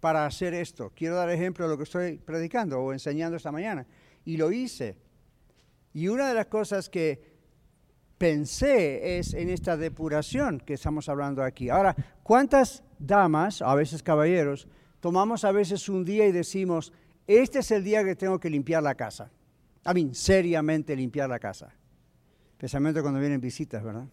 para 0.00 0.26
hacer 0.26 0.54
esto. 0.54 0.92
Quiero 0.94 1.16
dar 1.16 1.30
ejemplo 1.30 1.64
de 1.64 1.70
lo 1.70 1.76
que 1.76 1.84
estoy 1.84 2.18
predicando 2.18 2.80
o 2.80 2.92
enseñando 2.92 3.36
esta 3.36 3.52
mañana. 3.52 3.86
Y 4.24 4.36
lo 4.36 4.52
hice. 4.52 4.96
Y 5.92 6.08
una 6.08 6.28
de 6.28 6.34
las 6.34 6.46
cosas 6.46 6.88
que 6.88 7.34
pensé 8.18 9.18
es 9.18 9.34
en 9.34 9.48
esta 9.48 9.76
depuración 9.76 10.60
que 10.60 10.74
estamos 10.74 11.08
hablando 11.08 11.42
aquí. 11.42 11.68
Ahora, 11.68 11.94
¿cuántas 12.22 12.82
damas, 12.98 13.62
a 13.62 13.74
veces 13.74 14.02
caballeros, 14.02 14.68
tomamos 15.00 15.44
a 15.44 15.52
veces 15.52 15.88
un 15.88 16.04
día 16.04 16.26
y 16.26 16.32
decimos, 16.32 16.92
este 17.26 17.60
es 17.60 17.70
el 17.70 17.84
día 17.84 18.04
que 18.04 18.16
tengo 18.16 18.38
que 18.38 18.50
limpiar 18.50 18.82
la 18.82 18.94
casa? 18.94 19.30
A 19.84 19.94
mí, 19.94 20.10
seriamente 20.14 20.96
limpiar 20.96 21.28
la 21.28 21.38
casa 21.38 21.74
especialmente 22.64 23.02
cuando 23.02 23.20
vienen 23.20 23.42
visitas, 23.42 23.82
¿verdad? 23.82 24.06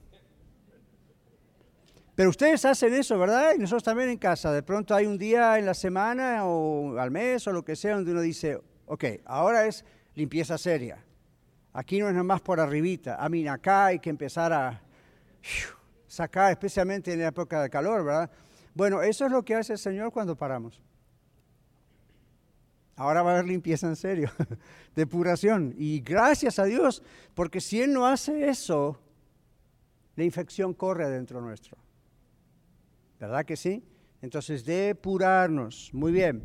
Pero 2.22 2.30
ustedes 2.30 2.64
hacen 2.66 2.94
eso, 2.94 3.18
¿verdad? 3.18 3.54
Y 3.56 3.58
nosotros 3.58 3.82
también 3.82 4.10
en 4.10 4.20
casa. 4.20 4.52
De 4.52 4.62
pronto 4.62 4.94
hay 4.94 5.08
un 5.08 5.18
día 5.18 5.58
en 5.58 5.66
la 5.66 5.74
semana 5.74 6.46
o 6.46 7.00
al 7.00 7.10
mes 7.10 7.48
o 7.48 7.52
lo 7.52 7.66
que 7.66 7.76
sea 7.76 7.96
donde 7.96 8.12
uno 8.12 8.22
dice, 8.22 8.62
ok, 8.86 9.06
ahora 9.26 9.66
es 9.66 9.84
limpieza 10.14 10.56
seria. 10.60 11.04
Aquí 11.74 11.98
no 11.98 12.06
es 12.06 12.14
nada 12.14 12.24
más 12.24 12.40
por 12.40 12.60
arribita. 12.60 13.16
A 13.16 13.28
mí 13.28 13.48
acá 13.48 13.88
hay 13.88 13.98
que 13.98 14.12
empezar 14.12 14.54
a 14.54 14.84
sacar, 16.06 16.52
especialmente 16.52 17.12
en 17.12 17.22
la 17.22 17.30
época 17.30 17.60
de 17.64 17.72
calor, 17.72 18.06
¿verdad? 18.06 18.30
Bueno, 18.76 19.02
eso 19.02 19.26
es 19.26 19.32
lo 19.32 19.44
que 19.44 19.56
hace 19.56 19.74
el 19.74 19.80
Señor 19.80 20.12
cuando 20.12 20.36
paramos. 20.36 20.80
Ahora 22.98 23.24
va 23.24 23.32
a 23.32 23.34
haber 23.34 23.46
limpieza 23.48 23.88
en 23.88 23.96
serio, 23.96 24.30
depuración. 24.96 25.74
Y 25.76 26.02
gracias 26.02 26.60
a 26.60 26.66
Dios, 26.66 27.02
porque 27.34 27.60
si 27.60 27.82
Él 27.82 27.92
no 27.92 28.06
hace 28.06 28.48
eso, 28.48 29.00
la 30.16 30.24
infección 30.24 30.76
corre 30.76 31.06
adentro 31.06 31.42
nuestro. 31.42 31.82
¿Verdad 33.22 33.46
que 33.46 33.56
sí? 33.56 33.84
Entonces, 34.24 34.66
depurarnos. 34.66 35.92
Muy 35.94 36.12
bien. 36.12 36.44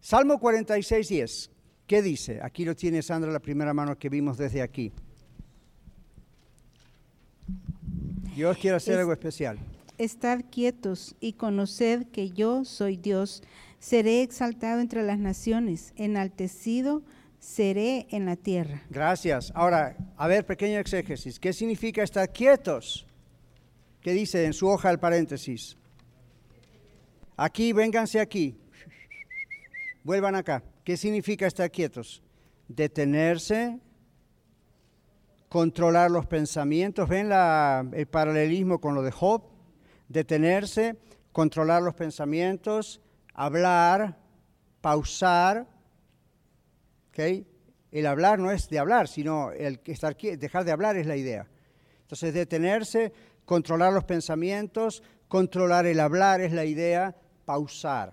Salmo 0.00 0.38
46, 0.38 1.08
10. 1.08 1.50
¿Qué 1.84 2.00
dice? 2.00 2.38
Aquí 2.40 2.64
lo 2.64 2.76
tiene 2.76 3.02
Sandra, 3.02 3.32
la 3.32 3.40
primera 3.40 3.74
mano 3.74 3.98
que 3.98 4.08
vimos 4.08 4.38
desde 4.38 4.62
aquí. 4.62 4.92
Dios 8.36 8.56
quiere 8.58 8.76
hacer 8.76 9.00
algo 9.00 9.12
especial. 9.12 9.58
Estar 9.98 10.44
quietos 10.48 11.16
y 11.18 11.32
conocer 11.32 12.06
que 12.06 12.30
yo 12.30 12.64
soy 12.64 12.96
Dios 12.96 13.42
seré 13.80 14.22
exaltado 14.22 14.80
entre 14.80 15.02
las 15.02 15.18
naciones, 15.18 15.92
enaltecido 15.96 17.02
seré 17.40 18.06
en 18.10 18.26
la 18.26 18.36
tierra. 18.36 18.84
Gracias. 18.90 19.50
Ahora, 19.56 19.96
a 20.16 20.28
ver, 20.28 20.46
pequeño 20.46 20.78
exégesis. 20.78 21.40
¿Qué 21.40 21.52
significa 21.52 22.04
estar 22.04 22.32
quietos? 22.32 23.08
¿Qué 24.08 24.14
dice 24.14 24.46
en 24.46 24.54
su 24.54 24.66
hoja 24.66 24.90
el 24.90 24.98
paréntesis? 24.98 25.76
Aquí, 27.36 27.74
vénganse 27.74 28.20
aquí. 28.20 28.58
Vuelvan 30.02 30.34
acá. 30.34 30.62
¿Qué 30.82 30.96
significa 30.96 31.46
estar 31.46 31.70
quietos? 31.70 32.22
Detenerse, 32.68 33.78
controlar 35.50 36.10
los 36.10 36.24
pensamientos. 36.24 37.06
¿Ven 37.06 37.30
el 37.30 38.06
paralelismo 38.06 38.80
con 38.80 38.94
lo 38.94 39.02
de 39.02 39.10
Job? 39.10 39.42
Detenerse, 40.08 40.96
controlar 41.30 41.82
los 41.82 41.92
pensamientos, 41.92 43.02
hablar, 43.34 44.16
pausar. 44.80 45.66
¿okay? 47.10 47.46
El 47.92 48.06
hablar 48.06 48.38
no 48.38 48.50
es 48.52 48.70
de 48.70 48.78
hablar, 48.78 49.06
sino 49.06 49.52
el 49.52 49.82
estar, 49.84 50.16
dejar 50.16 50.64
de 50.64 50.72
hablar 50.72 50.96
es 50.96 51.06
la 51.06 51.16
idea. 51.16 51.46
Entonces, 52.08 52.32
detenerse, 52.32 53.12
controlar 53.48 53.94
los 53.94 54.04
pensamientos, 54.04 55.02
controlar 55.26 55.86
el 55.86 56.00
hablar 56.00 56.42
es 56.42 56.52
la 56.52 56.66
idea, 56.66 57.16
pausar. 57.46 58.12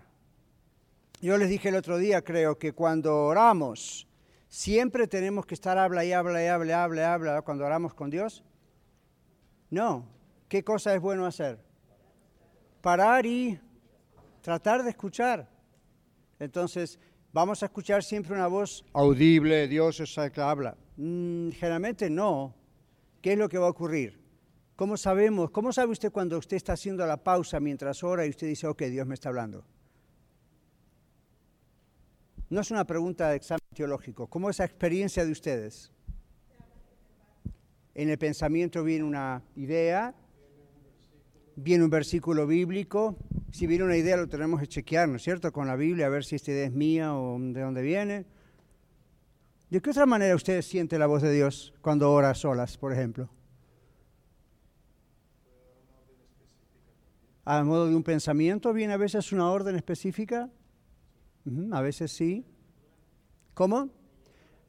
Yo 1.22 1.38
les 1.38 1.50
dije 1.50 1.68
el 1.68 1.76
otro 1.76 1.98
día, 1.98 2.22
creo 2.22 2.58
que 2.58 2.72
cuando 2.72 3.26
oramos, 3.26 4.08
siempre 4.48 5.10
tenemos 5.10 5.46
que 5.46 5.56
estar 5.56 5.78
habla 5.78 6.06
y 6.06 6.14
habla 6.14 6.42
y 6.42 6.48
habla 6.48 6.70
y 6.70 6.72
habla 6.72 7.02
y 7.02 7.04
habla 7.04 7.42
cuando 7.42 7.66
oramos 7.66 7.94
con 7.94 8.10
Dios. 8.10 8.46
No. 9.70 10.06
¿Qué 10.48 10.64
cosa 10.64 10.96
es 10.96 11.02
bueno 11.02 11.26
hacer? 11.26 11.60
Parar 12.80 13.26
y 13.26 13.60
tratar 14.40 14.84
de 14.84 14.92
escuchar. 14.92 15.50
Entonces, 16.40 16.98
vamos 17.34 17.62
a 17.62 17.66
escuchar 17.66 18.06
siempre 18.06 18.34
una 18.34 18.48
voz 18.48 18.86
audible, 18.94 19.68
Dios 19.68 20.00
es 20.00 20.18
el 20.18 20.32
que 20.32 20.40
habla. 20.40 20.78
Mm, 20.96 21.50
generalmente 21.50 22.10
no. 22.10 22.56
¿Qué 23.22 23.34
es 23.34 23.38
lo 23.38 23.50
que 23.50 23.58
va 23.58 23.68
a 23.68 23.72
ocurrir? 23.72 24.25
¿Cómo 24.76 24.98
sabemos? 24.98 25.52
¿Cómo 25.52 25.72
sabe 25.72 25.94
usted 25.94 26.12
cuando 26.12 26.38
usted 26.38 26.58
está 26.58 26.74
haciendo 26.74 27.06
la 27.06 27.18
pausa 27.18 27.60
mientras 27.62 28.04
ora 28.04 28.26
y 28.26 28.30
usted 28.30 28.48
dice, 28.48 28.68
ok, 28.68 28.84
Dios 28.84 29.08
me 29.08 29.14
está 29.14 29.30
hablando? 29.30 29.64
No 32.50 32.60
es 32.60 32.72
una 32.72 32.86
pregunta 32.86 33.30
de 33.30 33.38
examen 33.38 33.62
teológico. 33.74 34.28
¿Cómo 34.28 34.50
es 34.50 34.60
la 34.60 34.66
experiencia 34.66 35.26
de 35.26 35.32
ustedes? 35.32 35.92
En 37.94 38.10
el 38.10 38.18
pensamiento 38.18 38.84
viene 38.84 39.06
una 39.06 39.42
idea, 39.56 40.14
viene 41.56 41.86
un 41.86 41.90
versículo 41.90 42.46
bíblico. 42.46 43.16
Si 43.52 43.68
viene 43.68 43.86
una 43.86 43.96
idea 43.96 44.18
lo 44.18 44.28
tenemos 44.28 44.60
que 44.60 44.68
chequear, 44.68 45.08
¿no 45.08 45.16
es 45.16 45.24
cierto? 45.24 45.54
Con 45.54 45.68
la 45.68 45.78
Biblia, 45.78 46.08
a 46.08 46.10
ver 46.10 46.26
si 46.26 46.36
esta 46.36 46.52
idea 46.52 46.66
es 46.66 46.74
mía 46.74 47.16
o 47.16 47.40
de 47.40 47.62
dónde 47.62 47.82
viene. 47.82 48.26
¿De 49.70 49.82
qué 49.82 49.90
otra 49.90 50.06
manera 50.06 50.36
usted 50.36 50.62
siente 50.62 51.00
la 51.00 51.08
voz 51.08 51.22
de 51.22 51.32
Dios 51.32 51.74
cuando 51.82 52.12
ora 52.12 52.34
solas, 52.36 52.78
por 52.78 52.92
ejemplo? 52.92 53.30
A 57.46 57.64
modo 57.64 57.88
de 57.88 57.96
un 57.96 58.02
pensamiento 58.02 58.74
viene 58.74 58.94
a 58.94 58.98
veces 58.98 59.32
una 59.32 59.52
orden 59.52 59.76
específica. 59.76 60.50
a 61.72 61.82
veces 61.82 62.12
sí. 62.12 62.44
¿Cómo? 63.54 63.90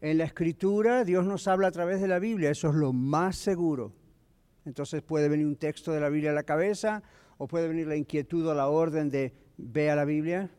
En 0.03 0.19
la 0.19 0.25
escritura 0.25 1.05
Dios 1.05 1.25
nos 1.25 1.49
habla 1.49 1.69
a 1.69 1.73
través 1.73 2.03
de 2.03 2.09
la 2.09 2.19
Biblia, 2.19 2.51
eso 2.51 2.69
es 2.69 2.75
lo 2.75 2.93
más 2.93 3.37
seguro. 3.37 3.93
Entonces 4.67 5.03
puede 5.03 5.31
venir 5.31 5.47
un 5.47 5.57
texto 5.57 5.91
de 5.91 6.01
la 6.01 6.11
Biblia 6.11 6.33
a 6.33 6.35
la 6.35 6.43
cabeza 6.43 7.03
o 7.39 7.49
puede 7.49 7.67
venir 7.67 7.87
la 7.87 7.97
inquietud 7.97 8.47
o 8.47 8.55
la 8.55 8.69
orden 8.69 9.09
de 9.09 9.33
ve 9.57 9.91
a 9.91 9.97
la 9.97 10.05
Biblia, 10.05 10.51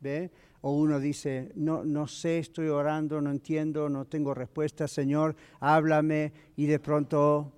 ve, 0.00 0.30
o 0.62 0.72
uno 0.72 1.00
dice, 1.00 1.52
no, 1.54 1.84
no 1.84 2.06
sé, 2.06 2.38
estoy 2.38 2.68
orando, 2.68 3.20
no 3.20 3.30
entiendo, 3.30 3.88
no 3.88 4.06
tengo 4.06 4.32
respuesta, 4.32 4.88
Señor, 4.88 5.36
háblame, 5.60 6.32
y 6.56 6.66
de 6.66 6.78
pronto 6.78 7.52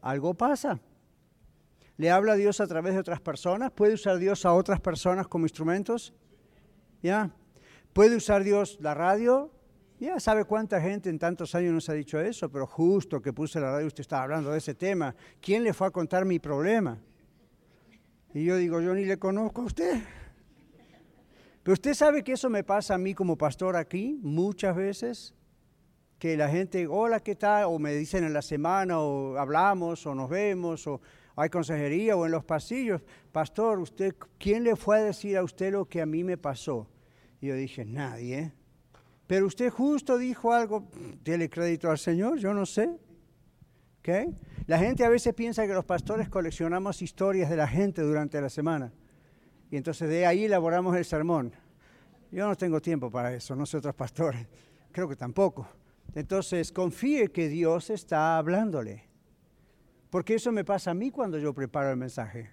algo 0.00 0.34
pasa. 0.34 0.80
¿Le 1.98 2.12
habla 2.12 2.36
Dios 2.36 2.60
a 2.60 2.66
través 2.68 2.94
de 2.94 3.00
otras 3.00 3.20
personas? 3.20 3.72
¿Puede 3.72 3.94
usar 3.94 4.18
Dios 4.18 4.46
a 4.46 4.54
otras 4.54 4.80
personas 4.80 5.26
como 5.26 5.46
instrumentos? 5.46 6.14
¿Ya? 7.02 7.32
¿Puede 7.92 8.14
usar 8.14 8.44
Dios 8.44 8.78
la 8.80 8.94
radio? 8.94 9.50
Ya 9.98 10.20
sabe 10.20 10.44
cuánta 10.44 10.80
gente 10.80 11.10
en 11.10 11.18
tantos 11.18 11.56
años 11.56 11.74
nos 11.74 11.88
ha 11.88 11.94
dicho 11.94 12.20
eso, 12.20 12.48
pero 12.52 12.68
justo 12.68 13.20
que 13.20 13.32
puse 13.32 13.58
la 13.58 13.72
radio 13.72 13.88
usted 13.88 14.02
estaba 14.02 14.22
hablando 14.22 14.52
de 14.52 14.58
ese 14.58 14.76
tema. 14.76 15.12
¿Quién 15.40 15.64
le 15.64 15.74
fue 15.74 15.88
a 15.88 15.90
contar 15.90 16.24
mi 16.24 16.38
problema? 16.38 17.00
Y 18.32 18.44
yo 18.44 18.56
digo, 18.56 18.80
yo 18.80 18.94
ni 18.94 19.04
le 19.04 19.18
conozco 19.18 19.62
a 19.62 19.64
usted. 19.64 20.00
Pero 21.64 21.72
usted 21.72 21.94
sabe 21.94 22.22
que 22.22 22.34
eso 22.34 22.48
me 22.48 22.62
pasa 22.62 22.94
a 22.94 22.98
mí 22.98 23.12
como 23.12 23.36
pastor 23.36 23.74
aquí 23.74 24.20
muchas 24.22 24.76
veces, 24.76 25.34
que 26.20 26.36
la 26.36 26.48
gente, 26.48 26.86
hola, 26.86 27.18
¿qué 27.18 27.34
tal? 27.34 27.64
O 27.64 27.80
me 27.80 27.92
dicen 27.94 28.22
en 28.22 28.32
la 28.32 28.42
semana, 28.42 29.00
o 29.00 29.36
hablamos, 29.36 30.06
o 30.06 30.14
nos 30.14 30.30
vemos, 30.30 30.86
o 30.86 31.00
hay 31.40 31.50
consejería, 31.50 32.16
o 32.16 32.26
en 32.26 32.32
los 32.32 32.44
pasillos, 32.44 33.00
pastor, 33.30 33.78
usted, 33.78 34.14
¿quién 34.38 34.64
le 34.64 34.74
fue 34.74 34.98
a 34.98 35.04
decir 35.04 35.36
a 35.36 35.44
usted 35.44 35.72
lo 35.72 35.84
que 35.84 36.00
a 36.00 36.06
mí 36.06 36.24
me 36.24 36.36
pasó? 36.36 36.88
Y 37.40 37.46
yo 37.46 37.54
dije, 37.54 37.84
nadie. 37.84 38.52
Pero 39.28 39.46
usted 39.46 39.70
justo 39.70 40.18
dijo 40.18 40.52
algo, 40.52 40.88
dele 41.22 41.48
crédito 41.48 41.90
al 41.90 41.98
Señor, 41.98 42.38
yo 42.38 42.52
no 42.54 42.66
sé. 42.66 42.98
¿Okay? 44.00 44.36
La 44.66 44.78
gente 44.78 45.04
a 45.04 45.08
veces 45.08 45.32
piensa 45.34 45.66
que 45.66 45.74
los 45.74 45.84
pastores 45.84 46.28
coleccionamos 46.28 47.02
historias 47.02 47.48
de 47.50 47.56
la 47.56 47.68
gente 47.68 48.02
durante 48.02 48.40
la 48.40 48.48
semana. 48.48 48.92
Y 49.70 49.76
entonces 49.76 50.08
de 50.08 50.26
ahí 50.26 50.46
elaboramos 50.46 50.96
el 50.96 51.04
sermón. 51.04 51.52
Yo 52.32 52.48
no 52.48 52.56
tengo 52.56 52.80
tiempo 52.80 53.10
para 53.10 53.32
eso, 53.32 53.54
no 53.54 53.64
soy 53.64 53.78
otros 53.78 53.94
pastores. 53.94 54.46
Creo 54.90 55.08
que 55.08 55.16
tampoco. 55.16 55.68
Entonces 56.14 56.72
confíe 56.72 57.30
que 57.30 57.48
Dios 57.48 57.90
está 57.90 58.38
hablándole. 58.38 59.07
Porque 60.10 60.34
eso 60.34 60.52
me 60.52 60.64
pasa 60.64 60.92
a 60.92 60.94
mí 60.94 61.10
cuando 61.10 61.38
yo 61.38 61.52
preparo 61.52 61.90
el 61.90 61.96
mensaje. 61.96 62.50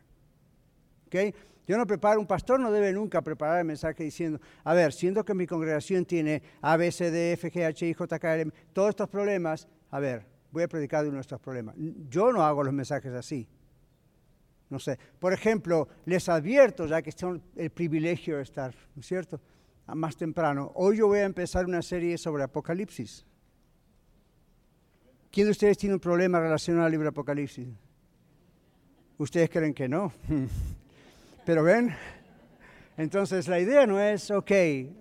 Yo 1.68 1.78
no 1.78 1.88
preparo, 1.88 2.20
un 2.20 2.28
pastor 2.28 2.60
no 2.60 2.72
debe 2.72 2.94
nunca 2.94 3.22
preparar 3.22 3.60
el 3.60 3.66
mensaje 3.66 4.04
diciendo, 4.04 4.40
a 4.64 4.74
ver, 4.74 4.94
siendo 4.94 5.24
que 5.24 5.34
mi 5.34 5.48
congregación 5.48 6.06
tiene 6.06 6.44
A, 6.62 6.78
B, 6.78 6.92
C, 6.92 7.10
D, 7.10 7.34
F, 7.34 7.52
G, 7.52 7.66
H, 7.66 7.88
I, 7.88 7.94
J, 7.94 8.20
K, 8.20 8.38
L, 8.38 8.52
todos 8.74 8.90
estos 8.90 9.10
problemas, 9.10 9.68
a 9.90 10.00
ver, 10.00 10.26
voy 10.52 10.64
a 10.64 10.68
predicar 10.68 11.04
de 11.06 11.12
nuestros 11.12 11.40
problemas. 11.40 11.76
Yo 12.10 12.32
no 12.32 12.44
hago 12.44 12.64
los 12.64 12.74
mensajes 12.74 13.12
así. 13.14 13.48
No 14.70 14.80
sé, 14.80 15.00
por 15.20 15.32
ejemplo, 15.32 15.88
les 16.06 16.28
advierto, 16.28 16.86
ya 16.86 17.02
que 17.02 17.12
son 17.12 17.42
el 17.56 17.70
privilegio 17.70 18.38
de 18.38 18.44
estar, 18.44 18.76
¿no 18.96 19.00
es 19.00 19.06
cierto? 19.08 19.40
Más 19.88 20.18
temprano, 20.18 20.72
hoy 20.76 20.98
yo 20.98 21.08
voy 21.08 21.20
a 21.20 21.26
empezar 21.26 21.66
una 21.66 21.82
serie 21.82 22.18
sobre 22.18 22.44
Apocalipsis. 22.44 23.26
¿Quién 25.36 25.48
de 25.48 25.52
ustedes 25.52 25.78
tiene 25.78 25.96
un 25.96 26.00
problema 26.00 26.40
relacionado 26.40 26.86
al 26.86 26.92
libro 26.94 27.10
Apocalipsis? 27.10 27.68
Ustedes 29.18 29.50
creen 29.50 29.74
que 29.74 29.90
no. 29.90 30.14
Pero 31.46 31.62
ven, 31.62 31.94
entonces 32.96 33.50
la 33.50 33.60
idea 33.60 33.86
no 33.86 34.00
es, 34.00 34.32
ok, 34.32 34.52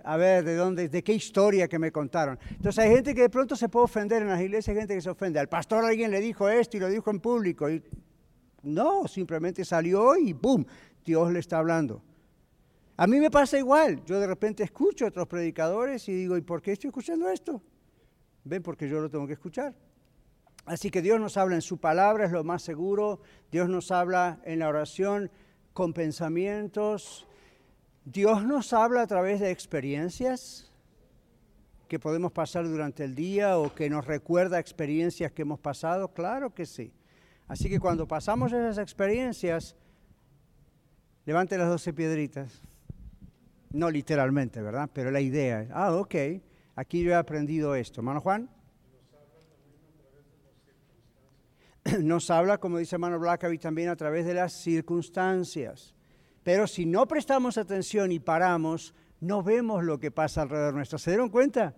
a 0.03 0.17
ver, 0.17 0.43
¿de 0.43 0.57
dónde, 0.57 0.89
de 0.89 1.05
qué 1.05 1.13
historia 1.13 1.69
que 1.69 1.79
me 1.79 1.93
contaron? 1.93 2.37
Entonces 2.51 2.81
hay 2.81 2.91
gente 2.91 3.15
que 3.15 3.21
de 3.21 3.31
pronto 3.31 3.55
se 3.55 3.69
puede 3.69 3.85
ofender 3.85 4.23
en 4.23 4.29
las 4.29 4.41
iglesias, 4.41 4.75
hay 4.75 4.81
gente 4.81 4.97
que 4.97 5.03
se 5.03 5.11
ofende. 5.11 5.39
Al 5.39 5.49
pastor 5.49 5.85
alguien 5.85 6.11
le 6.11 6.21
dijo 6.21 6.49
esto 6.49 6.79
y 6.79 6.81
lo 6.81 6.89
dijo 6.89 7.13
en 7.13 7.21
público. 7.21 7.71
Y 7.71 7.81
no, 8.65 9.07
simplemente 9.07 9.65
salió 9.65 10.17
y 10.17 10.33
¡boom! 10.33 10.67
Dios 11.05 11.33
le 11.33 11.39
está 11.39 11.59
hablando. 11.59 12.03
A 12.97 13.07
mí 13.07 13.21
me 13.21 13.31
pasa 13.31 13.57
igual. 13.57 14.05
Yo 14.05 14.19
de 14.19 14.27
repente 14.27 14.65
escucho 14.65 15.05
a 15.05 15.09
otros 15.11 15.29
predicadores 15.29 16.09
y 16.09 16.13
digo, 16.13 16.37
¿y 16.37 16.41
por 16.41 16.61
qué 16.61 16.73
estoy 16.73 16.89
escuchando 16.89 17.29
esto? 17.29 17.63
Ven, 18.43 18.65
porque 18.65 18.89
yo 18.89 18.99
lo 18.99 19.09
tengo 19.09 19.29
que 19.29 19.35
escuchar. 19.35 19.73
Así 20.67 20.91
que 20.91 21.03
Dios 21.03 21.21
nos 21.21 21.37
habla 21.37 21.57
en 21.57 21.63
su 21.63 21.79
palabra, 21.79 22.25
es 22.25 22.33
lo 22.33 22.43
más 22.43 22.63
seguro. 22.63 23.21
Dios 23.53 23.69
nos 23.69 23.91
habla 23.91 24.41
en 24.45 24.61
la 24.61 24.69
oración 24.69 25.31
con 25.75 25.93
pensamientos. 25.93 27.27
Dios 28.05 28.45
nos 28.45 28.73
habla 28.73 29.03
a 29.03 29.07
través 29.07 29.41
de 29.41 29.51
experiencias 29.51 30.71
que 31.89 31.99
podemos 31.99 32.33
pasar 32.33 32.67
durante 32.67 33.05
el 33.05 33.15
día 33.15 33.59
o 33.59 33.75
que 33.75 33.91
nos 33.91 34.07
recuerda 34.07 34.59
experiencias 34.59 35.33
que 35.33 35.43
hemos 35.43 35.61
pasado. 35.61 36.09
Claro 36.09 36.55
que 36.55 36.65
sí. 36.65 36.93
Así 37.47 37.69
que 37.69 37.79
cuando 37.79 38.09
pasamos 38.09 38.53
esas 38.53 38.79
experiencias, 38.79 39.77
levante 41.27 41.59
las 41.59 41.69
doce 41.69 41.93
piedritas. 41.93 42.63
No 43.71 43.91
literalmente, 43.91 44.63
¿verdad? 44.63 44.89
Pero 44.93 45.11
la 45.11 45.21
idea 45.21 45.63
es, 45.63 45.71
ah, 45.73 45.95
ok, 45.95 46.15
aquí 46.75 47.03
yo 47.03 47.11
he 47.11 47.17
aprendido 47.17 47.75
esto. 47.75 48.01
Hermano 48.01 48.21
Juan. 48.21 48.49
nos 52.01 52.31
habla, 52.31 52.59
como 52.59 52.79
dice 52.79 52.97
hermano 52.97 53.19
Blackaby, 53.19 53.59
también 53.59 53.89
a 53.89 53.97
través 53.97 54.27
de 54.27 54.35
las 54.35 54.55
circunstancias. 54.55 55.95
Pero 56.43 56.67
si 56.67 56.87
no 56.87 57.07
prestamos 57.07 57.59
atención 57.59 58.13
y 58.13 58.21
paramos, 58.21 58.95
no 59.21 59.43
vemos 59.43 59.85
lo 59.85 59.99
que 59.99 60.11
pasa 60.11 60.43
alrededor 60.43 60.75
nuestro. 60.75 60.99
¿Se 60.99 61.11
dieron 61.11 61.31
cuenta? 61.31 61.75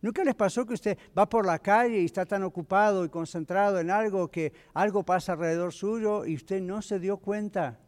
¿Nunca 0.00 0.22
les 0.22 0.34
pasó 0.34 0.66
que 0.66 0.74
usted 0.74 0.98
va 1.16 1.28
por 1.28 1.46
la 1.46 1.58
calle 1.58 2.00
y 2.00 2.04
está 2.04 2.26
tan 2.26 2.42
ocupado 2.42 3.04
y 3.04 3.08
concentrado 3.08 3.80
en 3.80 3.90
algo 3.90 4.30
que 4.30 4.52
algo 4.74 5.02
pasa 5.02 5.32
alrededor 5.32 5.72
suyo 5.72 6.24
y 6.24 6.36
usted 6.36 6.60
no 6.60 6.82
se 6.82 7.00
dio 7.00 7.16
cuenta? 7.16 7.80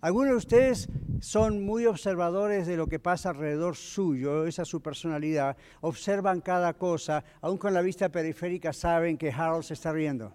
Algunos 0.00 0.30
de 0.30 0.36
ustedes 0.36 0.88
son 1.20 1.64
muy 1.64 1.86
observadores 1.86 2.66
de 2.66 2.76
lo 2.76 2.86
que 2.86 2.98
pasa 2.98 3.30
alrededor 3.30 3.76
suyo, 3.76 4.46
esa 4.46 4.62
es 4.62 4.68
su 4.68 4.82
personalidad, 4.82 5.56
observan 5.80 6.40
cada 6.40 6.74
cosa, 6.74 7.24
aún 7.40 7.56
con 7.56 7.72
la 7.72 7.80
vista 7.80 8.10
periférica 8.10 8.72
saben 8.72 9.16
que 9.16 9.30
Harold 9.30 9.64
se 9.64 9.74
está 9.74 9.92
riendo. 9.92 10.32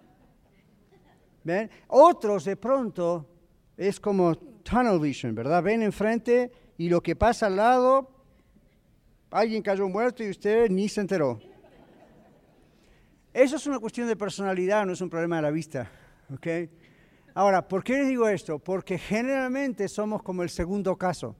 ¿Ven? 1.44 1.70
Otros 1.88 2.44
de 2.44 2.56
pronto 2.56 3.26
es 3.76 4.00
como 4.00 4.36
tunnel 4.36 4.98
vision, 4.98 5.34
¿verdad? 5.34 5.62
Ven 5.62 5.82
enfrente 5.82 6.50
y 6.76 6.88
lo 6.88 7.00
que 7.00 7.16
pasa 7.16 7.46
al 7.46 7.56
lado, 7.56 8.10
alguien 9.30 9.62
cayó 9.62 9.88
muerto 9.88 10.22
y 10.24 10.30
usted 10.30 10.70
ni 10.70 10.88
se 10.88 11.00
enteró. 11.00 11.38
Eso 13.32 13.56
es 13.56 13.66
una 13.66 13.78
cuestión 13.78 14.08
de 14.08 14.16
personalidad, 14.16 14.84
no 14.84 14.92
es 14.92 15.00
un 15.00 15.08
problema 15.08 15.36
de 15.36 15.42
la 15.42 15.50
vista, 15.50 15.90
¿ok? 16.34 16.46
Ahora, 17.34 17.66
¿por 17.66 17.82
qué 17.82 17.98
les 17.98 18.08
digo 18.08 18.28
esto? 18.28 18.58
Porque 18.58 18.98
generalmente 18.98 19.88
somos 19.88 20.22
como 20.22 20.42
el 20.42 20.50
segundo 20.50 20.96
caso. 20.96 21.34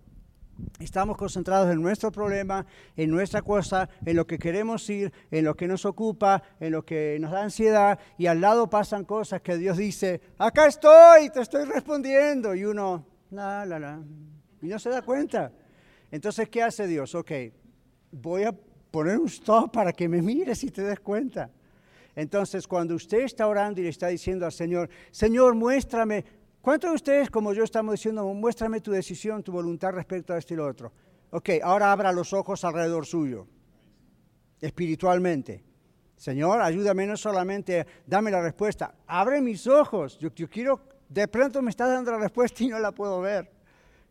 Estamos 0.79 1.17
concentrados 1.17 1.71
en 1.71 1.83
nuestro 1.83 2.11
problema, 2.11 2.65
en 2.97 3.11
nuestra 3.11 3.43
cosa, 3.43 3.89
en 4.05 4.17
lo 4.17 4.27
que 4.27 4.39
queremos 4.39 4.89
ir, 4.89 5.13
en 5.31 5.45
lo 5.45 5.55
que 5.55 5.67
nos 5.67 5.85
ocupa, 5.85 6.43
en 6.61 6.73
lo 6.73 6.85
que 6.85 7.19
nos 7.21 7.33
da 7.33 7.43
ansiedad, 7.43 7.99
y 8.17 8.27
al 8.27 8.41
lado 8.41 8.71
pasan 8.71 9.05
cosas 9.05 9.43
que 9.43 9.57
Dios 9.57 9.77
dice, 9.77 10.21
acá 10.39 10.67
estoy, 10.67 11.31
te 11.31 11.41
estoy 11.41 11.65
respondiendo, 11.65 12.55
y 12.55 12.65
uno, 12.65 13.05
la, 13.31 13.67
la, 13.67 13.79
la, 13.79 14.03
y 14.61 14.67
no 14.67 14.79
se 14.79 14.91
da 14.91 15.03
cuenta. 15.03 15.53
Entonces, 16.11 16.49
¿qué 16.49 16.63
hace 16.63 16.87
Dios? 16.87 17.15
Ok, 17.15 17.33
voy 18.13 18.45
a 18.45 18.53
poner 18.53 19.19
un 19.19 19.27
stop 19.27 19.73
para 19.73 19.93
que 19.93 20.09
me 20.09 20.23
mires 20.23 20.63
y 20.65 20.71
te 20.71 20.83
des 20.83 21.01
cuenta. 21.01 21.51
Entonces, 22.15 22.67
cuando 22.67 22.95
usted 22.95 23.21
está 23.21 23.47
orando 23.47 23.81
y 23.81 23.85
le 23.85 23.91
está 23.91 24.09
diciendo 24.09 24.45
al 24.45 24.53
Señor, 24.53 24.91
Señor, 25.11 25.55
muéstrame, 25.55 26.25
¿cuántos 26.61 26.91
de 26.91 26.95
ustedes, 26.97 27.31
como 27.31 27.53
yo, 27.53 27.65
estamos 27.65 27.95
diciendo, 27.95 28.25
muéstrame 28.35 28.81
tu 28.81 28.91
decisión, 28.91 29.43
tu 29.43 29.53
voluntad 29.53 29.93
respecto 29.93 30.35
a 30.35 30.39
esto 30.39 30.55
y 30.55 30.57
lo 30.59 30.67
otro? 30.67 30.93
Ok, 31.31 31.51
ahora 31.63 31.91
abra 31.91 32.13
los 32.13 32.33
ojos 32.33 32.65
alrededor 32.65 33.07
suyo, 33.07 33.47
espiritualmente. 34.61 35.65
Señor, 36.17 36.61
ayúdame 36.61 37.07
no 37.07 37.17
solamente, 37.17 37.87
dame 38.07 38.31
la 38.31 38.43
respuesta, 38.43 38.95
abre 39.07 39.41
mis 39.41 39.67
ojos. 39.67 40.19
Yo, 40.19 40.29
yo 40.35 40.49
quiero, 40.49 40.81
de 41.09 41.27
pronto 41.27 41.63
me 41.63 41.71
está 41.71 41.87
dando 41.87 42.13
la 42.13 42.19
respuesta 42.19 42.63
y 42.63 42.69
no 42.69 42.79
la 42.79 42.93
puedo 42.93 43.21
ver. 43.21 43.51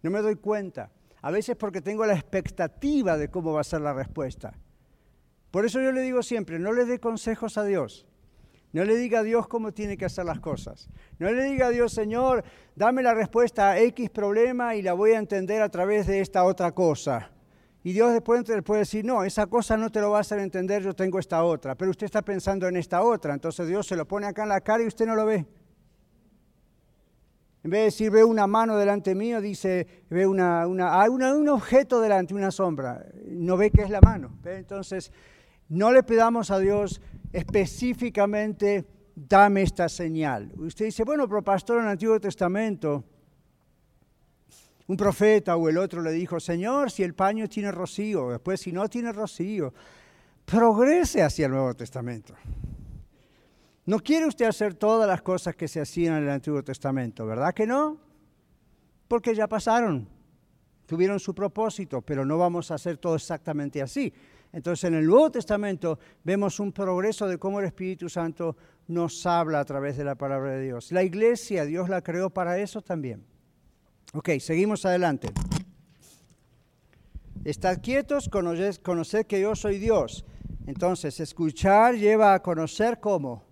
No 0.01 0.09
me 0.09 0.19
doy 0.21 0.35
cuenta. 0.35 0.91
A 1.21 1.29
veces 1.29 1.55
porque 1.55 1.81
tengo 1.81 2.05
la 2.05 2.13
expectativa 2.13 3.15
de 3.15 3.29
cómo 3.29 3.53
va 3.53 3.61
a 3.61 3.63
ser 3.63 3.81
la 3.81 3.93
respuesta. 3.93 4.53
Por 5.51 5.65
eso 5.65 5.81
yo 5.81 5.91
le 5.91 6.01
digo 6.01 6.23
siempre, 6.23 6.59
no 6.59 6.73
le 6.73 6.85
dé 6.85 6.99
consejos 6.99 7.57
a 7.57 7.63
Dios. 7.63 8.07
No 8.73 8.85
le 8.85 8.95
diga 8.95 9.19
a 9.19 9.23
Dios 9.23 9.47
cómo 9.47 9.73
tiene 9.73 9.97
que 9.97 10.05
hacer 10.05 10.23
las 10.23 10.39
cosas. 10.39 10.89
No 11.19 11.29
le 11.29 11.43
diga 11.43 11.67
a 11.67 11.69
Dios, 11.71 11.91
Señor, 11.91 12.43
dame 12.73 13.03
la 13.03 13.13
respuesta 13.13 13.71
a 13.71 13.79
X 13.79 14.09
problema 14.09 14.75
y 14.75 14.81
la 14.81 14.93
voy 14.93 15.11
a 15.11 15.19
entender 15.19 15.61
a 15.61 15.67
través 15.69 16.07
de 16.07 16.21
esta 16.21 16.45
otra 16.45 16.71
cosa. 16.71 17.31
Y 17.83 17.91
Dios 17.91 18.13
después 18.13 18.43
puede 18.63 18.81
decir, 18.81 19.03
no, 19.03 19.23
esa 19.23 19.47
cosa 19.47 19.75
no 19.75 19.91
te 19.91 19.99
lo 19.99 20.11
va 20.11 20.19
a 20.19 20.21
hacer 20.21 20.39
entender, 20.39 20.83
yo 20.83 20.93
tengo 20.93 21.19
esta 21.19 21.43
otra. 21.43 21.75
Pero 21.75 21.91
usted 21.91 22.05
está 22.05 22.21
pensando 22.21 22.67
en 22.67 22.77
esta 22.77 23.01
otra. 23.01 23.33
Entonces 23.33 23.67
Dios 23.67 23.87
se 23.87 23.97
lo 23.97 24.07
pone 24.07 24.27
acá 24.27 24.43
en 24.43 24.49
la 24.49 24.61
cara 24.61 24.83
y 24.83 24.87
usted 24.87 25.05
no 25.05 25.15
lo 25.15 25.25
ve. 25.25 25.45
En 27.63 27.69
vez 27.69 27.79
de 27.79 27.85
decir, 27.85 28.09
ve 28.09 28.23
una 28.23 28.47
mano 28.47 28.77
delante 28.77 29.13
mío, 29.13 29.39
dice, 29.39 29.85
ve 30.09 30.25
una, 30.25 30.65
una, 30.65 31.07
un 31.09 31.49
objeto 31.49 31.99
delante, 31.99 32.33
una 32.33 32.51
sombra. 32.51 33.05
No 33.27 33.57
ve 33.57 33.69
que 33.69 33.81
es 33.81 33.89
la 33.89 33.99
mano. 34.01 34.37
Entonces, 34.45 35.11
no 35.71 35.93
le 35.93 36.03
pidamos 36.03 36.51
a 36.51 36.59
Dios 36.59 36.99
específicamente, 37.31 38.85
dame 39.15 39.61
esta 39.61 39.87
señal. 39.87 40.51
Usted 40.57 40.85
dice, 40.85 41.05
bueno, 41.05 41.29
pero 41.29 41.41
pastor 41.41 41.77
en 41.77 41.85
el 41.85 41.91
Antiguo 41.91 42.19
Testamento, 42.19 43.05
un 44.87 44.97
profeta 44.97 45.55
o 45.55 45.69
el 45.69 45.77
otro 45.77 46.01
le 46.01 46.11
dijo, 46.11 46.41
Señor, 46.41 46.91
si 46.91 47.03
el 47.03 47.13
paño 47.13 47.47
tiene 47.47 47.71
rocío, 47.71 48.31
después 48.31 48.59
si 48.59 48.73
no 48.73 48.89
tiene 48.89 49.13
rocío, 49.13 49.73
progrese 50.43 51.21
hacia 51.21 51.45
el 51.45 51.53
Nuevo 51.53 51.73
Testamento. 51.73 52.35
No 53.85 53.99
quiere 53.99 54.25
usted 54.25 54.47
hacer 54.47 54.73
todas 54.73 55.07
las 55.07 55.21
cosas 55.21 55.55
que 55.55 55.69
se 55.69 55.79
hacían 55.79 56.17
en 56.17 56.23
el 56.23 56.29
Antiguo 56.31 56.61
Testamento, 56.63 57.25
¿verdad 57.25 57.53
que 57.53 57.65
no? 57.65 57.97
Porque 59.07 59.33
ya 59.33 59.47
pasaron. 59.47 60.05
tuvieron 60.85 61.21
su 61.21 61.33
propósito, 61.33 62.01
pero 62.01 62.25
no 62.25 62.37
vamos 62.37 62.71
a 62.71 62.75
hacer 62.75 62.97
todo 62.97 63.15
exactamente 63.15 63.81
así. 63.81 64.11
Entonces 64.53 64.83
en 64.85 64.95
el 64.95 65.05
Nuevo 65.05 65.31
Testamento 65.31 65.99
vemos 66.23 66.59
un 66.59 66.71
progreso 66.71 67.27
de 67.27 67.37
cómo 67.37 67.59
el 67.59 67.65
Espíritu 67.65 68.09
Santo 68.09 68.57
nos 68.87 69.25
habla 69.25 69.61
a 69.61 69.65
través 69.65 69.97
de 69.97 70.03
la 70.03 70.15
palabra 70.15 70.51
de 70.51 70.63
Dios. 70.63 70.91
La 70.91 71.03
iglesia, 71.03 71.65
Dios 71.65 71.87
la 71.89 72.01
creó 72.01 72.29
para 72.29 72.59
eso 72.59 72.81
también. 72.81 73.23
Ok, 74.13 74.29
seguimos 74.39 74.85
adelante. 74.85 75.29
Estad 77.45 77.81
quietos, 77.81 78.29
conoced, 78.29 79.25
que 79.25 79.41
yo 79.41 79.55
soy 79.55 79.79
Dios. 79.79 80.25
Entonces, 80.67 81.19
escuchar 81.19 81.95
lleva 81.95 82.33
a 82.33 82.41
conocer 82.41 82.99
cómo. 82.99 83.43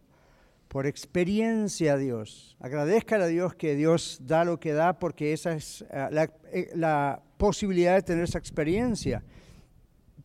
Por 0.67 0.85
experiencia 0.85 1.93
a 1.93 1.97
Dios. 1.97 2.55
Agradezca 2.59 3.15
a 3.15 3.25
Dios 3.25 3.55
que 3.55 3.75
Dios 3.75 4.19
da 4.21 4.45
lo 4.45 4.59
que 4.59 4.73
da 4.73 4.99
porque 4.99 5.33
esa 5.33 5.53
es 5.53 5.83
eh, 5.89 6.27
eh, 6.51 6.69
la 6.75 7.23
posibilidad 7.37 7.95
de 7.95 8.03
tener 8.03 8.25
esa 8.25 8.37
experiencia 8.37 9.23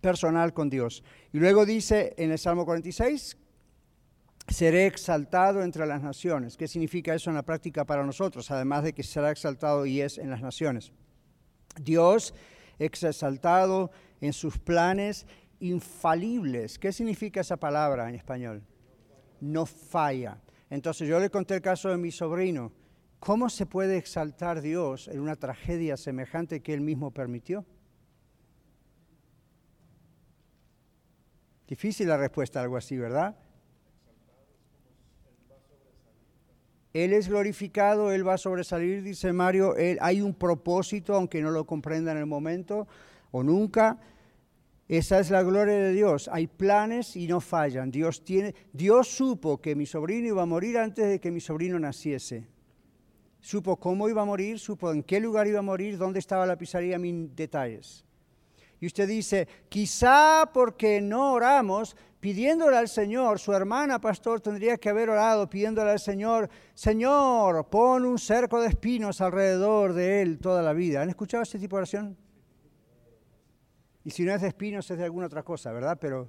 personal 0.04 0.52
con 0.52 0.68
Dios. 0.68 1.02
Y 1.32 1.38
luego 1.38 1.64
dice 1.64 2.12
en 2.18 2.30
el 2.30 2.38
Salmo 2.38 2.66
46, 2.66 3.38
seré 4.46 4.86
exaltado 4.86 5.62
entre 5.62 5.86
las 5.86 6.02
naciones. 6.02 6.58
¿Qué 6.58 6.68
significa 6.68 7.14
eso 7.14 7.30
en 7.30 7.36
la 7.36 7.42
práctica 7.42 7.86
para 7.86 8.04
nosotros? 8.04 8.50
Además 8.50 8.84
de 8.84 8.92
que 8.92 9.02
será 9.02 9.30
exaltado 9.30 9.86
y 9.86 10.02
es 10.02 10.18
en 10.18 10.28
las 10.28 10.42
naciones. 10.42 10.92
Dios 11.80 12.34
exaltado 12.78 13.90
en 14.20 14.34
sus 14.34 14.58
planes 14.58 15.26
infalibles. 15.58 16.78
¿Qué 16.78 16.92
significa 16.92 17.40
esa 17.40 17.56
palabra 17.56 18.06
en 18.10 18.14
español? 18.14 18.62
No 19.40 19.64
falla. 19.64 20.36
Entonces 20.68 21.08
yo 21.08 21.18
le 21.18 21.30
conté 21.30 21.54
el 21.54 21.62
caso 21.62 21.88
de 21.88 21.96
mi 21.96 22.10
sobrino. 22.10 22.72
¿Cómo 23.20 23.48
se 23.48 23.64
puede 23.64 23.96
exaltar 23.96 24.60
Dios 24.60 25.08
en 25.08 25.20
una 25.20 25.36
tragedia 25.36 25.96
semejante 25.96 26.60
que 26.60 26.74
él 26.74 26.82
mismo 26.82 27.10
permitió? 27.10 27.64
Difícil 31.66 32.08
la 32.08 32.16
respuesta 32.16 32.60
algo 32.60 32.76
así, 32.76 32.96
¿verdad? 32.96 33.36
Él 36.92 37.12
es 37.12 37.28
glorificado, 37.28 38.12
Él 38.12 38.26
va 38.26 38.34
a 38.34 38.38
sobresalir, 38.38 39.02
dice 39.02 39.32
Mario, 39.32 39.74
hay 40.00 40.20
un 40.20 40.32
propósito, 40.32 41.14
aunque 41.14 41.42
no 41.42 41.50
lo 41.50 41.66
comprenda 41.66 42.12
en 42.12 42.18
el 42.18 42.26
momento 42.26 42.86
o 43.32 43.42
nunca. 43.42 43.98
Esa 44.86 45.18
es 45.18 45.30
la 45.30 45.42
gloria 45.42 45.74
de 45.74 45.92
Dios. 45.92 46.28
Hay 46.32 46.46
planes 46.46 47.16
y 47.16 47.26
no 47.26 47.40
fallan. 47.40 47.90
Dios, 47.90 48.24
tiene, 48.24 48.54
Dios 48.72 49.08
supo 49.08 49.60
que 49.60 49.74
mi 49.74 49.86
sobrino 49.86 50.28
iba 50.28 50.42
a 50.42 50.46
morir 50.46 50.78
antes 50.78 51.08
de 51.08 51.20
que 51.20 51.32
mi 51.32 51.40
sobrino 51.40 51.80
naciese. 51.80 52.46
Supo 53.40 53.76
cómo 53.76 54.08
iba 54.08 54.22
a 54.22 54.26
morir, 54.26 54.60
supo 54.60 54.92
en 54.92 55.02
qué 55.02 55.18
lugar 55.18 55.48
iba 55.48 55.58
a 55.58 55.62
morir, 55.62 55.98
dónde 55.98 56.20
estaba 56.20 56.46
la 56.46 56.56
pizzería, 56.56 56.98
mis 56.98 57.34
detalles. 57.34 58.04
Y 58.84 58.86
usted 58.86 59.08
dice, 59.08 59.48
quizá 59.70 60.50
porque 60.52 61.00
no 61.00 61.32
oramos, 61.32 61.96
pidiéndole 62.20 62.76
al 62.76 62.86
Señor, 62.86 63.38
su 63.38 63.54
hermana 63.54 63.98
pastor 63.98 64.42
tendría 64.42 64.76
que 64.76 64.90
haber 64.90 65.08
orado 65.08 65.48
pidiéndole 65.48 65.92
al 65.92 65.98
Señor, 65.98 66.50
Señor, 66.74 67.66
pon 67.70 68.04
un 68.04 68.18
cerco 68.18 68.60
de 68.60 68.68
espinos 68.68 69.22
alrededor 69.22 69.94
de 69.94 70.20
él 70.20 70.38
toda 70.38 70.60
la 70.60 70.74
vida. 70.74 71.00
¿Han 71.00 71.08
escuchado 71.08 71.44
ese 71.44 71.58
tipo 71.58 71.76
de 71.76 71.80
oración? 71.80 72.14
Y 74.04 74.10
si 74.10 74.22
no 74.22 74.34
es 74.34 74.42
de 74.42 74.48
espinos 74.48 74.90
es 74.90 74.98
de 74.98 75.04
alguna 75.04 75.28
otra 75.28 75.42
cosa, 75.42 75.72
¿verdad? 75.72 75.96
Pero 75.98 76.28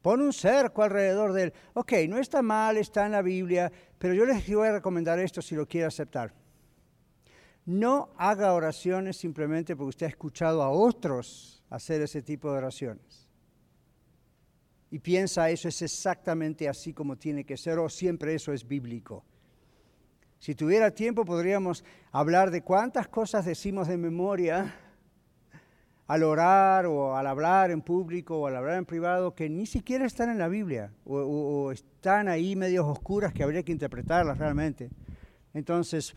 pon 0.00 0.22
un 0.22 0.32
cerco 0.32 0.82
alrededor 0.82 1.34
de 1.34 1.42
él. 1.42 1.52
Ok, 1.74 1.92
no 2.08 2.16
está 2.16 2.40
mal, 2.40 2.78
está 2.78 3.04
en 3.04 3.12
la 3.12 3.20
Biblia, 3.20 3.70
pero 3.98 4.14
yo 4.14 4.24
les 4.24 4.50
voy 4.50 4.68
a 4.68 4.72
recomendar 4.72 5.18
esto 5.18 5.42
si 5.42 5.54
lo 5.54 5.68
quiere 5.68 5.88
aceptar. 5.88 6.32
No 7.66 8.10
haga 8.16 8.54
oraciones 8.54 9.18
simplemente 9.18 9.76
porque 9.76 9.88
usted 9.88 10.06
ha 10.06 10.08
escuchado 10.08 10.62
a 10.62 10.70
otros 10.70 11.55
hacer 11.70 12.00
ese 12.02 12.22
tipo 12.22 12.50
de 12.50 12.58
oraciones 12.58 13.26
y 14.90 14.98
piensa 14.98 15.50
eso 15.50 15.68
es 15.68 15.82
exactamente 15.82 16.68
así 16.68 16.92
como 16.92 17.16
tiene 17.16 17.44
que 17.44 17.56
ser 17.56 17.78
o 17.78 17.88
siempre 17.88 18.34
eso 18.34 18.52
es 18.52 18.66
bíblico. 18.66 19.24
Si 20.38 20.54
tuviera 20.54 20.90
tiempo 20.90 21.24
podríamos 21.24 21.84
hablar 22.12 22.50
de 22.50 22.62
cuántas 22.62 23.08
cosas 23.08 23.44
decimos 23.44 23.88
de 23.88 23.96
memoria 23.96 24.74
al 26.06 26.22
orar 26.22 26.86
o 26.86 27.16
al 27.16 27.26
hablar 27.26 27.70
en 27.70 27.82
público 27.82 28.38
o 28.38 28.46
al 28.46 28.56
hablar 28.56 28.78
en 28.78 28.84
privado 28.84 29.34
que 29.34 29.48
ni 29.48 29.66
siquiera 29.66 30.06
están 30.06 30.30
en 30.30 30.38
la 30.38 30.48
Biblia 30.48 30.92
o, 31.04 31.72
están 31.72 32.28
ahí 32.28 32.54
medios 32.54 32.86
oscuras 32.86 33.32
que 33.32 33.42
habría 33.42 33.62
que 33.62 33.72
interpretarlas 33.72 34.38
realmente. 34.38 34.90
Entonces, 35.52 36.14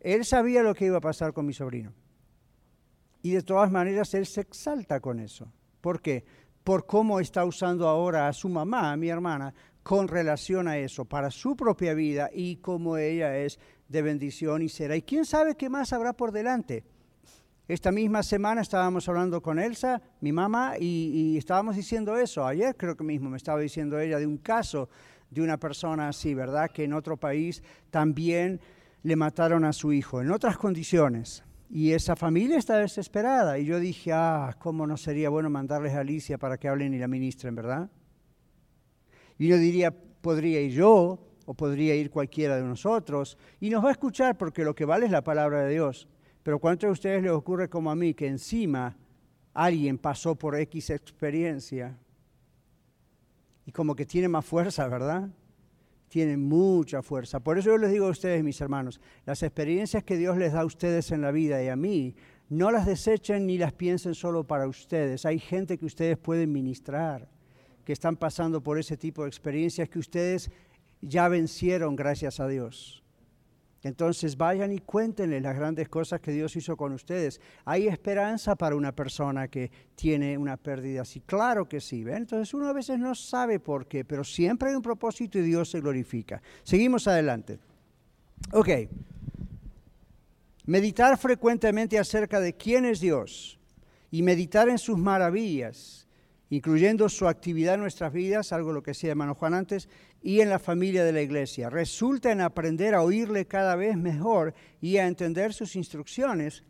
él 0.00 0.24
sabía 0.24 0.62
lo 0.62 0.74
que 0.74 0.86
iba 0.86 0.98
a 0.98 1.00
pasar 1.00 1.32
con 1.32 1.46
mi 1.46 1.52
sobrino. 1.54 1.92
Y 3.22 3.30
de 3.30 3.42
todas 3.42 3.70
maneras, 3.70 4.14
él 4.14 4.26
se 4.26 4.40
exalta 4.40 5.00
con 5.00 5.20
eso. 5.20 5.52
¿Por 5.80 6.00
qué? 6.00 6.24
por 6.64 6.86
cómo 6.86 7.20
está 7.20 7.44
usando 7.44 7.88
ahora 7.88 8.28
a 8.28 8.32
su 8.32 8.48
mamá, 8.48 8.92
a 8.92 8.96
mi 8.96 9.08
hermana, 9.08 9.54
con 9.82 10.06
relación 10.06 10.68
a 10.68 10.78
eso, 10.78 11.04
para 11.04 11.30
su 11.30 11.56
propia 11.56 11.94
vida 11.94 12.30
y 12.32 12.56
cómo 12.56 12.96
ella 12.96 13.36
es 13.36 13.58
de 13.88 14.02
bendición 14.02 14.62
y 14.62 14.68
será. 14.68 14.96
Y 14.96 15.02
quién 15.02 15.24
sabe 15.24 15.56
qué 15.56 15.68
más 15.68 15.92
habrá 15.92 16.12
por 16.12 16.30
delante. 16.30 16.84
Esta 17.66 17.90
misma 17.90 18.22
semana 18.22 18.60
estábamos 18.60 19.08
hablando 19.08 19.40
con 19.40 19.58
Elsa, 19.58 20.02
mi 20.20 20.32
mamá, 20.32 20.74
y, 20.78 21.36
estábamos 21.36 21.76
diciendo 21.76 22.16
eso. 22.16 22.46
Ayer 22.46 22.76
creo 22.76 22.96
que 22.96 23.04
mismo 23.04 23.30
me 23.30 23.36
estaba 23.36 23.60
diciendo 23.60 23.98
ella 23.98 24.18
de 24.18 24.26
un 24.26 24.38
caso 24.38 24.88
de 25.30 25.42
una 25.42 25.56
persona 25.58 26.08
así, 26.08 26.34
¿verdad? 26.34 26.70
Que 26.70 26.84
en 26.84 26.92
otro 26.92 27.16
país 27.16 27.62
también 27.90 28.60
le 29.02 29.16
mataron 29.16 29.64
a 29.64 29.72
su 29.72 29.92
hijo, 29.92 30.20
en 30.20 30.30
otras 30.30 30.58
condiciones. 30.58 31.44
Y 31.74 31.92
esa 31.92 32.16
familia 32.16 32.58
está 32.58 32.76
desesperada. 32.76 33.58
Y 33.58 33.64
yo 33.64 33.80
dije, 33.80 34.12
ah, 34.12 34.54
¿cómo 34.58 34.86
no 34.86 34.98
sería 34.98 35.30
bueno 35.30 35.48
mandarles 35.48 35.94
a 35.94 36.00
Alicia 36.00 36.36
para 36.36 36.58
que 36.58 36.68
hablen 36.68 36.92
y 36.92 36.98
la 36.98 37.08
ministren, 37.08 37.54
verdad? 37.54 37.90
Y 39.38 39.48
yo 39.48 39.56
diría, 39.56 39.90
podría 39.90 40.60
ir 40.60 40.72
yo 40.72 41.18
o 41.46 41.54
podría 41.54 41.94
ir 41.94 42.10
cualquiera 42.10 42.56
de 42.56 42.62
nosotros. 42.62 43.38
Y 43.58 43.70
nos 43.70 43.82
va 43.82 43.88
a 43.88 43.92
escuchar 43.92 44.36
porque 44.36 44.64
lo 44.64 44.74
que 44.74 44.84
vale 44.84 45.06
es 45.06 45.12
la 45.12 45.24
palabra 45.24 45.62
de 45.62 45.72
Dios. 45.72 46.06
Pero 46.42 46.58
¿cuántos 46.58 46.88
de 46.88 46.92
ustedes 46.92 47.22
les 47.22 47.32
ocurre 47.32 47.70
como 47.70 47.90
a 47.90 47.96
mí 47.96 48.12
que 48.12 48.26
encima 48.26 48.94
alguien 49.54 49.96
pasó 49.96 50.34
por 50.34 50.54
X 50.54 50.90
experiencia 50.90 51.98
y 53.64 53.72
como 53.72 53.96
que 53.96 54.04
tiene 54.04 54.28
más 54.28 54.44
fuerza, 54.44 54.86
verdad? 54.88 55.30
Tienen 56.12 56.46
mucha 56.46 57.00
fuerza. 57.00 57.40
Por 57.40 57.58
eso 57.58 57.70
yo 57.70 57.78
les 57.78 57.90
digo 57.90 58.06
a 58.06 58.10
ustedes, 58.10 58.44
mis 58.44 58.60
hermanos, 58.60 59.00
las 59.24 59.42
experiencias 59.42 60.04
que 60.04 60.18
Dios 60.18 60.36
les 60.36 60.52
da 60.52 60.60
a 60.60 60.66
ustedes 60.66 61.10
en 61.10 61.22
la 61.22 61.30
vida 61.30 61.64
y 61.64 61.68
a 61.68 61.74
mí, 61.74 62.14
no 62.50 62.70
las 62.70 62.84
desechen 62.84 63.46
ni 63.46 63.56
las 63.56 63.72
piensen 63.72 64.14
solo 64.14 64.44
para 64.44 64.68
ustedes. 64.68 65.24
Hay 65.24 65.38
gente 65.38 65.78
que 65.78 65.86
ustedes 65.86 66.18
pueden 66.18 66.52
ministrar, 66.52 67.30
que 67.86 67.94
están 67.94 68.16
pasando 68.16 68.62
por 68.62 68.78
ese 68.78 68.98
tipo 68.98 69.22
de 69.22 69.28
experiencias 69.28 69.88
que 69.88 69.98
ustedes 69.98 70.50
ya 71.00 71.28
vencieron, 71.28 71.96
gracias 71.96 72.40
a 72.40 72.46
Dios. 72.46 73.01
Entonces 73.82 74.36
vayan 74.36 74.72
y 74.72 74.78
cuéntenle 74.78 75.40
las 75.40 75.56
grandes 75.56 75.88
cosas 75.88 76.20
que 76.20 76.30
Dios 76.30 76.54
hizo 76.54 76.76
con 76.76 76.92
ustedes. 76.92 77.40
¿Hay 77.64 77.88
esperanza 77.88 78.54
para 78.54 78.76
una 78.76 78.92
persona 78.92 79.48
que 79.48 79.70
tiene 79.96 80.38
una 80.38 80.56
pérdida 80.56 81.02
así? 81.02 81.20
Claro 81.20 81.68
que 81.68 81.80
sí. 81.80 82.04
Entonces 82.06 82.54
uno 82.54 82.68
a 82.68 82.72
veces 82.72 82.98
no 82.98 83.14
sabe 83.14 83.58
por 83.58 83.86
qué, 83.86 84.04
pero 84.04 84.22
siempre 84.22 84.70
hay 84.70 84.76
un 84.76 84.82
propósito 84.82 85.38
y 85.38 85.42
Dios 85.42 85.70
se 85.70 85.80
glorifica. 85.80 86.40
Seguimos 86.62 87.08
adelante. 87.08 87.58
Ok. 88.52 88.68
Meditar 90.66 91.18
frecuentemente 91.18 91.98
acerca 91.98 92.38
de 92.38 92.54
quién 92.54 92.84
es 92.84 93.00
Dios 93.00 93.58
y 94.12 94.22
meditar 94.22 94.68
en 94.68 94.78
sus 94.78 94.96
maravillas, 94.96 96.06
incluyendo 96.50 97.08
su 97.08 97.26
actividad 97.26 97.74
en 97.74 97.80
nuestras 97.80 98.12
vidas, 98.12 98.52
algo 98.52 98.72
lo 98.72 98.82
que 98.82 98.92
decía 98.92 99.10
hermano 99.10 99.34
Juan 99.34 99.54
antes, 99.54 99.88
y 100.22 100.40
en 100.40 100.48
la 100.48 100.58
familia 100.58 101.04
de 101.04 101.12
la 101.12 101.22
iglesia. 101.22 101.68
Resulta 101.68 102.30
en 102.30 102.40
aprender 102.40 102.94
a 102.94 103.02
oírle 103.02 103.46
cada 103.46 103.76
vez 103.76 103.96
mejor 103.96 104.54
y 104.80 104.96
a 104.96 105.06
entender 105.06 105.52
sus 105.52 105.76
instrucciones 105.76 106.64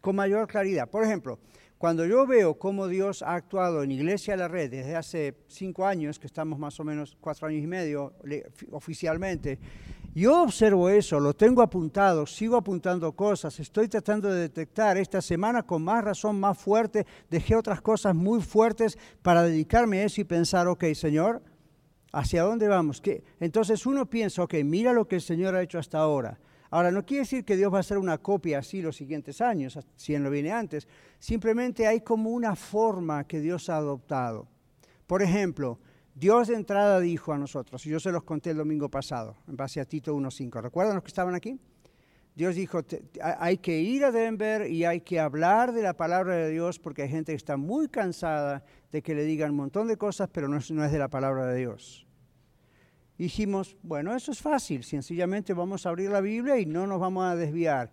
con 0.00 0.16
mayor 0.16 0.46
claridad. 0.46 0.88
Por 0.88 1.04
ejemplo, 1.04 1.38
cuando 1.78 2.04
yo 2.06 2.26
veo 2.26 2.58
cómo 2.58 2.88
Dios 2.88 3.22
ha 3.22 3.34
actuado 3.34 3.84
en 3.84 3.92
Iglesia 3.92 4.36
La 4.36 4.48
Red 4.48 4.70
desde 4.70 4.96
hace 4.96 5.36
cinco 5.46 5.86
años, 5.86 6.18
que 6.18 6.26
estamos 6.26 6.58
más 6.58 6.78
o 6.80 6.84
menos 6.84 7.16
cuatro 7.20 7.46
años 7.46 7.62
y 7.62 7.68
medio 7.68 8.14
oficialmente, 8.72 9.60
yo 10.14 10.42
observo 10.42 10.88
eso, 10.88 11.20
lo 11.20 11.34
tengo 11.34 11.62
apuntado, 11.62 12.26
sigo 12.26 12.56
apuntando 12.56 13.12
cosas, 13.12 13.60
estoy 13.60 13.86
tratando 13.86 14.28
de 14.32 14.40
detectar. 14.40 14.96
Esta 14.96 15.22
semana 15.22 15.62
con 15.62 15.82
más 15.82 16.02
razón, 16.02 16.40
más 16.40 16.58
fuerte, 16.58 17.06
dejé 17.30 17.54
otras 17.54 17.80
cosas 17.80 18.16
muy 18.16 18.42
fuertes 18.42 18.98
para 19.22 19.44
dedicarme 19.44 20.00
a 20.00 20.04
eso 20.06 20.20
y 20.20 20.24
pensar, 20.24 20.66
ok, 20.66 20.86
Señor, 20.94 21.42
¿Hacia 22.12 22.42
dónde 22.42 22.68
vamos? 22.68 23.00
¿Qué? 23.00 23.22
Entonces 23.40 23.84
uno 23.86 24.08
piensa, 24.08 24.42
ok, 24.42 24.54
mira 24.64 24.92
lo 24.92 25.06
que 25.06 25.16
el 25.16 25.22
Señor 25.22 25.54
ha 25.54 25.62
hecho 25.62 25.78
hasta 25.78 25.98
ahora. 25.98 26.38
Ahora, 26.70 26.90
no 26.90 27.04
quiere 27.04 27.22
decir 27.22 27.44
que 27.44 27.56
Dios 27.56 27.72
va 27.72 27.78
a 27.78 27.80
hacer 27.80 27.96
una 27.96 28.18
copia 28.18 28.58
así 28.58 28.82
los 28.82 28.96
siguientes 28.96 29.40
años, 29.40 29.78
si 29.96 30.14
Él 30.14 30.22
no 30.22 30.30
viene 30.30 30.52
antes. 30.52 30.86
Simplemente 31.18 31.86
hay 31.86 32.02
como 32.02 32.30
una 32.30 32.54
forma 32.56 33.24
que 33.24 33.40
Dios 33.40 33.70
ha 33.70 33.76
adoptado. 33.76 34.46
Por 35.06 35.22
ejemplo, 35.22 35.78
Dios 36.14 36.48
de 36.48 36.56
entrada 36.56 37.00
dijo 37.00 37.32
a 37.32 37.38
nosotros, 37.38 37.86
y 37.86 37.90
yo 37.90 38.00
se 38.00 38.12
los 38.12 38.24
conté 38.24 38.50
el 38.50 38.58
domingo 38.58 38.90
pasado, 38.90 39.36
en 39.46 39.56
base 39.56 39.80
a 39.80 39.86
Tito 39.86 40.14
1.5. 40.14 40.60
¿Recuerdan 40.60 40.96
los 40.96 41.04
que 41.04 41.08
estaban 41.08 41.34
aquí? 41.34 41.58
Dios 42.38 42.54
dijo, 42.54 42.82
hay 43.20 43.58
que 43.58 43.80
ir 43.80 44.04
a 44.04 44.12
Denver 44.12 44.70
y 44.70 44.84
hay 44.84 45.00
que 45.00 45.18
hablar 45.18 45.72
de 45.72 45.82
la 45.82 45.94
palabra 45.94 46.36
de 46.36 46.50
Dios 46.50 46.78
porque 46.78 47.02
hay 47.02 47.08
gente 47.08 47.32
que 47.32 47.36
está 47.36 47.56
muy 47.56 47.88
cansada 47.88 48.64
de 48.92 49.02
que 49.02 49.16
le 49.16 49.24
digan 49.24 49.50
un 49.50 49.56
montón 49.56 49.88
de 49.88 49.96
cosas, 49.96 50.28
pero 50.32 50.46
no 50.46 50.56
es, 50.56 50.70
no 50.70 50.84
es 50.84 50.92
de 50.92 51.00
la 51.00 51.08
palabra 51.08 51.46
de 51.46 51.58
Dios. 51.58 52.06
dijimos, 53.18 53.76
bueno, 53.82 54.14
eso 54.14 54.30
es 54.30 54.40
fácil, 54.40 54.84
sencillamente 54.84 55.52
vamos 55.52 55.84
a 55.84 55.88
abrir 55.88 56.10
la 56.10 56.20
Biblia 56.20 56.60
y 56.60 56.64
no 56.64 56.86
nos 56.86 57.00
vamos 57.00 57.24
a 57.24 57.34
desviar. 57.34 57.90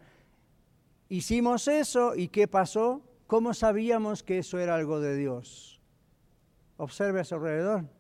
Hicimos 1.09 1.67
eso 1.67 2.15
y 2.15 2.27
¿qué 2.27 2.47
pasó? 2.47 3.01
¿Cómo 3.25 3.51
sabíamos 3.55 4.21
que 4.21 4.37
eso 4.37 4.59
era 4.59 4.75
algo 4.75 4.99
de 4.99 5.15
Dios? 5.15 5.81
Observe 6.77 7.21
a 7.21 7.23
su 7.23 7.33
alrededor 7.33 7.94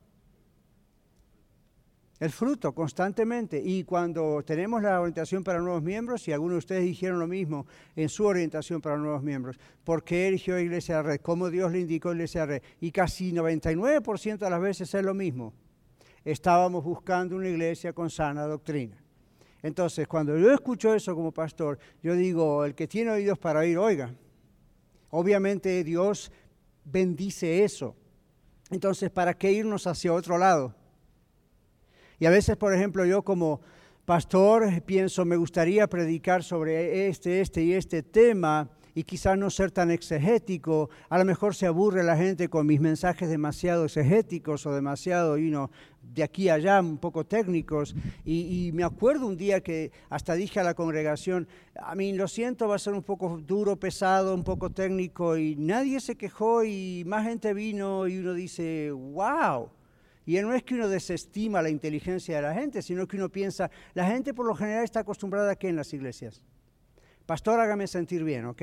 el 2.25 2.31
fruto 2.31 2.73
constantemente. 2.73 3.61
Y 3.63 3.83
cuando 3.83 4.43
tenemos 4.43 4.81
la 4.81 4.99
orientación 4.99 5.43
para 5.43 5.59
nuevos 5.59 5.81
miembros, 5.81 6.27
y 6.27 6.33
algunos 6.33 6.55
de 6.55 6.59
ustedes 6.59 6.83
dijeron 6.83 7.19
lo 7.19 7.27
mismo 7.27 7.65
en 7.95 8.09
su 8.09 8.25
orientación 8.25 8.81
para 8.81 8.97
nuevos 8.97 9.23
miembros, 9.23 9.57
¿por 9.83 10.03
qué 10.03 10.27
eligió 10.27 10.59
Iglesia 10.59 10.97
de 10.97 11.03
Red? 11.03 11.21
¿Cómo 11.21 11.49
Dios 11.49 11.71
le 11.71 11.79
indicó 11.79 12.11
Iglesia 12.11 12.41
de 12.41 12.47
Red? 12.47 12.63
Y 12.81 12.91
casi 12.91 13.31
99% 13.31 14.37
de 14.37 14.49
las 14.49 14.61
veces 14.61 14.93
es 14.93 15.03
lo 15.03 15.13
mismo. 15.13 15.53
Estábamos 16.25 16.83
buscando 16.83 17.35
una 17.35 17.47
iglesia 17.47 17.93
con 17.93 18.09
sana 18.09 18.47
doctrina. 18.47 18.97
Entonces, 19.61 20.07
cuando 20.07 20.37
yo 20.37 20.51
escucho 20.51 20.93
eso 20.93 21.15
como 21.15 21.31
pastor, 21.31 21.77
yo 22.01 22.15
digo, 22.15 22.65
el 22.65 22.75
que 22.75 22.87
tiene 22.87 23.11
oídos 23.11 23.37
para 23.37 23.59
oír, 23.59 23.77
oiga. 23.77 24.13
Obviamente 25.11 25.83
Dios 25.83 26.31
bendice 26.83 27.63
eso. 27.63 27.95
Entonces, 28.71 29.11
¿para 29.11 29.35
qué 29.35 29.51
irnos 29.51 29.85
hacia 29.85 30.13
otro 30.13 30.37
lado? 30.37 30.75
Y 32.19 32.25
a 32.25 32.29
veces, 32.29 32.57
por 32.57 32.73
ejemplo, 32.73 33.05
yo 33.05 33.23
como 33.23 33.61
pastor 34.05 34.81
pienso, 34.83 35.25
me 35.25 35.35
gustaría 35.35 35.87
predicar 35.87 36.43
sobre 36.43 37.07
este, 37.07 37.41
este 37.41 37.63
y 37.63 37.73
este 37.73 38.03
tema 38.03 38.69
y 38.95 39.03
quizás 39.03 39.37
no 39.37 39.49
ser 39.49 39.71
tan 39.71 39.91
exegético. 39.91 40.89
A 41.09 41.17
lo 41.17 41.25
mejor 41.25 41.53
se 41.53 41.65
aburre 41.65 42.01
la 42.01 42.15
gente 42.15 42.47
con 42.47 42.65
mis 42.65 42.79
mensajes 42.79 43.29
demasiado 43.29 43.85
exegéticos 43.85 44.65
o 44.65 44.73
demasiado, 44.73 45.37
you 45.37 45.69
de 46.13 46.23
aquí 46.23 46.47
a 46.47 46.53
allá, 46.53 46.79
un 46.79 46.97
poco 46.97 47.25
técnicos. 47.25 47.93
Y, 48.23 48.67
y, 48.67 48.71
me 48.71 48.83
acuerdo 48.83 49.27
un 49.27 49.35
día 49.35 49.59
que 49.61 49.91
hasta 50.09 50.33
dije 50.35 50.59
a 50.59 50.63
la 50.63 50.73
congregación, 50.73 51.47
a 51.75 51.93
mí 51.95 52.13
lo 52.13 52.27
siento, 52.27 52.67
va 52.69 52.75
a 52.75 52.79
ser 52.79 52.93
un 52.93 53.03
poco 53.03 53.41
duro, 53.45 53.75
pesado, 53.75 54.33
un 54.33 54.43
poco 54.43 54.69
técnico. 54.69 55.35
Y 55.35 55.55
nadie 55.57 55.99
se 55.99 56.15
quejó 56.15 56.63
y 56.63 57.03
más 57.05 57.25
gente 57.25 57.53
vino 57.53 58.07
y 58.07 58.19
uno 58.19 58.33
dice, 58.33 58.91
wow. 58.91 59.69
Y 60.25 60.39
no 60.41 60.53
es 60.53 60.63
que 60.63 60.75
uno 60.75 60.87
desestima 60.87 61.61
la 61.61 61.69
inteligencia 61.69 62.37
de 62.37 62.41
la 62.41 62.53
gente, 62.53 62.81
sino 62.81 63.07
que 63.07 63.17
uno 63.17 63.29
piensa, 63.29 63.69
la 63.93 64.07
gente 64.07 64.33
por 64.33 64.45
lo 64.45 64.55
general 64.55 64.83
está 64.83 65.01
acostumbrada 65.01 65.51
a 65.51 65.55
qué 65.55 65.69
en 65.69 65.75
las 65.75 65.93
iglesias. 65.93 66.41
Pastor, 67.25 67.59
hágame 67.59 67.87
sentir 67.87 68.23
bien, 68.23 68.45
¿ok? 68.45 68.61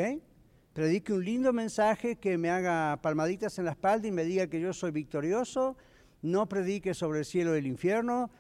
Predique 0.73 1.13
un 1.13 1.25
lindo 1.25 1.53
mensaje 1.53 2.17
que 2.17 2.39
me 2.39 2.51
haga 2.51 3.01
palmaditas 3.03 3.59
en 3.59 3.67
la 3.67 3.73
espalda 3.73 4.09
y 4.09 4.13
me 4.13 4.25
diga 4.25 4.47
que 4.47 4.61
yo 4.61 4.73
soy 4.73 4.91
victorioso. 4.91 5.77
No 6.23 6.49
predique 6.49 6.95
sobre 6.95 7.21
el 7.21 7.25
cielo 7.25 7.55
y 7.55 7.59
el 7.59 7.67
infierno 7.67 8.31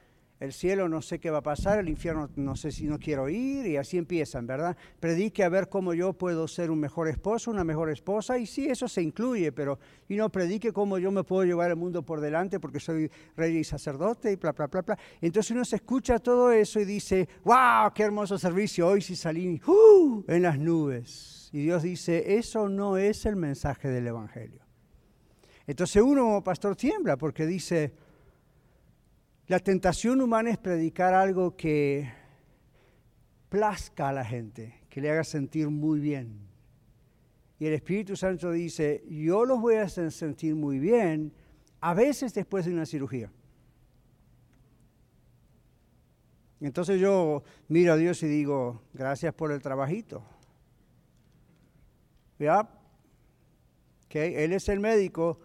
el 0.42 0.52
cielo 0.52 0.88
no 0.88 1.00
sé 1.02 1.20
qué 1.20 1.30
va 1.30 1.38
a 1.38 1.42
pasar, 1.42 1.78
el 1.78 1.88
infierno 1.88 2.28
no 2.34 2.56
sé 2.56 2.72
si 2.72 2.84
no 2.84 2.98
quiero 2.98 3.28
ir, 3.28 3.64
y 3.64 3.76
así 3.76 3.96
empiezan, 3.96 4.44
¿verdad? 4.44 4.76
Predique 4.98 5.44
a 5.44 5.48
ver 5.48 5.68
cómo 5.68 5.94
yo 5.94 6.14
puedo 6.14 6.48
ser 6.48 6.72
un 6.72 6.80
mejor 6.80 7.06
esposo, 7.06 7.52
una 7.52 7.62
mejor 7.62 7.90
esposa, 7.90 8.38
y 8.38 8.46
sí, 8.46 8.66
eso 8.66 8.88
se 8.88 9.02
incluye, 9.02 9.52
pero 9.52 9.78
y 10.08 10.16
no 10.16 10.30
predique 10.30 10.72
cómo 10.72 10.98
yo 10.98 11.12
me 11.12 11.22
puedo 11.22 11.44
llevar 11.44 11.70
el 11.70 11.76
mundo 11.76 12.02
por 12.02 12.20
delante 12.20 12.58
porque 12.58 12.80
soy 12.80 13.08
rey 13.36 13.56
y 13.56 13.62
sacerdote, 13.62 14.32
y 14.32 14.36
bla, 14.36 14.50
bla, 14.50 14.66
bla, 14.66 14.82
bla. 14.82 14.98
Entonces 15.20 15.52
uno 15.52 15.64
se 15.64 15.76
escucha 15.76 16.18
todo 16.18 16.50
eso 16.50 16.80
y 16.80 16.84
dice, 16.84 17.28
wow, 17.44 17.92
qué 17.94 18.02
hermoso 18.02 18.36
servicio, 18.36 18.88
hoy 18.88 19.00
sí 19.00 19.14
salí 19.14 19.60
uh, 19.64 20.24
en 20.26 20.42
las 20.42 20.58
nubes. 20.58 21.50
Y 21.52 21.62
Dios 21.62 21.84
dice, 21.84 22.36
eso 22.36 22.68
no 22.68 22.96
es 22.96 23.26
el 23.26 23.36
mensaje 23.36 23.88
del 23.88 24.08
Evangelio. 24.08 24.62
Entonces 25.68 26.02
uno 26.02 26.22
como 26.22 26.42
pastor 26.42 26.74
tiembla 26.74 27.16
porque 27.16 27.46
dice, 27.46 27.92
la 29.48 29.58
tentación 29.58 30.20
humana 30.20 30.50
es 30.50 30.58
predicar 30.58 31.14
algo 31.14 31.56
que 31.56 32.10
plazca 33.48 34.08
a 34.08 34.12
la 34.12 34.24
gente, 34.24 34.82
que 34.88 35.00
le 35.00 35.10
haga 35.10 35.24
sentir 35.24 35.68
muy 35.68 36.00
bien. 36.00 36.40
Y 37.58 37.66
el 37.66 37.74
Espíritu 37.74 38.16
Santo 38.16 38.50
dice, 38.50 39.04
yo 39.08 39.44
los 39.44 39.60
voy 39.60 39.76
a 39.76 39.82
hacer 39.82 40.10
sentir 40.10 40.54
muy 40.54 40.78
bien, 40.78 41.32
a 41.80 41.94
veces 41.94 42.32
después 42.34 42.64
de 42.64 42.72
una 42.72 42.86
cirugía. 42.86 43.30
Entonces 46.60 47.00
yo 47.00 47.42
miro 47.68 47.92
a 47.92 47.96
Dios 47.96 48.22
y 48.22 48.26
digo, 48.28 48.82
gracias 48.94 49.34
por 49.34 49.50
el 49.50 49.60
trabajito. 49.60 50.24
¿Ya? 52.38 52.68
Él 54.10 54.52
es 54.52 54.68
el 54.68 54.78
médico, 54.80 55.40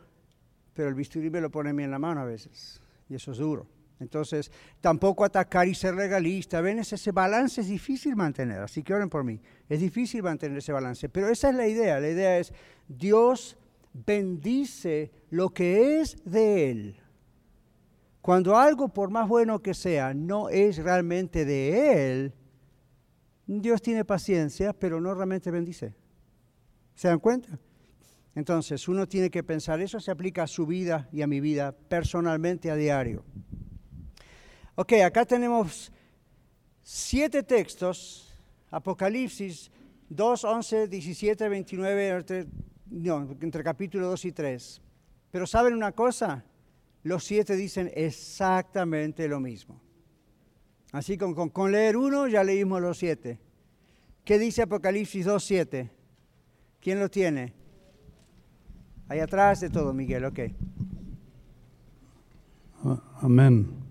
pero 0.73 0.89
el 0.89 0.95
bisturí 0.95 1.29
me 1.29 1.41
lo 1.41 1.49
pone 1.49 1.71
a 1.71 1.73
mí 1.73 1.83
en 1.83 1.91
la 1.91 1.99
mano 1.99 2.21
a 2.21 2.25
veces. 2.25 2.81
Y 3.09 3.15
eso 3.15 3.31
es 3.31 3.37
duro. 3.39 3.76
Entonces, 3.99 4.51
tampoco 4.79 5.25
atacar 5.25 5.67
y 5.67 5.73
ser 5.73 5.95
legalista. 5.95 6.61
Ven, 6.61 6.79
ese, 6.79 7.11
balance 7.11 7.61
es 7.61 7.67
difícil 7.67 8.15
mantener, 8.15 8.61
así 8.61 8.83
que 8.83 8.93
oren 8.93 9.09
por 9.09 9.23
mí. 9.23 9.39
Es 9.67 9.79
difícil 9.79 10.23
mantener 10.23 10.57
ese 10.57 10.71
balance, 10.71 11.09
pero 11.09 11.29
esa 11.29 11.49
es 11.49 11.55
la 11.55 11.67
idea. 11.67 11.99
La 11.99 12.09
idea 12.09 12.37
es, 12.37 12.53
Dios 12.87 13.57
bendice 13.93 15.11
lo 15.29 15.49
que 15.49 15.99
es 15.99 16.17
de 16.23 16.71
Él. 16.71 17.01
Cuando 18.21 18.57
algo, 18.57 18.89
por 18.89 19.09
más 19.09 19.27
bueno 19.27 19.61
que 19.61 19.73
sea, 19.73 20.13
no 20.13 20.49
es 20.49 20.77
realmente 20.77 21.45
de 21.45 22.11
Él, 22.11 22.33
Dios 23.47 23.81
tiene 23.81 24.03
paciencia, 24.03 24.73
pero 24.73 24.99
no 24.99 25.13
realmente 25.13 25.49
bendice. 25.49 25.95
¿Se 26.93 27.07
dan 27.07 27.19
cuenta? 27.19 27.57
Entonces, 28.35 28.87
uno 28.87 29.07
tiene 29.07 29.31
que 29.31 29.43
pensar, 29.43 29.81
eso 29.81 29.99
se 29.99 30.11
aplica 30.11 30.43
a 30.43 30.47
su 30.47 30.67
vida 30.67 31.09
y 31.11 31.21
a 31.21 31.27
mi 31.27 31.39
vida 31.39 31.71
personalmente 31.71 32.69
a 32.69 32.75
diario. 32.75 33.23
Ok, 34.80 34.93
acá 35.03 35.25
tenemos 35.25 35.91
siete 36.84 37.41
textos, 37.41 38.32
Apocalipsis 38.69 39.71
2, 40.07 40.43
11, 40.43 40.88
17, 40.88 41.49
29, 41.49 42.09
entre, 42.09 42.45
no, 42.86 43.36
entre 43.41 43.63
capítulo 43.63 44.05
2 44.09 44.25
y 44.25 44.32
3. 44.34 44.82
Pero 45.32 45.47
¿saben 45.47 45.73
una 45.73 45.93
cosa? 45.93 46.45
Los 47.01 47.23
siete 47.23 47.55
dicen 47.55 47.89
exactamente 47.95 49.28
lo 49.28 49.39
mismo. 49.39 49.82
Así 50.91 51.17
con, 51.17 51.34
con, 51.34 51.49
con 51.49 51.71
leer 51.71 51.97
uno 51.97 52.28
ya 52.28 52.43
leímos 52.43 52.80
los 52.80 52.99
siete. 52.99 53.39
¿Qué 54.23 54.38
dice 54.38 54.61
Apocalipsis 54.61 55.25
2, 55.25 55.43
7? 55.43 55.91
¿Quién 56.80 56.99
lo 56.99 57.09
tiene? 57.09 57.51
Ahí 59.07 59.21
atrás 59.21 59.59
de 59.59 59.71
todo, 59.71 59.91
Miguel, 59.91 60.25
ok. 60.25 60.39
Amén. 63.23 63.86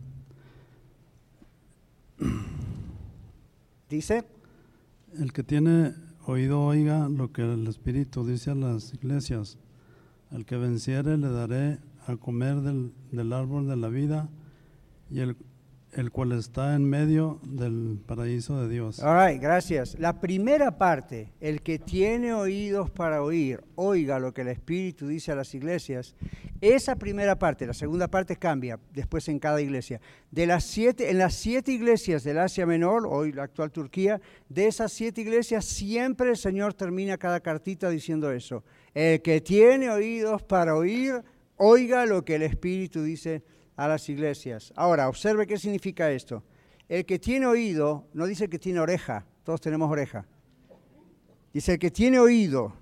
Dice, 3.88 4.24
el 5.18 5.32
que 5.32 5.42
tiene 5.42 5.94
oído 6.24 6.62
oiga 6.62 7.08
lo 7.08 7.32
que 7.32 7.42
el 7.42 7.66
Espíritu 7.66 8.26
dice 8.26 8.50
a 8.50 8.54
las 8.54 8.92
iglesias. 8.94 9.58
Al 10.30 10.44
que 10.44 10.56
venciere 10.56 11.16
le 11.16 11.28
daré 11.28 11.78
a 12.06 12.16
comer 12.16 12.60
del, 12.62 12.92
del 13.12 13.32
árbol 13.32 13.68
de 13.68 13.76
la 13.76 13.88
vida 13.88 14.28
y 15.10 15.20
el 15.20 15.36
el 15.96 16.10
cual 16.10 16.32
está 16.32 16.74
en 16.74 16.84
medio 16.84 17.40
del 17.42 17.98
paraíso 18.06 18.60
de 18.60 18.68
Dios. 18.68 19.02
All 19.02 19.38
gracias. 19.38 19.98
La 19.98 20.20
primera 20.20 20.76
parte, 20.76 21.32
el 21.40 21.62
que 21.62 21.78
tiene 21.78 22.34
oídos 22.34 22.90
para 22.90 23.22
oír, 23.22 23.64
oiga 23.76 24.18
lo 24.18 24.34
que 24.34 24.42
el 24.42 24.48
Espíritu 24.48 25.08
dice 25.08 25.32
a 25.32 25.34
las 25.34 25.54
iglesias. 25.54 26.14
Esa 26.60 26.96
primera 26.96 27.38
parte, 27.38 27.66
la 27.66 27.72
segunda 27.72 28.08
parte 28.08 28.36
cambia 28.36 28.78
después 28.92 29.26
en 29.28 29.38
cada 29.38 29.60
iglesia. 29.62 30.00
De 30.30 30.46
las 30.46 30.64
siete, 30.64 31.10
en 31.10 31.16
las 31.18 31.34
siete 31.34 31.72
iglesias 31.72 32.24
del 32.24 32.38
Asia 32.38 32.66
Menor, 32.66 33.06
hoy 33.06 33.32
la 33.32 33.44
actual 33.44 33.72
Turquía, 33.72 34.20
de 34.50 34.66
esas 34.66 34.92
siete 34.92 35.22
iglesias 35.22 35.64
siempre 35.64 36.28
el 36.28 36.36
Señor 36.36 36.74
termina 36.74 37.16
cada 37.16 37.40
cartita 37.40 37.88
diciendo 37.88 38.30
eso. 38.30 38.64
El 38.92 39.22
que 39.22 39.40
tiene 39.40 39.90
oídos 39.90 40.42
para 40.42 40.74
oír, 40.74 41.22
oiga 41.56 42.04
lo 42.04 42.22
que 42.22 42.34
el 42.34 42.42
Espíritu 42.42 43.02
dice 43.02 43.42
a 43.76 43.88
las 43.88 44.08
iglesias. 44.08 44.72
Ahora, 44.74 45.08
observe 45.08 45.46
qué 45.46 45.58
significa 45.58 46.10
esto. 46.10 46.42
El 46.88 47.04
que 47.04 47.18
tiene 47.18 47.46
oído, 47.46 48.08
no 48.12 48.26
dice 48.26 48.48
que 48.48 48.58
tiene 48.58 48.80
oreja, 48.80 49.26
todos 49.44 49.60
tenemos 49.60 49.90
oreja. 49.90 50.26
Dice 51.52 51.72
el 51.72 51.78
que 51.78 51.90
tiene 51.90 52.18
oído, 52.18 52.74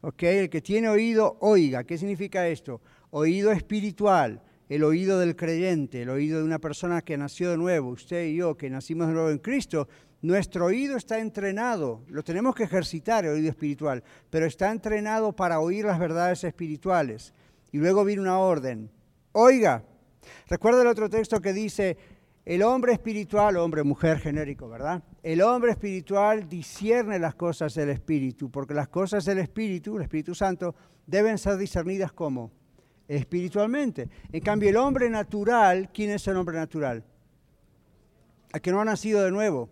¿ok? 0.00 0.22
El 0.22 0.50
que 0.50 0.60
tiene 0.60 0.88
oído, 0.88 1.36
oiga. 1.40 1.84
¿Qué 1.84 1.96
significa 1.96 2.48
esto? 2.48 2.80
Oído 3.10 3.52
espiritual, 3.52 4.42
el 4.68 4.84
oído 4.84 5.18
del 5.18 5.36
creyente, 5.36 6.02
el 6.02 6.10
oído 6.10 6.38
de 6.38 6.44
una 6.44 6.58
persona 6.58 7.02
que 7.02 7.16
nació 7.16 7.50
de 7.50 7.56
nuevo, 7.56 7.90
usted 7.90 8.26
y 8.26 8.36
yo 8.36 8.56
que 8.56 8.70
nacimos 8.70 9.08
de 9.08 9.14
nuevo 9.14 9.30
en 9.30 9.38
Cristo. 9.38 9.88
Nuestro 10.22 10.66
oído 10.66 10.96
está 10.96 11.18
entrenado, 11.18 12.04
lo 12.08 12.22
tenemos 12.22 12.54
que 12.54 12.64
ejercitar, 12.64 13.24
el 13.24 13.32
oído 13.32 13.48
espiritual, 13.48 14.04
pero 14.28 14.44
está 14.44 14.70
entrenado 14.70 15.32
para 15.34 15.60
oír 15.60 15.86
las 15.86 15.98
verdades 15.98 16.44
espirituales. 16.44 17.32
Y 17.72 17.78
luego 17.78 18.04
viene 18.04 18.22
una 18.22 18.38
orden, 18.38 18.90
oiga, 19.32 19.84
Recuerda 20.48 20.82
el 20.82 20.88
otro 20.88 21.08
texto 21.08 21.40
que 21.40 21.52
dice, 21.52 21.96
el 22.44 22.62
hombre 22.62 22.92
espiritual, 22.92 23.56
hombre, 23.56 23.82
mujer 23.82 24.18
genérico, 24.18 24.68
¿verdad? 24.68 25.02
El 25.22 25.42
hombre 25.42 25.72
espiritual 25.72 26.48
discierne 26.48 27.18
las 27.18 27.34
cosas 27.34 27.74
del 27.74 27.90
Espíritu, 27.90 28.50
porque 28.50 28.74
las 28.74 28.88
cosas 28.88 29.24
del 29.24 29.38
Espíritu, 29.38 29.96
el 29.96 30.02
Espíritu 30.02 30.34
Santo, 30.34 30.74
deben 31.06 31.38
ser 31.38 31.56
discernidas 31.56 32.12
como 32.12 32.50
espiritualmente. 33.06 34.08
En 34.32 34.40
cambio, 34.40 34.70
el 34.70 34.76
hombre 34.76 35.10
natural, 35.10 35.90
¿quién 35.92 36.10
es 36.10 36.26
el 36.28 36.36
hombre 36.36 36.56
natural? 36.56 37.04
El 38.52 38.60
que 38.60 38.70
no 38.70 38.80
ha 38.80 38.84
nacido 38.84 39.22
de 39.22 39.30
nuevo, 39.30 39.68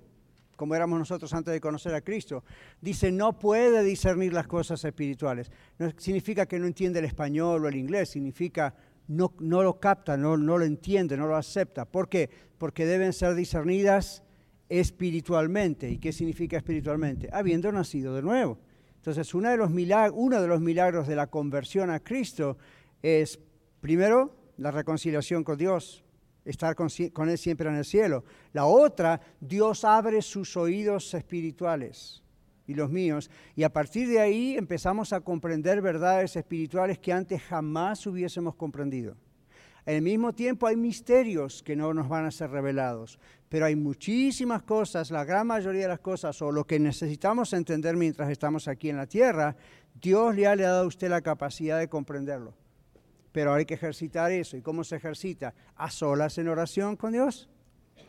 como 0.57 0.75
éramos 0.75 0.99
nosotros 0.99 1.33
antes 1.33 1.53
de 1.55 1.61
conocer 1.61 1.95
a 1.95 2.01
Cristo, 2.01 2.43
dice 2.81 3.13
no 3.13 3.39
puede 3.39 3.83
discernir 3.85 4.33
las 4.33 4.47
cosas 4.47 4.85
espirituales. 4.85 5.51
No 5.79 5.91
significa 5.97 6.47
que 6.47 6.59
no 6.59 6.67
entiende 6.67 6.99
el 6.99 7.05
español 7.05 7.65
o 7.65 7.69
el 7.69 7.77
inglés, 7.77 8.11
significa 8.11 8.75
no, 9.09 9.33
lo 9.39 9.81
capta, 9.81 10.17
no, 10.17 10.37
lo 10.37 10.63
entiende, 10.63 11.17
no 11.17 11.27
lo 11.27 11.37
acepta. 11.37 11.85
¿Por 11.85 12.09
qué? 12.09 12.31
Porque 12.59 12.87
deben 12.87 13.13
ser 13.13 13.35
discernidas 13.35 14.23
espiritualmente. 14.69 15.91
¿Y 15.91 15.99
qué 15.99 16.13
significa 16.13 16.59
espiritualmente? 16.59 17.29
Habiendo 17.33 17.73
nacido 17.73 18.15
de 18.15 18.23
nuevo. 18.23 18.59
Entonces, 18.97 19.35
uno 19.35 19.51
de 19.51 19.57
los 19.57 19.71
milagros, 19.71 20.15
uno 20.19 20.41
de, 20.41 20.49
los 20.49 20.61
milagros 20.61 21.09
de 21.09 21.17
la 21.17 21.29
conversión 21.29 21.91
a 21.91 22.01
Cristo 22.01 22.59
es, 23.03 23.41
primero, 23.81 24.37
la 24.59 24.71
reconciliación 24.71 25.43
con 25.43 25.57
Dios, 25.57 26.05
estar 26.45 26.75
con, 26.75 26.89
Él 27.29 27.39
siempre 27.39 27.69
en 27.71 27.77
el 27.77 27.85
cielo. 27.85 28.25
La 28.53 28.67
otra, 28.67 29.21
Dios 29.41 29.85
abre 29.85 30.21
sus 30.21 30.57
oídos 30.57 31.15
espirituales 31.15 32.23
y 32.69 32.75
los 32.75 32.91
míos, 32.91 33.31
y 33.57 33.65
a 33.65 33.73
partir 33.73 34.07
de 34.09 34.21
ahí 34.21 34.55
empezamos 34.57 35.13
a 35.13 35.21
comprender 35.21 35.83
verdades 35.83 36.37
espirituales 36.37 36.99
que 36.99 37.13
antes 37.13 37.43
jamás 37.43 38.07
hubiésemos 38.07 38.55
comprendido. 38.55 39.17
Al 39.87 40.03
mismo 40.03 40.35
tiempo 40.35 40.67
hay 40.67 40.77
misterios 40.77 41.63
que 41.63 41.75
no 41.75 41.95
nos 41.95 42.11
van 42.11 42.27
a 42.27 42.31
ser 42.31 42.51
revelados, 42.51 43.19
pero 43.49 43.65
hay 43.65 43.75
muchísimas 43.75 44.63
cosas, 44.63 45.11
la 45.11 45.25
gran 45.25 45.47
mayoría 45.47 45.83
de 45.83 45.89
las 45.89 46.01
cosas, 46.01 46.41
o 46.43 46.53
lo 46.53 46.67
que 46.67 46.79
necesitamos 46.79 47.55
entender 47.55 47.97
mientras 47.97 48.31
estamos 48.31 48.69
aquí 48.69 48.91
en 48.91 48.99
la 48.99 49.07
tierra, 49.07 49.57
Dios 49.99 50.37
ya 50.37 50.55
le 50.55 50.67
ha 50.67 50.73
dado 50.73 50.85
a 50.85 50.89
usted 50.89 51.09
la 51.09 51.23
capacidad 51.23 51.79
de 51.79 51.89
comprenderlo. 51.89 52.53
Pero 53.33 53.55
hay 53.55 53.65
que 53.65 53.75
ejercitar 53.75 54.31
eso. 54.31 54.59
¿Y 54.59 54.63
cómo 54.63 54.85
se 54.85 54.97
ejercita? 54.97 55.55
A 55.77 55.91
solas 55.91 56.37
en 56.37 56.49
oración 56.49 56.97
con 56.97 57.13
Dios. 57.13 57.49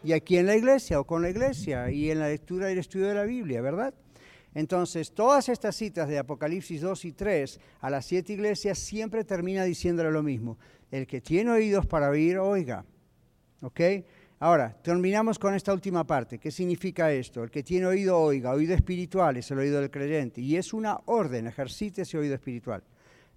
Y 0.04 0.12
aquí 0.12 0.38
en 0.38 0.48
la 0.48 0.56
iglesia 0.56 1.00
o 1.00 1.06
con 1.06 1.22
la 1.22 1.30
iglesia 1.30 1.92
y 1.92 2.12
en 2.12 2.20
la 2.20 2.28
lectura 2.28 2.70
y 2.70 2.74
el 2.74 2.80
estudio 2.80 3.08
de 3.08 3.16
la 3.16 3.24
Biblia, 3.24 3.62
¿verdad? 3.62 3.94
Entonces, 4.54 5.12
todas 5.14 5.48
estas 5.50 5.76
citas 5.76 6.10
de 6.10 6.18
Apocalipsis 6.18 6.82
2 6.82 7.06
y 7.06 7.12
3 7.12 7.60
a 7.82 7.90
las 7.90 8.06
siete 8.06 8.34
iglesias 8.34 8.80
siempre 8.80 9.24
termina 9.24 9.64
diciéndole 9.64 10.12
lo 10.12 10.24
mismo. 10.24 10.58
El 10.92 11.06
que 11.06 11.22
tiene 11.22 11.52
oídos 11.52 11.86
para 11.86 12.10
oír, 12.10 12.40
oiga. 12.40 12.84
¿Ok? 13.62 13.82
Ahora, 14.40 14.76
terminamos 14.82 15.38
con 15.38 15.54
esta 15.54 15.74
última 15.74 16.08
parte. 16.08 16.40
¿Qué 16.40 16.50
significa 16.50 17.12
esto? 17.12 17.44
El 17.44 17.52
que 17.52 17.62
tiene 17.62 17.86
oído, 17.86 18.18
oiga. 18.18 18.52
Oído 18.52 18.74
espiritual 18.74 19.38
es 19.38 19.52
el 19.52 19.60
oído 19.60 19.82
del 19.82 19.92
creyente. 19.92 20.42
Y 20.42 20.56
es 20.56 20.74
una 20.74 20.98
orden, 21.06 21.48
ejercite 21.48 22.02
ese 22.02 22.18
oído 22.18 22.34
espiritual. 22.34 22.82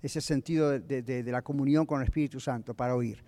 Ese 0.00 0.20
sentido 0.20 0.70
de, 0.78 1.02
de 1.02 1.32
la 1.32 1.42
comunión 1.42 1.86
con 1.86 2.00
el 2.00 2.06
Espíritu 2.06 2.40
Santo 2.40 2.74
para 2.74 2.96
oír. 2.96 3.22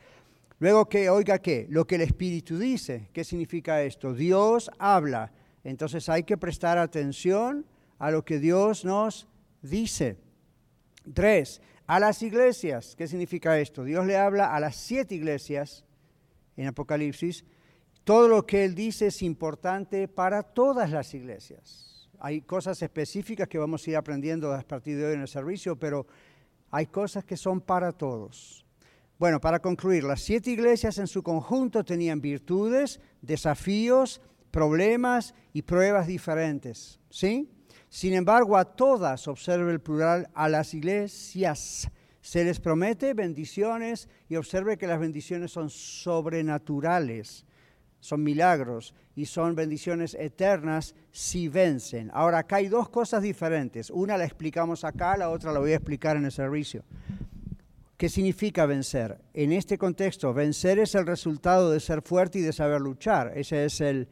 Luego 0.59 0.89
que 0.89 1.11
oiga 1.11 1.39
qué? 1.39 1.67
Lo 1.69 1.87
que 1.87 1.97
el 1.97 2.01
Espíritu 2.01 2.59
dice. 2.59 3.09
¿Qué 3.13 3.25
significa 3.25 3.83
esto? 3.83 4.15
Dios 4.15 4.71
habla. 4.79 5.33
Entonces 5.63 6.09
hay 6.09 6.23
que 6.23 6.37
prestar 6.37 6.79
atención 6.79 7.67
a 7.99 8.11
lo 8.11 8.25
que 8.25 8.39
Dios 8.39 8.85
nos 8.85 9.29
dice. 9.63 10.17
Tres, 11.13 11.61
a 11.87 12.01
las 12.01 12.23
iglesias. 12.23 12.95
¿Qué 12.97 13.07
significa 13.07 13.59
esto? 13.59 13.85
Dios 13.85 14.07
le 14.07 14.17
habla 14.17 14.55
a 14.55 14.61
las 14.61 14.77
siete 14.77 15.15
iglesias 15.15 15.85
en 16.57 16.67
Apocalipsis. 16.69 17.45
Todo 18.05 18.29
lo 18.29 18.47
que 18.47 18.65
Él 18.65 18.75
dice 18.75 19.07
es 19.07 19.23
importante 19.23 20.09
para 20.09 20.43
todas 20.43 20.91
las 20.91 21.15
iglesias. 21.15 22.11
Hay 22.21 22.43
cosas 22.43 22.81
específicas 22.83 23.49
que 23.49 23.59
vamos 23.59 23.87
a 23.87 23.91
ir 23.91 23.97
aprendiendo 23.97 24.53
a 24.53 24.61
partir 24.63 24.97
de 24.97 25.07
hoy 25.07 25.15
en 25.15 25.23
el 25.23 25.29
servicio, 25.29 25.79
pero 25.79 26.07
hay 26.71 26.87
cosas 26.87 27.25
que 27.25 27.37
son 27.37 27.61
para 27.61 27.93
todos. 27.93 28.65
Bueno, 29.19 29.41
para 29.41 29.61
concluir, 29.61 30.05
las 30.05 30.23
siete 30.23 30.51
iglesias 30.51 30.99
en 30.99 31.07
su 31.07 31.23
conjunto 31.23 31.85
tenían 31.85 32.21
virtudes, 32.21 33.01
desafíos, 33.23 34.21
problemas 34.51 35.35
y 35.53 35.63
pruebas 35.63 36.07
diferentes. 36.07 36.99
¿Sí? 37.11 37.54
Sin 37.95 38.13
embargo, 38.13 38.57
a 38.57 38.65
todas, 38.65 39.29
observe 39.29 39.71
el 39.71 39.79
plural, 39.81 40.29
a 40.35 40.49
las 40.49 40.75
iglesias 40.75 41.89
se 42.21 42.43
les 42.43 42.59
promete 42.59 43.15
bendiciones 43.15 44.09
y 44.29 44.35
observe 44.35 44.77
que 44.77 44.89
las 44.89 44.99
bendiciones 44.99 45.53
son 45.53 45.71
sobrenaturales, 45.71 47.47
son 48.01 48.25
milagros 48.25 48.97
y 49.15 49.27
son 49.27 49.55
bendiciones 49.55 50.17
eternas 50.19 50.97
si 51.13 51.47
vencen. 51.47 52.11
Ahora, 52.13 52.39
acá 52.39 52.57
hay 52.57 52.67
dos 52.67 52.89
cosas 52.89 53.23
diferentes. 53.23 53.91
Una 53.91 54.19
la 54.19 54.25
explicamos 54.25 54.83
acá, 54.83 55.17
la 55.17 55.31
otra 55.31 55.53
la 55.53 55.61
voy 55.61 55.71
a 55.71 55.77
explicar 55.77 56.17
en 56.17 56.25
el 56.25 56.33
servicio. 56.33 56.83
¿Qué 57.97 58.09
significa 58.09 58.67
vencer? 58.67 59.21
En 59.35 59.53
este 59.53 59.79
contexto, 59.79 60.35
vencer 60.35 60.81
es 60.81 60.97
el 60.97 61.07
resultado 61.07 61.71
de 61.71 61.79
ser 61.79 62.03
fuerte 62.03 62.41
y 62.41 62.43
de 62.43 62.53
saber 62.53 62.81
luchar. 62.81 63.31
Ese 63.37 63.67
es 63.67 63.81
el, 63.81 64.09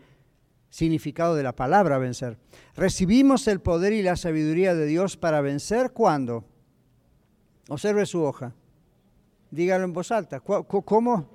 significado 0.72 1.36
de 1.36 1.42
la 1.42 1.54
palabra 1.54 1.98
vencer. 1.98 2.38
Recibimos 2.74 3.46
el 3.46 3.60
poder 3.60 3.92
y 3.92 4.02
la 4.02 4.16
sabiduría 4.16 4.74
de 4.74 4.86
Dios 4.86 5.18
para 5.18 5.42
vencer 5.42 5.92
cuando. 5.92 6.46
Observe 7.68 8.06
su 8.06 8.22
hoja. 8.22 8.54
Dígalo 9.50 9.84
en 9.84 9.92
voz 9.92 10.10
alta. 10.10 10.40
¿Cómo? 10.40 11.28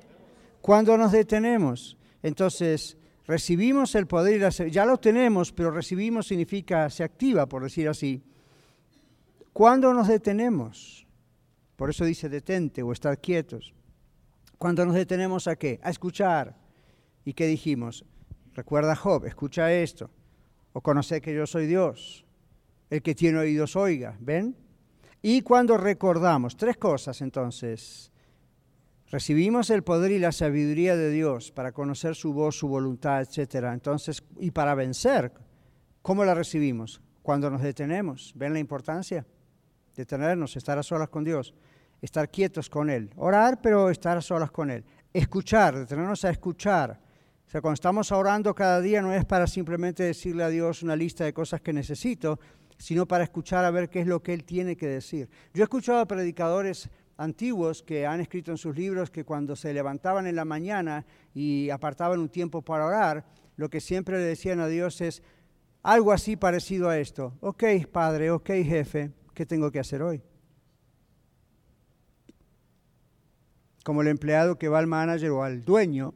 Cuando 0.60 0.98
nos 0.98 1.12
detenemos. 1.12 1.98
Entonces, 2.24 2.98
recibimos 3.28 3.94
el 3.94 4.08
poder 4.08 4.38
y 4.38 4.40
la 4.40 4.50
sabiduría. 4.50 4.82
Ya 4.82 4.86
lo 4.88 4.98
tenemos, 4.98 5.52
pero 5.52 5.70
recibimos 5.70 6.26
significa 6.26 6.90
se 6.90 7.04
activa, 7.04 7.46
por 7.46 7.62
decir 7.62 7.88
así. 7.88 8.24
¿Cuándo 9.54 9.94
nos 9.94 10.08
detenemos? 10.08 11.06
Por 11.76 11.92
eso 11.92 12.06
dice 12.06 12.28
detente 12.28 12.82
o 12.82 12.92
estar 12.92 13.22
quietos. 13.22 13.72
Cuando 14.58 14.84
nos 14.84 14.96
detenemos 14.96 15.48
a 15.48 15.56
qué? 15.56 15.80
A 15.84 15.92
escuchar. 15.92 16.58
¿Y 17.24 17.34
qué 17.34 17.46
dijimos? 17.46 18.04
Recuerda 18.58 18.96
Job, 18.96 19.28
escucha 19.28 19.72
esto. 19.72 20.10
O 20.74 20.82
conoce 20.82 21.22
que 21.22 21.32
yo 21.32 21.46
soy 21.46 21.68
Dios. 21.68 22.26
El 22.90 23.04
que 23.04 23.14
tiene 23.14 23.38
oídos 23.38 23.76
oiga, 23.76 24.18
¿ven? 24.20 24.58
Y 25.22 25.44
cuando 25.44 25.78
recordamos, 25.78 26.58
tres 26.58 26.76
cosas 26.78 27.22
entonces. 27.22 28.12
Recibimos 29.12 29.70
el 29.70 29.84
poder 29.84 30.10
y 30.10 30.18
la 30.18 30.32
sabiduría 30.32 30.96
de 30.96 31.12
Dios 31.12 31.52
para 31.52 31.72
conocer 31.72 32.16
su 32.16 32.34
voz, 32.34 32.58
su 32.58 32.68
voluntad, 32.68 33.22
etc. 33.22 33.66
Entonces, 33.74 34.24
y 34.40 34.50
para 34.50 34.74
vencer, 34.74 35.32
¿cómo 36.02 36.26
la 36.26 36.34
recibimos? 36.34 37.00
Cuando 37.22 37.52
nos 37.52 37.62
detenemos. 37.62 38.34
¿Ven 38.36 38.54
la 38.54 38.60
importancia? 38.60 39.24
Detenernos, 39.96 40.58
estar 40.58 40.80
a 40.80 40.84
solas 40.84 41.10
con 41.10 41.24
Dios, 41.24 41.54
estar 42.02 42.32
quietos 42.32 42.72
con 42.72 42.90
Él. 42.90 43.12
Orar, 43.18 43.62
pero 43.62 43.92
estar 43.92 44.18
a 44.18 44.22
solas 44.22 44.50
con 44.50 44.72
Él. 44.72 44.84
Escuchar, 45.14 45.78
detenernos 45.78 46.26
a 46.26 46.32
escuchar 46.32 47.06
o 47.48 47.50
sea, 47.50 47.62
cuando 47.62 47.76
estamos 47.76 48.12
orando 48.12 48.54
cada 48.54 48.82
día 48.82 49.02
no 49.02 49.14
es 49.14 49.24
para 49.24 49.48
simplemente 49.48 50.04
decirle 50.04 50.44
a 50.44 50.50
Dios 50.50 50.84
una 50.84 50.98
lista 50.98 51.24
de 51.24 51.34
cosas 51.34 51.62
que 51.62 51.72
necesito, 51.72 52.42
sino 52.78 53.08
para 53.08 53.24
escuchar 53.24 53.64
a 53.64 53.72
ver 53.72 53.90
qué 53.90 54.02
es 54.02 54.08
lo 54.08 54.22
que 54.22 54.34
Él 54.34 54.44
tiene 54.44 54.76
que 54.76 54.88
decir. 54.88 55.30
Yo 55.54 55.64
he 55.64 55.64
escuchado 55.64 56.00
a 56.00 56.06
predicadores 56.06 56.90
antiguos 57.16 57.84
que 57.84 58.06
han 58.06 58.20
escrito 58.20 58.52
en 58.52 58.58
sus 58.58 58.76
libros 58.76 59.10
que 59.10 59.24
cuando 59.24 59.56
se 59.56 59.74
levantaban 59.74 60.28
en 60.28 60.36
la 60.36 60.44
mañana 60.44 61.06
y 61.34 61.70
apartaban 61.70 62.20
un 62.20 62.28
tiempo 62.28 62.62
para 62.62 62.86
orar, 62.86 63.26
lo 63.56 63.70
que 63.70 63.80
siempre 63.80 64.18
le 64.18 64.26
decían 64.26 64.60
a 64.60 64.68
Dios 64.68 65.00
es 65.00 65.24
algo 65.84 66.12
así 66.12 66.36
parecido 66.36 66.90
a 66.90 67.00
esto. 67.00 67.38
Ok, 67.40 67.64
Padre, 67.90 68.30
ok, 68.30 68.50
jefe, 68.66 69.14
¿qué 69.34 69.46
tengo 69.46 69.72
que 69.72 69.80
hacer 69.80 70.02
hoy? 70.02 70.22
Como 73.86 74.02
el 74.02 74.10
empleado 74.10 74.58
que 74.58 74.68
va 74.68 74.80
al 74.80 74.88
manager 74.88 75.32
o 75.32 75.44
al 75.44 75.64
dueño 75.64 76.14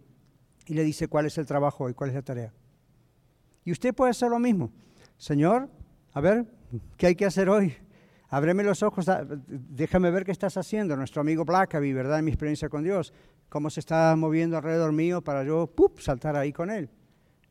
y 0.72 0.74
le 0.74 0.86
dice 0.86 1.10
cuál 1.10 1.26
es 1.26 1.38
el 1.38 1.46
trabajo 1.46 1.90
y 1.90 1.94
cuál 1.94 2.12
es 2.12 2.16
la 2.16 2.22
tarea. 2.22 2.54
Y 3.66 3.74
usted 3.74 3.94
puede 3.94 4.12
hacer 4.12 4.30
lo 4.30 4.40
mismo. 4.40 4.72
Señor, 5.18 5.68
a 6.14 6.22
ver, 6.22 6.46
¿qué 6.96 7.08
hay 7.08 7.16
que 7.16 7.26
hacer 7.26 7.50
hoy? 7.50 7.76
Ábreme 8.30 8.64
los 8.64 8.82
ojos, 8.82 9.06
déjame 9.48 10.12
ver 10.12 10.24
qué 10.24 10.32
estás 10.32 10.56
haciendo. 10.56 10.96
Nuestro 10.96 11.20
amigo 11.20 11.44
Blackaby, 11.44 11.92
¿verdad? 11.92 12.20
En 12.20 12.24
mi 12.24 12.32
experiencia 12.32 12.70
con 12.70 12.86
Dios, 12.86 13.12
cómo 13.50 13.70
se 13.70 13.82
está 13.82 14.16
moviendo 14.16 14.56
alrededor 14.56 14.94
mío 14.94 15.22
para 15.22 15.44
yo 15.44 15.68
¡pup! 15.68 16.00
saltar 16.00 16.38
ahí 16.38 16.54
con 16.54 16.70
él 16.70 16.90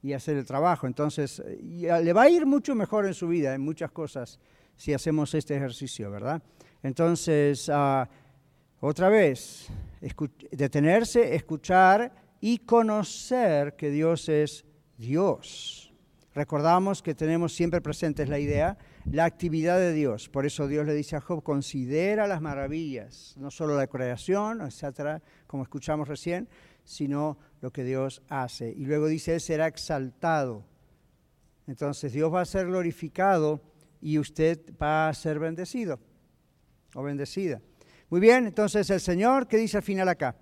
y 0.02 0.14
hacer 0.14 0.38
el 0.38 0.46
trabajo. 0.46 0.86
Entonces, 0.86 1.42
le 1.60 2.12
va 2.14 2.22
a 2.22 2.30
ir 2.30 2.46
mucho 2.46 2.74
mejor 2.74 3.04
en 3.04 3.12
su 3.12 3.28
vida, 3.28 3.54
en 3.54 3.60
muchas 3.60 3.90
cosas, 3.90 4.40
si 4.76 4.94
hacemos 4.94 5.34
este 5.34 5.54
ejercicio, 5.54 6.10
¿verdad? 6.10 6.42
Entonces, 6.82 7.70
ah, 7.70 8.08
otra 8.80 9.10
vez, 9.10 9.68
detenerse, 10.52 11.34
escuchar 11.34 12.29
y 12.40 12.58
conocer 12.58 13.76
que 13.76 13.90
Dios 13.90 14.28
es 14.28 14.64
Dios. 14.96 15.92
Recordamos 16.32 17.02
que 17.02 17.14
tenemos 17.14 17.52
siempre 17.52 17.80
presentes 17.80 18.28
la 18.28 18.38
idea, 18.38 18.78
la 19.10 19.24
actividad 19.24 19.78
de 19.78 19.92
Dios. 19.92 20.28
Por 20.28 20.46
eso 20.46 20.68
Dios 20.68 20.86
le 20.86 20.94
dice 20.94 21.16
a 21.16 21.20
Job, 21.20 21.42
considera 21.42 22.28
las 22.28 22.40
maravillas, 22.40 23.34
no 23.36 23.50
solo 23.50 23.76
la 23.76 23.88
creación, 23.88 24.60
etcétera, 24.60 25.22
como 25.48 25.64
escuchamos 25.64 26.06
recién, 26.06 26.48
sino 26.84 27.36
lo 27.60 27.72
que 27.72 27.82
Dios 27.82 28.22
hace. 28.28 28.70
Y 28.70 28.86
luego 28.86 29.08
dice, 29.08 29.34
Él 29.34 29.40
será 29.40 29.66
exaltado. 29.66 30.64
Entonces 31.66 32.12
Dios 32.12 32.32
va 32.32 32.42
a 32.42 32.46
ser 32.46 32.66
glorificado 32.66 33.60
y 34.00 34.18
usted 34.18 34.60
va 34.80 35.08
a 35.08 35.14
ser 35.14 35.38
bendecido 35.38 35.98
o 36.94 37.02
bendecida. 37.02 37.60
Muy 38.08 38.20
bien, 38.20 38.46
entonces 38.46 38.88
el 38.90 39.00
Señor, 39.00 39.46
¿qué 39.46 39.56
dice 39.56 39.76
al 39.76 39.82
final 39.82 40.08
acá? 40.08 40.36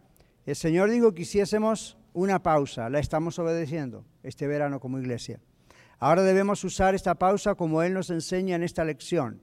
El 0.49 0.57
Señor 0.57 0.91
dijo 0.91 1.13
que 1.13 1.23
hiciésemos 1.23 1.99
una 2.15 2.43
pausa, 2.43 2.89
la 2.89 3.01
estamos 3.01 3.39
obedeciendo 3.39 4.07
este 4.23 4.47
verano 4.47 4.81
como 4.81 4.99
iglesia. 4.99 5.43
Ahora 5.99 6.23
debemos 6.23 6.65
usar 6.65 6.95
esta 6.95 7.17
pausa 7.17 7.55
como 7.55 7.83
Él 7.83 7.93
nos 7.93 8.09
enseña 8.09 8.57
en 8.57 8.63
esta 8.63 8.83
lección. 8.83 9.43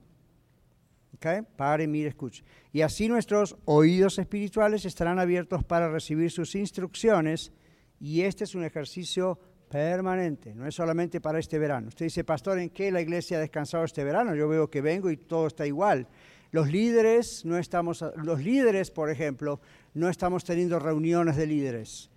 ¿Okay? 1.14 1.42
Pare, 1.54 1.86
mire, 1.86 2.08
escuche. 2.08 2.42
Y 2.72 2.80
así 2.80 3.06
nuestros 3.06 3.56
oídos 3.66 4.18
espirituales 4.18 4.84
estarán 4.84 5.20
abiertos 5.20 5.62
para 5.62 5.88
recibir 5.88 6.32
sus 6.32 6.56
instrucciones 6.56 7.52
y 8.00 8.22
este 8.22 8.42
es 8.42 8.56
un 8.56 8.64
ejercicio 8.64 9.38
permanente, 9.70 10.56
no 10.56 10.66
es 10.66 10.74
solamente 10.74 11.20
para 11.20 11.38
este 11.38 11.60
verano. 11.60 11.86
Usted 11.86 12.06
dice, 12.06 12.24
pastor, 12.24 12.58
¿en 12.58 12.70
qué 12.70 12.90
la 12.90 13.00
iglesia 13.00 13.36
ha 13.36 13.40
descansado 13.40 13.84
este 13.84 14.02
verano? 14.02 14.34
Yo 14.34 14.48
veo 14.48 14.68
que 14.70 14.80
vengo 14.80 15.08
y 15.08 15.16
todo 15.16 15.46
está 15.46 15.68
igual. 15.68 16.08
Los 16.52 16.70
líderes 16.70 17.44
no 17.44 17.58
estamos, 17.58 18.04
los 18.16 18.42
líderes, 18.42 18.90
por 18.90 19.10
ejemplo, 19.10 19.60
no 19.96 20.10
estamos 20.10 20.44
teniendo 20.44 20.78
reuniones 20.78 21.36
de 21.36 21.46
líderes. 21.46 22.10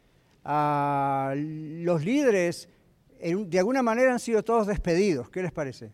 Ah, 0.44 1.34
los 1.36 2.04
líderes 2.04 2.68
de 3.22 3.58
alguna 3.60 3.82
manera 3.82 4.12
han 4.12 4.20
sido 4.20 4.44
todos 4.44 4.68
despedidos. 4.68 5.30
¿Qué 5.30 5.42
les 5.42 5.54
parece? 5.54 5.94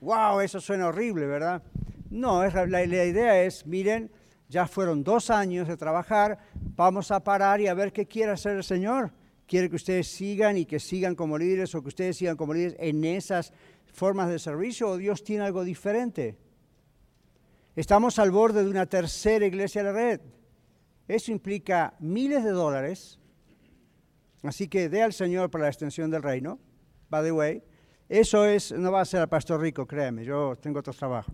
¡Wow! 0.00 0.40
Eso 0.40 0.58
suena 0.58 0.88
horrible, 0.88 1.26
¿verdad? 1.26 1.62
No, 2.08 2.42
es, 2.44 2.54
la, 2.54 2.66
la 2.66 2.82
idea 2.82 3.42
es, 3.42 3.66
miren, 3.66 4.10
ya 4.48 4.66
fueron 4.66 5.04
dos 5.04 5.28
años 5.28 5.68
de 5.68 5.76
trabajar, 5.76 6.38
vamos 6.54 7.10
a 7.10 7.22
parar 7.22 7.60
y 7.60 7.66
a 7.66 7.74
ver 7.74 7.92
qué 7.92 8.06
quiere 8.06 8.32
hacer 8.32 8.56
el 8.56 8.64
Señor. 8.64 9.12
Quiere 9.46 9.68
que 9.68 9.76
ustedes 9.76 10.08
sigan 10.08 10.56
y 10.56 10.64
que 10.64 10.80
sigan 10.80 11.14
como 11.14 11.36
líderes 11.36 11.74
o 11.74 11.82
que 11.82 11.88
ustedes 11.88 12.16
sigan 12.16 12.38
como 12.38 12.54
líderes 12.54 12.76
en 12.80 13.04
esas 13.04 13.52
formas 13.92 14.30
de 14.30 14.38
servicio 14.38 14.88
o 14.88 14.96
Dios 14.96 15.22
tiene 15.24 15.44
algo 15.44 15.62
diferente. 15.62 16.38
Estamos 17.76 18.18
al 18.18 18.30
borde 18.30 18.64
de 18.64 18.70
una 18.70 18.86
tercera 18.86 19.44
iglesia 19.44 19.82
de 19.82 19.92
la 19.92 19.92
red. 19.92 20.20
Eso 21.10 21.32
implica 21.32 21.94
miles 21.98 22.44
de 22.44 22.50
dólares 22.50 23.20
Así 24.42 24.68
que 24.68 24.88
dé 24.88 25.02
al 25.02 25.12
Señor 25.12 25.50
para 25.50 25.64
la 25.64 25.68
extensión 25.68 26.10
del 26.10 26.22
reino. 26.22 26.58
By 27.10 27.24
the 27.24 27.32
way, 27.32 27.62
eso 28.08 28.44
es, 28.44 28.72
no 28.72 28.90
va 28.90 29.02
a 29.02 29.04
ser 29.04 29.20
al 29.20 29.28
pastor 29.28 29.60
rico, 29.60 29.86
créeme, 29.86 30.24
yo 30.24 30.56
tengo 30.56 30.80
otro 30.80 30.92
trabajo. 30.92 31.32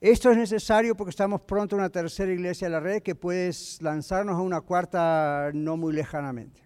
Esto 0.00 0.30
es 0.30 0.36
necesario 0.36 0.94
porque 0.96 1.10
estamos 1.10 1.40
pronto 1.42 1.76
en 1.76 1.80
una 1.80 1.90
tercera 1.90 2.30
iglesia 2.30 2.66
de 2.66 2.72
la 2.72 2.80
red 2.80 3.02
que 3.02 3.14
puede 3.14 3.50
lanzarnos 3.80 4.36
a 4.36 4.40
una 4.40 4.60
cuarta 4.60 5.50
no 5.54 5.76
muy 5.76 5.94
lejanamente. 5.94 6.62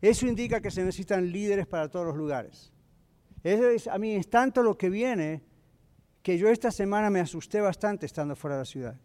Eso 0.00 0.26
indica 0.26 0.60
que 0.60 0.70
se 0.70 0.82
necesitan 0.82 1.30
líderes 1.30 1.66
para 1.66 1.88
todos 1.88 2.06
los 2.06 2.16
lugares. 2.16 2.72
Eso 3.42 3.68
es, 3.68 3.86
a 3.86 3.98
mí 3.98 4.14
es 4.14 4.28
tanto 4.28 4.62
lo 4.62 4.76
que 4.76 4.88
viene 4.88 5.42
que 6.22 6.38
yo 6.38 6.48
esta 6.48 6.70
semana 6.70 7.10
me 7.10 7.20
asusté 7.20 7.60
bastante 7.60 8.06
estando 8.06 8.34
fuera 8.34 8.56
de 8.56 8.62
la 8.62 8.66
ciudad. 8.66 9.00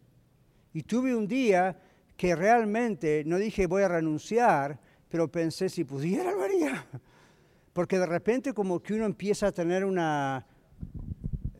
Y 0.72 0.82
tuve 0.82 1.14
un 1.14 1.26
día 1.26 1.76
que 2.16 2.34
realmente 2.36 3.22
no 3.26 3.38
dije 3.38 3.66
voy 3.66 3.82
a 3.82 3.88
renunciar, 3.88 4.78
pero 5.08 5.30
pensé 5.30 5.68
si 5.68 5.84
pudiera 5.84 6.32
lo 6.32 6.42
haría. 6.42 6.86
Porque 7.72 7.98
de 7.98 8.06
repente 8.06 8.52
como 8.52 8.80
que 8.80 8.94
uno 8.94 9.06
empieza 9.06 9.48
a 9.48 9.52
tener 9.52 9.84
una, 9.84 10.46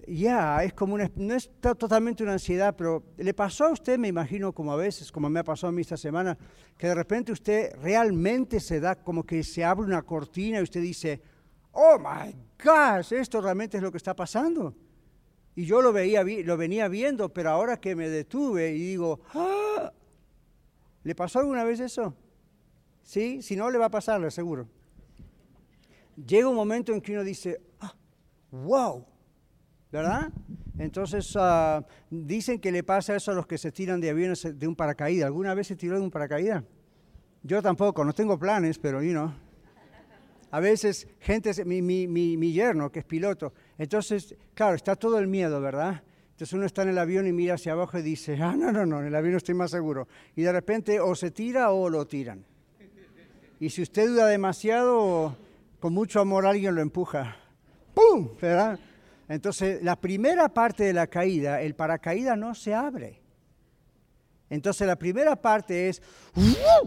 ya, 0.07 0.63
es 0.63 0.75
como 0.75 0.95
una, 0.95 1.11
no 1.17 1.35
es 1.35 1.51
totalmente 1.61 2.23
una 2.23 2.33
ansiedad, 2.33 2.75
pero 2.77 3.03
le 3.17 3.33
pasó 3.33 3.67
a 3.67 3.73
usted, 3.73 3.99
me 3.99 4.09
imagino, 4.09 4.53
como 4.53 4.73
a 4.73 4.77
veces, 4.77 5.11
como 5.11 5.31
me 5.31 5.41
ha 5.41 5.45
pasado 5.45 5.69
a 5.69 5.73
mí 5.73 5.81
esta 5.81 5.97
semana, 5.97 6.37
que 6.77 6.89
de 6.89 6.95
repente 6.95 7.33
usted 7.33 7.75
realmente 7.81 8.61
se 8.61 8.81
da 8.81 8.95
como 8.95 9.25
que 9.25 9.43
se 9.43 9.65
abre 9.65 9.87
una 9.87 10.03
cortina 10.03 10.59
y 10.59 10.63
usted 10.63 10.83
dice, 10.83 11.21
oh 11.73 11.99
my 11.99 12.35
gosh, 12.63 13.13
esto 13.13 13.41
realmente 13.41 13.79
es 13.79 13.83
lo 13.83 13.91
que 13.91 13.99
está 13.99 14.15
pasando. 14.15 14.75
Y 15.55 15.67
yo 15.67 15.83
lo, 15.83 15.93
veía, 15.93 16.25
lo 16.25 16.57
venía 16.57 16.89
viendo, 16.89 17.29
pero 17.29 17.51
ahora 17.51 17.79
que 17.79 17.95
me 17.95 18.09
detuve 18.09 18.71
y 18.73 18.79
digo, 18.79 19.21
¡Ah! 19.35 19.93
¿Le 21.05 21.15
pasó 21.15 21.41
alguna 21.41 21.65
vez 21.65 21.81
eso? 21.81 22.15
Sí, 23.03 23.43
si 23.43 23.57
no, 23.57 23.71
le 23.71 23.79
va 23.79 23.87
a 23.87 23.91
pasar, 23.91 24.21
le 24.21 24.29
aseguro. 24.29 24.69
Llega 26.17 26.49
un 26.49 26.55
momento 26.55 26.93
en 26.93 27.01
que 27.01 27.13
uno 27.13 27.25
dice, 27.25 27.61
ah, 27.81 27.95
wow, 28.51 29.05
¿verdad? 29.91 30.31
Entonces 30.79 31.35
ah, 31.37 31.85
dicen 32.11 32.61
que 32.61 32.71
le 32.71 32.85
pasa 32.85 33.17
eso 33.17 33.33
a 33.33 33.35
los 33.35 33.47
que 33.47 33.59
se 33.59 33.73
tiran 33.73 34.01
de 34.01 34.11
aviones 34.11 34.59
de 34.59 34.67
un 34.69 34.77
paracaídas. 34.77 35.27
¿Alguna 35.27 35.55
vez 35.55 35.67
se 35.67 35.77
tiró 35.77 35.97
de 35.97 36.03
un 36.03 36.11
paracaídas? 36.11 36.63
Yo 37.43 37.61
tampoco, 37.61 38.05
no 38.05 38.13
tengo 38.13 38.39
planes, 38.39 38.79
pero, 38.79 39.03
you 39.03 39.11
know. 39.11 39.33
A 40.51 40.61
veces, 40.61 41.09
gente, 41.19 41.65
mi, 41.65 41.83
mi, 41.83 42.07
mi, 42.07 42.37
mi 42.37 42.53
yerno, 42.53 42.93
que 42.93 43.01
es 43.01 43.05
piloto, 43.05 43.55
entonces, 43.83 44.37
claro, 44.55 44.77
está 44.77 44.95
todo 44.95 45.19
el 45.19 45.27
miedo, 45.27 45.61
¿verdad? 45.61 46.05
Entonces 46.31 46.53
uno 46.53 46.67
está 46.67 46.83
en 46.83 46.91
el 46.91 46.99
avión 46.99 47.27
y 47.27 47.33
mira 47.33 47.55
hacia 47.55 47.73
abajo 47.73 47.99
y 47.99 48.03
dice, 48.03 48.39
ah, 48.41 48.55
no, 48.57 48.71
no, 48.71 48.87
no, 48.87 49.01
en 49.01 49.07
el 49.07 49.15
avión 49.17 49.35
estoy 49.35 49.57
más 49.57 49.73
seguro. 49.73 50.07
Y 50.37 50.43
de 50.43 50.53
repente 50.53 51.01
o 51.01 51.17
se 51.17 51.33
tira 51.33 51.73
o 51.73 51.91
lo 51.91 52.07
tiran. 52.07 52.45
Y 53.59 53.71
si 53.71 53.83
usted 53.83 54.07
duda 54.07 54.29
demasiado, 54.29 55.37
con 55.81 55.93
mucho 55.93 56.21
amor 56.21 56.47
alguien 56.47 56.77
lo 56.77 56.81
empuja. 56.81 57.37
¡Pum! 57.93 58.37
¿Verdad? 58.41 58.79
Entonces, 59.29 59.83
la 59.83 59.97
primera 59.97 60.49
parte 60.49 60.85
de 60.85 60.93
la 60.93 61.09
caída, 61.09 61.61
el 61.61 61.75
paracaídas 61.75 62.39
no 62.39 62.55
se 62.55 62.75
abre. 62.75 63.21
Entonces, 64.49 64.87
la 64.87 64.97
primera 64.97 65.35
parte 65.35 65.89
es, 65.89 66.01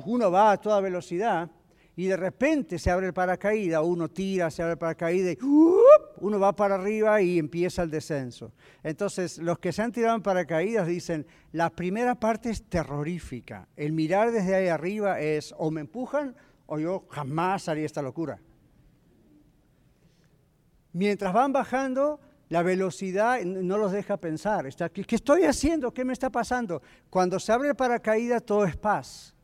uno 0.06 0.32
va 0.32 0.52
a 0.54 0.62
toda 0.62 0.80
velocidad 0.80 1.52
y 1.98 2.08
de 2.08 2.18
repente 2.18 2.78
se 2.78 2.92
abre 2.92 3.08
el 3.08 3.14
paracaídas, 3.14 3.82
uno 3.84 4.10
tira, 4.10 4.52
se 4.52 4.62
abre 4.62 4.74
el 4.74 4.78
paracaídas 4.78 5.36
y 5.36 5.38
uno 5.42 6.40
va 6.40 6.54
para 6.54 6.76
arriba 6.76 7.22
y 7.22 7.40
empieza 7.40 7.84
el 7.84 7.90
descenso. 7.90 8.52
Entonces, 8.84 9.38
los 9.38 9.60
que 9.60 9.72
se 9.72 9.82
han 9.82 9.94
tirado 9.94 10.16
en 10.16 10.22
paracaídas 10.22 10.88
dicen, 10.88 11.26
la 11.54 11.70
primera 11.70 12.16
parte 12.16 12.50
es 12.50 12.64
terrorífica. 12.64 13.68
El 13.78 13.94
mirar 13.94 14.32
desde 14.32 14.56
ahí 14.56 14.68
arriba 14.68 15.22
es 15.22 15.54
o 15.58 15.72
me 15.72 15.82
empujan 15.82 16.36
o 16.66 16.80
yo 16.80 17.06
jamás 17.10 17.70
haría 17.70 17.86
esta 17.86 18.02
locura. 18.02 18.40
Mientras 20.92 21.34
van 21.34 21.54
bajando, 21.54 22.20
la 22.50 22.62
velocidad 22.62 23.42
no 23.44 23.78
los 23.78 23.94
deja 23.94 24.18
pensar. 24.18 24.68
¿Qué 24.92 25.16
estoy 25.16 25.44
haciendo? 25.44 25.94
¿Qué 25.94 26.04
me 26.04 26.14
está 26.14 26.30
pasando? 26.30 26.82
Cuando 27.10 27.40
se 27.40 27.54
abre 27.54 27.70
el 27.70 27.76
paracaídas, 27.76 28.44
todo 28.44 28.66
es 28.66 28.76
paz 28.76 29.36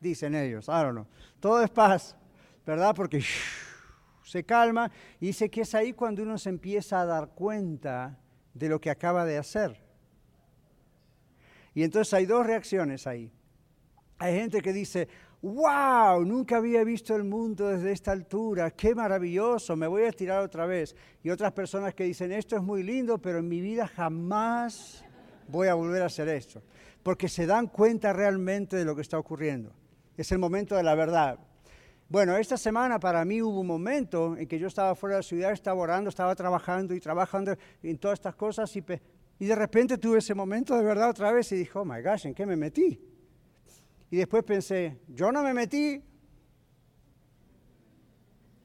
dicen 0.00 0.34
ellos, 0.34 0.66
I 0.66 0.82
don't 0.82 0.92
know. 0.92 1.06
Todo 1.40 1.62
es 1.62 1.70
paz, 1.70 2.16
¿verdad? 2.66 2.94
Porque 2.94 3.22
se 4.24 4.44
calma 4.44 4.90
y 5.18 5.28
dice 5.28 5.50
que 5.50 5.62
es 5.62 5.74
ahí 5.74 5.94
cuando 5.94 6.22
uno 6.22 6.36
se 6.36 6.50
empieza 6.50 7.00
a 7.00 7.06
dar 7.06 7.30
cuenta 7.30 8.18
de 8.52 8.68
lo 8.68 8.80
que 8.80 8.90
acaba 8.90 9.24
de 9.24 9.38
hacer. 9.38 9.80
Y 11.74 11.82
entonces 11.82 12.12
hay 12.12 12.26
dos 12.26 12.46
reacciones 12.46 13.06
ahí. 13.06 13.32
Hay 14.18 14.34
gente 14.34 14.60
que 14.60 14.74
dice, 14.74 15.08
wow, 15.40 16.22
nunca 16.26 16.58
había 16.58 16.84
visto 16.84 17.16
el 17.16 17.24
mundo 17.24 17.68
desde 17.68 17.92
esta 17.92 18.12
altura, 18.12 18.70
qué 18.72 18.94
maravilloso, 18.94 19.76
me 19.76 19.86
voy 19.86 20.04
a 20.04 20.12
tirar 20.12 20.42
otra 20.42 20.66
vez. 20.66 20.94
Y 21.22 21.30
otras 21.30 21.52
personas 21.52 21.94
que 21.94 22.04
dicen, 22.04 22.32
esto 22.32 22.54
es 22.54 22.62
muy 22.62 22.82
lindo, 22.82 23.16
pero 23.16 23.38
en 23.38 23.48
mi 23.48 23.62
vida 23.62 23.86
jamás 23.86 25.02
voy 25.48 25.68
a 25.68 25.74
volver 25.74 26.02
a 26.02 26.06
hacer 26.06 26.28
esto. 26.28 26.62
Porque 27.02 27.30
se 27.30 27.46
dan 27.46 27.68
cuenta 27.68 28.12
realmente 28.12 28.76
de 28.76 28.84
lo 28.84 28.94
que 28.94 29.00
está 29.00 29.18
ocurriendo 29.18 29.79
es 30.16 30.32
el 30.32 30.38
momento 30.38 30.76
de 30.76 30.82
la 30.82 30.94
verdad. 30.94 31.38
Bueno, 32.08 32.36
esta 32.36 32.56
semana 32.56 32.98
para 32.98 33.24
mí 33.24 33.40
hubo 33.40 33.60
un 33.60 33.66
momento 33.66 34.36
en 34.36 34.48
que 34.48 34.58
yo 34.58 34.66
estaba 34.66 34.94
fuera 34.96 35.14
de 35.14 35.18
la 35.20 35.22
ciudad, 35.22 35.52
estaba 35.52 35.80
orando, 35.80 36.08
estaba 36.08 36.34
trabajando 36.34 36.94
y 36.94 37.00
trabajando 37.00 37.56
en 37.82 37.98
todas 37.98 38.18
estas 38.18 38.34
cosas 38.34 38.74
y, 38.76 38.80
de 38.80 39.54
repente 39.54 39.96
tuve 39.96 40.18
ese 40.18 40.34
momento 40.34 40.76
de 40.76 40.82
verdad 40.82 41.10
otra 41.10 41.32
vez 41.32 41.50
y 41.52 41.56
dije, 41.56 41.70
oh 41.78 41.84
my 41.84 42.02
gosh, 42.02 42.26
¿en 42.26 42.34
qué 42.34 42.44
me 42.44 42.56
metí? 42.56 43.00
Y 44.10 44.16
después 44.16 44.42
pensé, 44.42 45.00
yo 45.06 45.30
no 45.30 45.42
me 45.42 45.54
metí, 45.54 46.02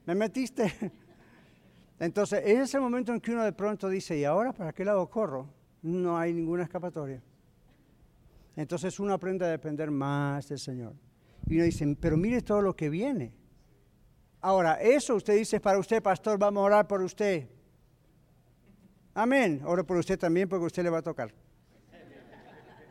me 0.05 0.15
metiste. 0.15 0.73
Entonces, 1.99 2.41
es 2.45 2.59
ese 2.59 2.79
momento 2.79 3.13
en 3.13 3.21
que 3.21 3.31
uno 3.31 3.43
de 3.43 3.53
pronto 3.53 3.87
dice, 3.87 4.17
¿y 4.17 4.25
ahora 4.25 4.51
para 4.51 4.73
qué 4.73 4.83
lado 4.83 5.07
corro? 5.07 5.47
No 5.83 6.17
hay 6.17 6.33
ninguna 6.33 6.63
escapatoria. 6.63 7.21
Entonces 8.55 8.99
uno 8.99 9.13
aprende 9.13 9.45
a 9.45 9.49
depender 9.49 9.91
más 9.91 10.47
del 10.47 10.59
Señor. 10.59 10.93
Y 11.47 11.55
uno 11.55 11.63
dice, 11.63 11.95
pero 11.99 12.17
mire 12.17 12.41
todo 12.41 12.61
lo 12.61 12.75
que 12.75 12.89
viene. 12.89 13.33
Ahora, 14.41 14.75
eso 14.81 15.15
usted 15.15 15.35
dice 15.35 15.59
para 15.59 15.79
usted, 15.79 16.01
pastor, 16.03 16.37
vamos 16.37 16.61
a 16.61 16.65
orar 16.65 16.87
por 16.87 17.01
usted. 17.01 17.47
Amén. 19.13 19.61
Oro 19.65 19.85
por 19.85 19.97
usted 19.97 20.19
también 20.19 20.47
porque 20.49 20.65
usted 20.65 20.83
le 20.83 20.89
va 20.89 20.99
a 20.99 21.01
tocar. 21.01 21.33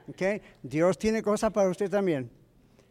¿Okay? 0.09 0.41
Dios 0.63 0.99
tiene 0.99 1.23
cosas 1.23 1.53
para 1.53 1.69
usted 1.69 1.91
también. 1.91 2.31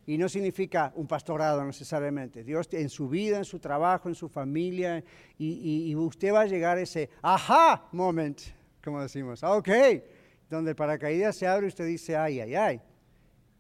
Y 0.06 0.18
no 0.18 0.30
significa 0.30 0.92
un 0.96 1.08
pastorado 1.08 1.64
necesariamente. 1.64 2.44
Dios 2.44 2.68
en 2.72 2.90
su 2.90 3.10
vida, 3.10 3.38
en 3.38 3.46
su 3.46 3.60
trabajo, 3.60 4.08
en 4.08 4.16
su 4.16 4.30
familia, 4.30 5.04
y, 5.38 5.96
usted 5.96 6.34
va 6.34 6.42
a 6.42 6.46
llegar 6.46 6.78
a 6.78 6.82
ese 6.82 7.10
aha 7.22 7.88
moment, 7.92 8.40
como 8.84 9.02
decimos, 9.02 9.44
ok, 9.44 9.70
donde 10.50 10.72
el 10.72 10.76
paracaídas 10.76 11.36
se 11.38 11.48
abre 11.48 11.68
y 11.68 11.70
usted 11.70 11.86
dice, 11.86 12.16
ay, 12.16 12.42
ay, 12.42 12.56
ay. 12.56 12.82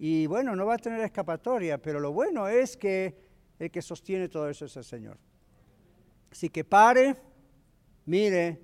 Y 0.06 0.28
bueno, 0.28 0.54
no 0.54 0.66
va 0.66 0.74
a 0.74 0.78
tener 0.78 0.99
escapatoria, 0.99 1.82
pero 1.82 1.97
lo 1.97 2.12
bueno 2.12 2.49
es 2.49 2.76
que 2.76 3.16
el 3.58 3.72
que 3.72 3.82
sostiene 3.82 4.28
todo 4.28 4.49
eso 4.49 4.66
es 4.66 4.76
el 4.76 4.84
Señor. 4.84 5.18
Así 6.30 6.49
que 6.49 6.66
pare, 6.66 7.16
mire 8.06 8.60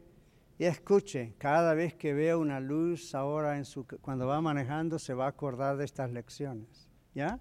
y 0.57 0.65
escuche. 0.65 1.35
Cada 1.37 1.73
vez 1.73 1.93
que 1.93 2.11
vea 2.11 2.35
una 2.35 2.59
luz 2.59 3.15
ahora 3.15 3.55
en 3.55 3.63
su, 3.63 3.87
cuando 4.01 4.27
va 4.27 4.41
manejando 4.41 4.99
se 4.99 5.13
va 5.13 5.27
a 5.27 5.29
acordar 5.29 5.77
de 5.77 5.85
estas 5.85 6.11
lecciones. 6.11 6.89
¿Ya? 7.15 7.39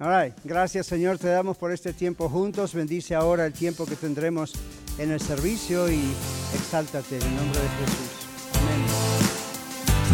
All 0.00 0.34
Gracias 0.42 0.84
Señor, 0.84 1.16
te 1.18 1.28
damos 1.28 1.56
por 1.56 1.70
este 1.70 1.92
tiempo 1.92 2.28
juntos. 2.28 2.74
Bendice 2.74 3.14
ahora 3.14 3.46
el 3.46 3.52
tiempo 3.52 3.86
que 3.86 3.94
tendremos 3.94 4.54
en 4.98 5.12
el 5.12 5.20
servicio 5.20 5.88
y 5.88 6.00
exáltate 6.52 7.18
en 7.18 7.22
el 7.22 7.36
nombre 7.36 7.60
de 7.60 7.68
Jesús. 7.68 8.23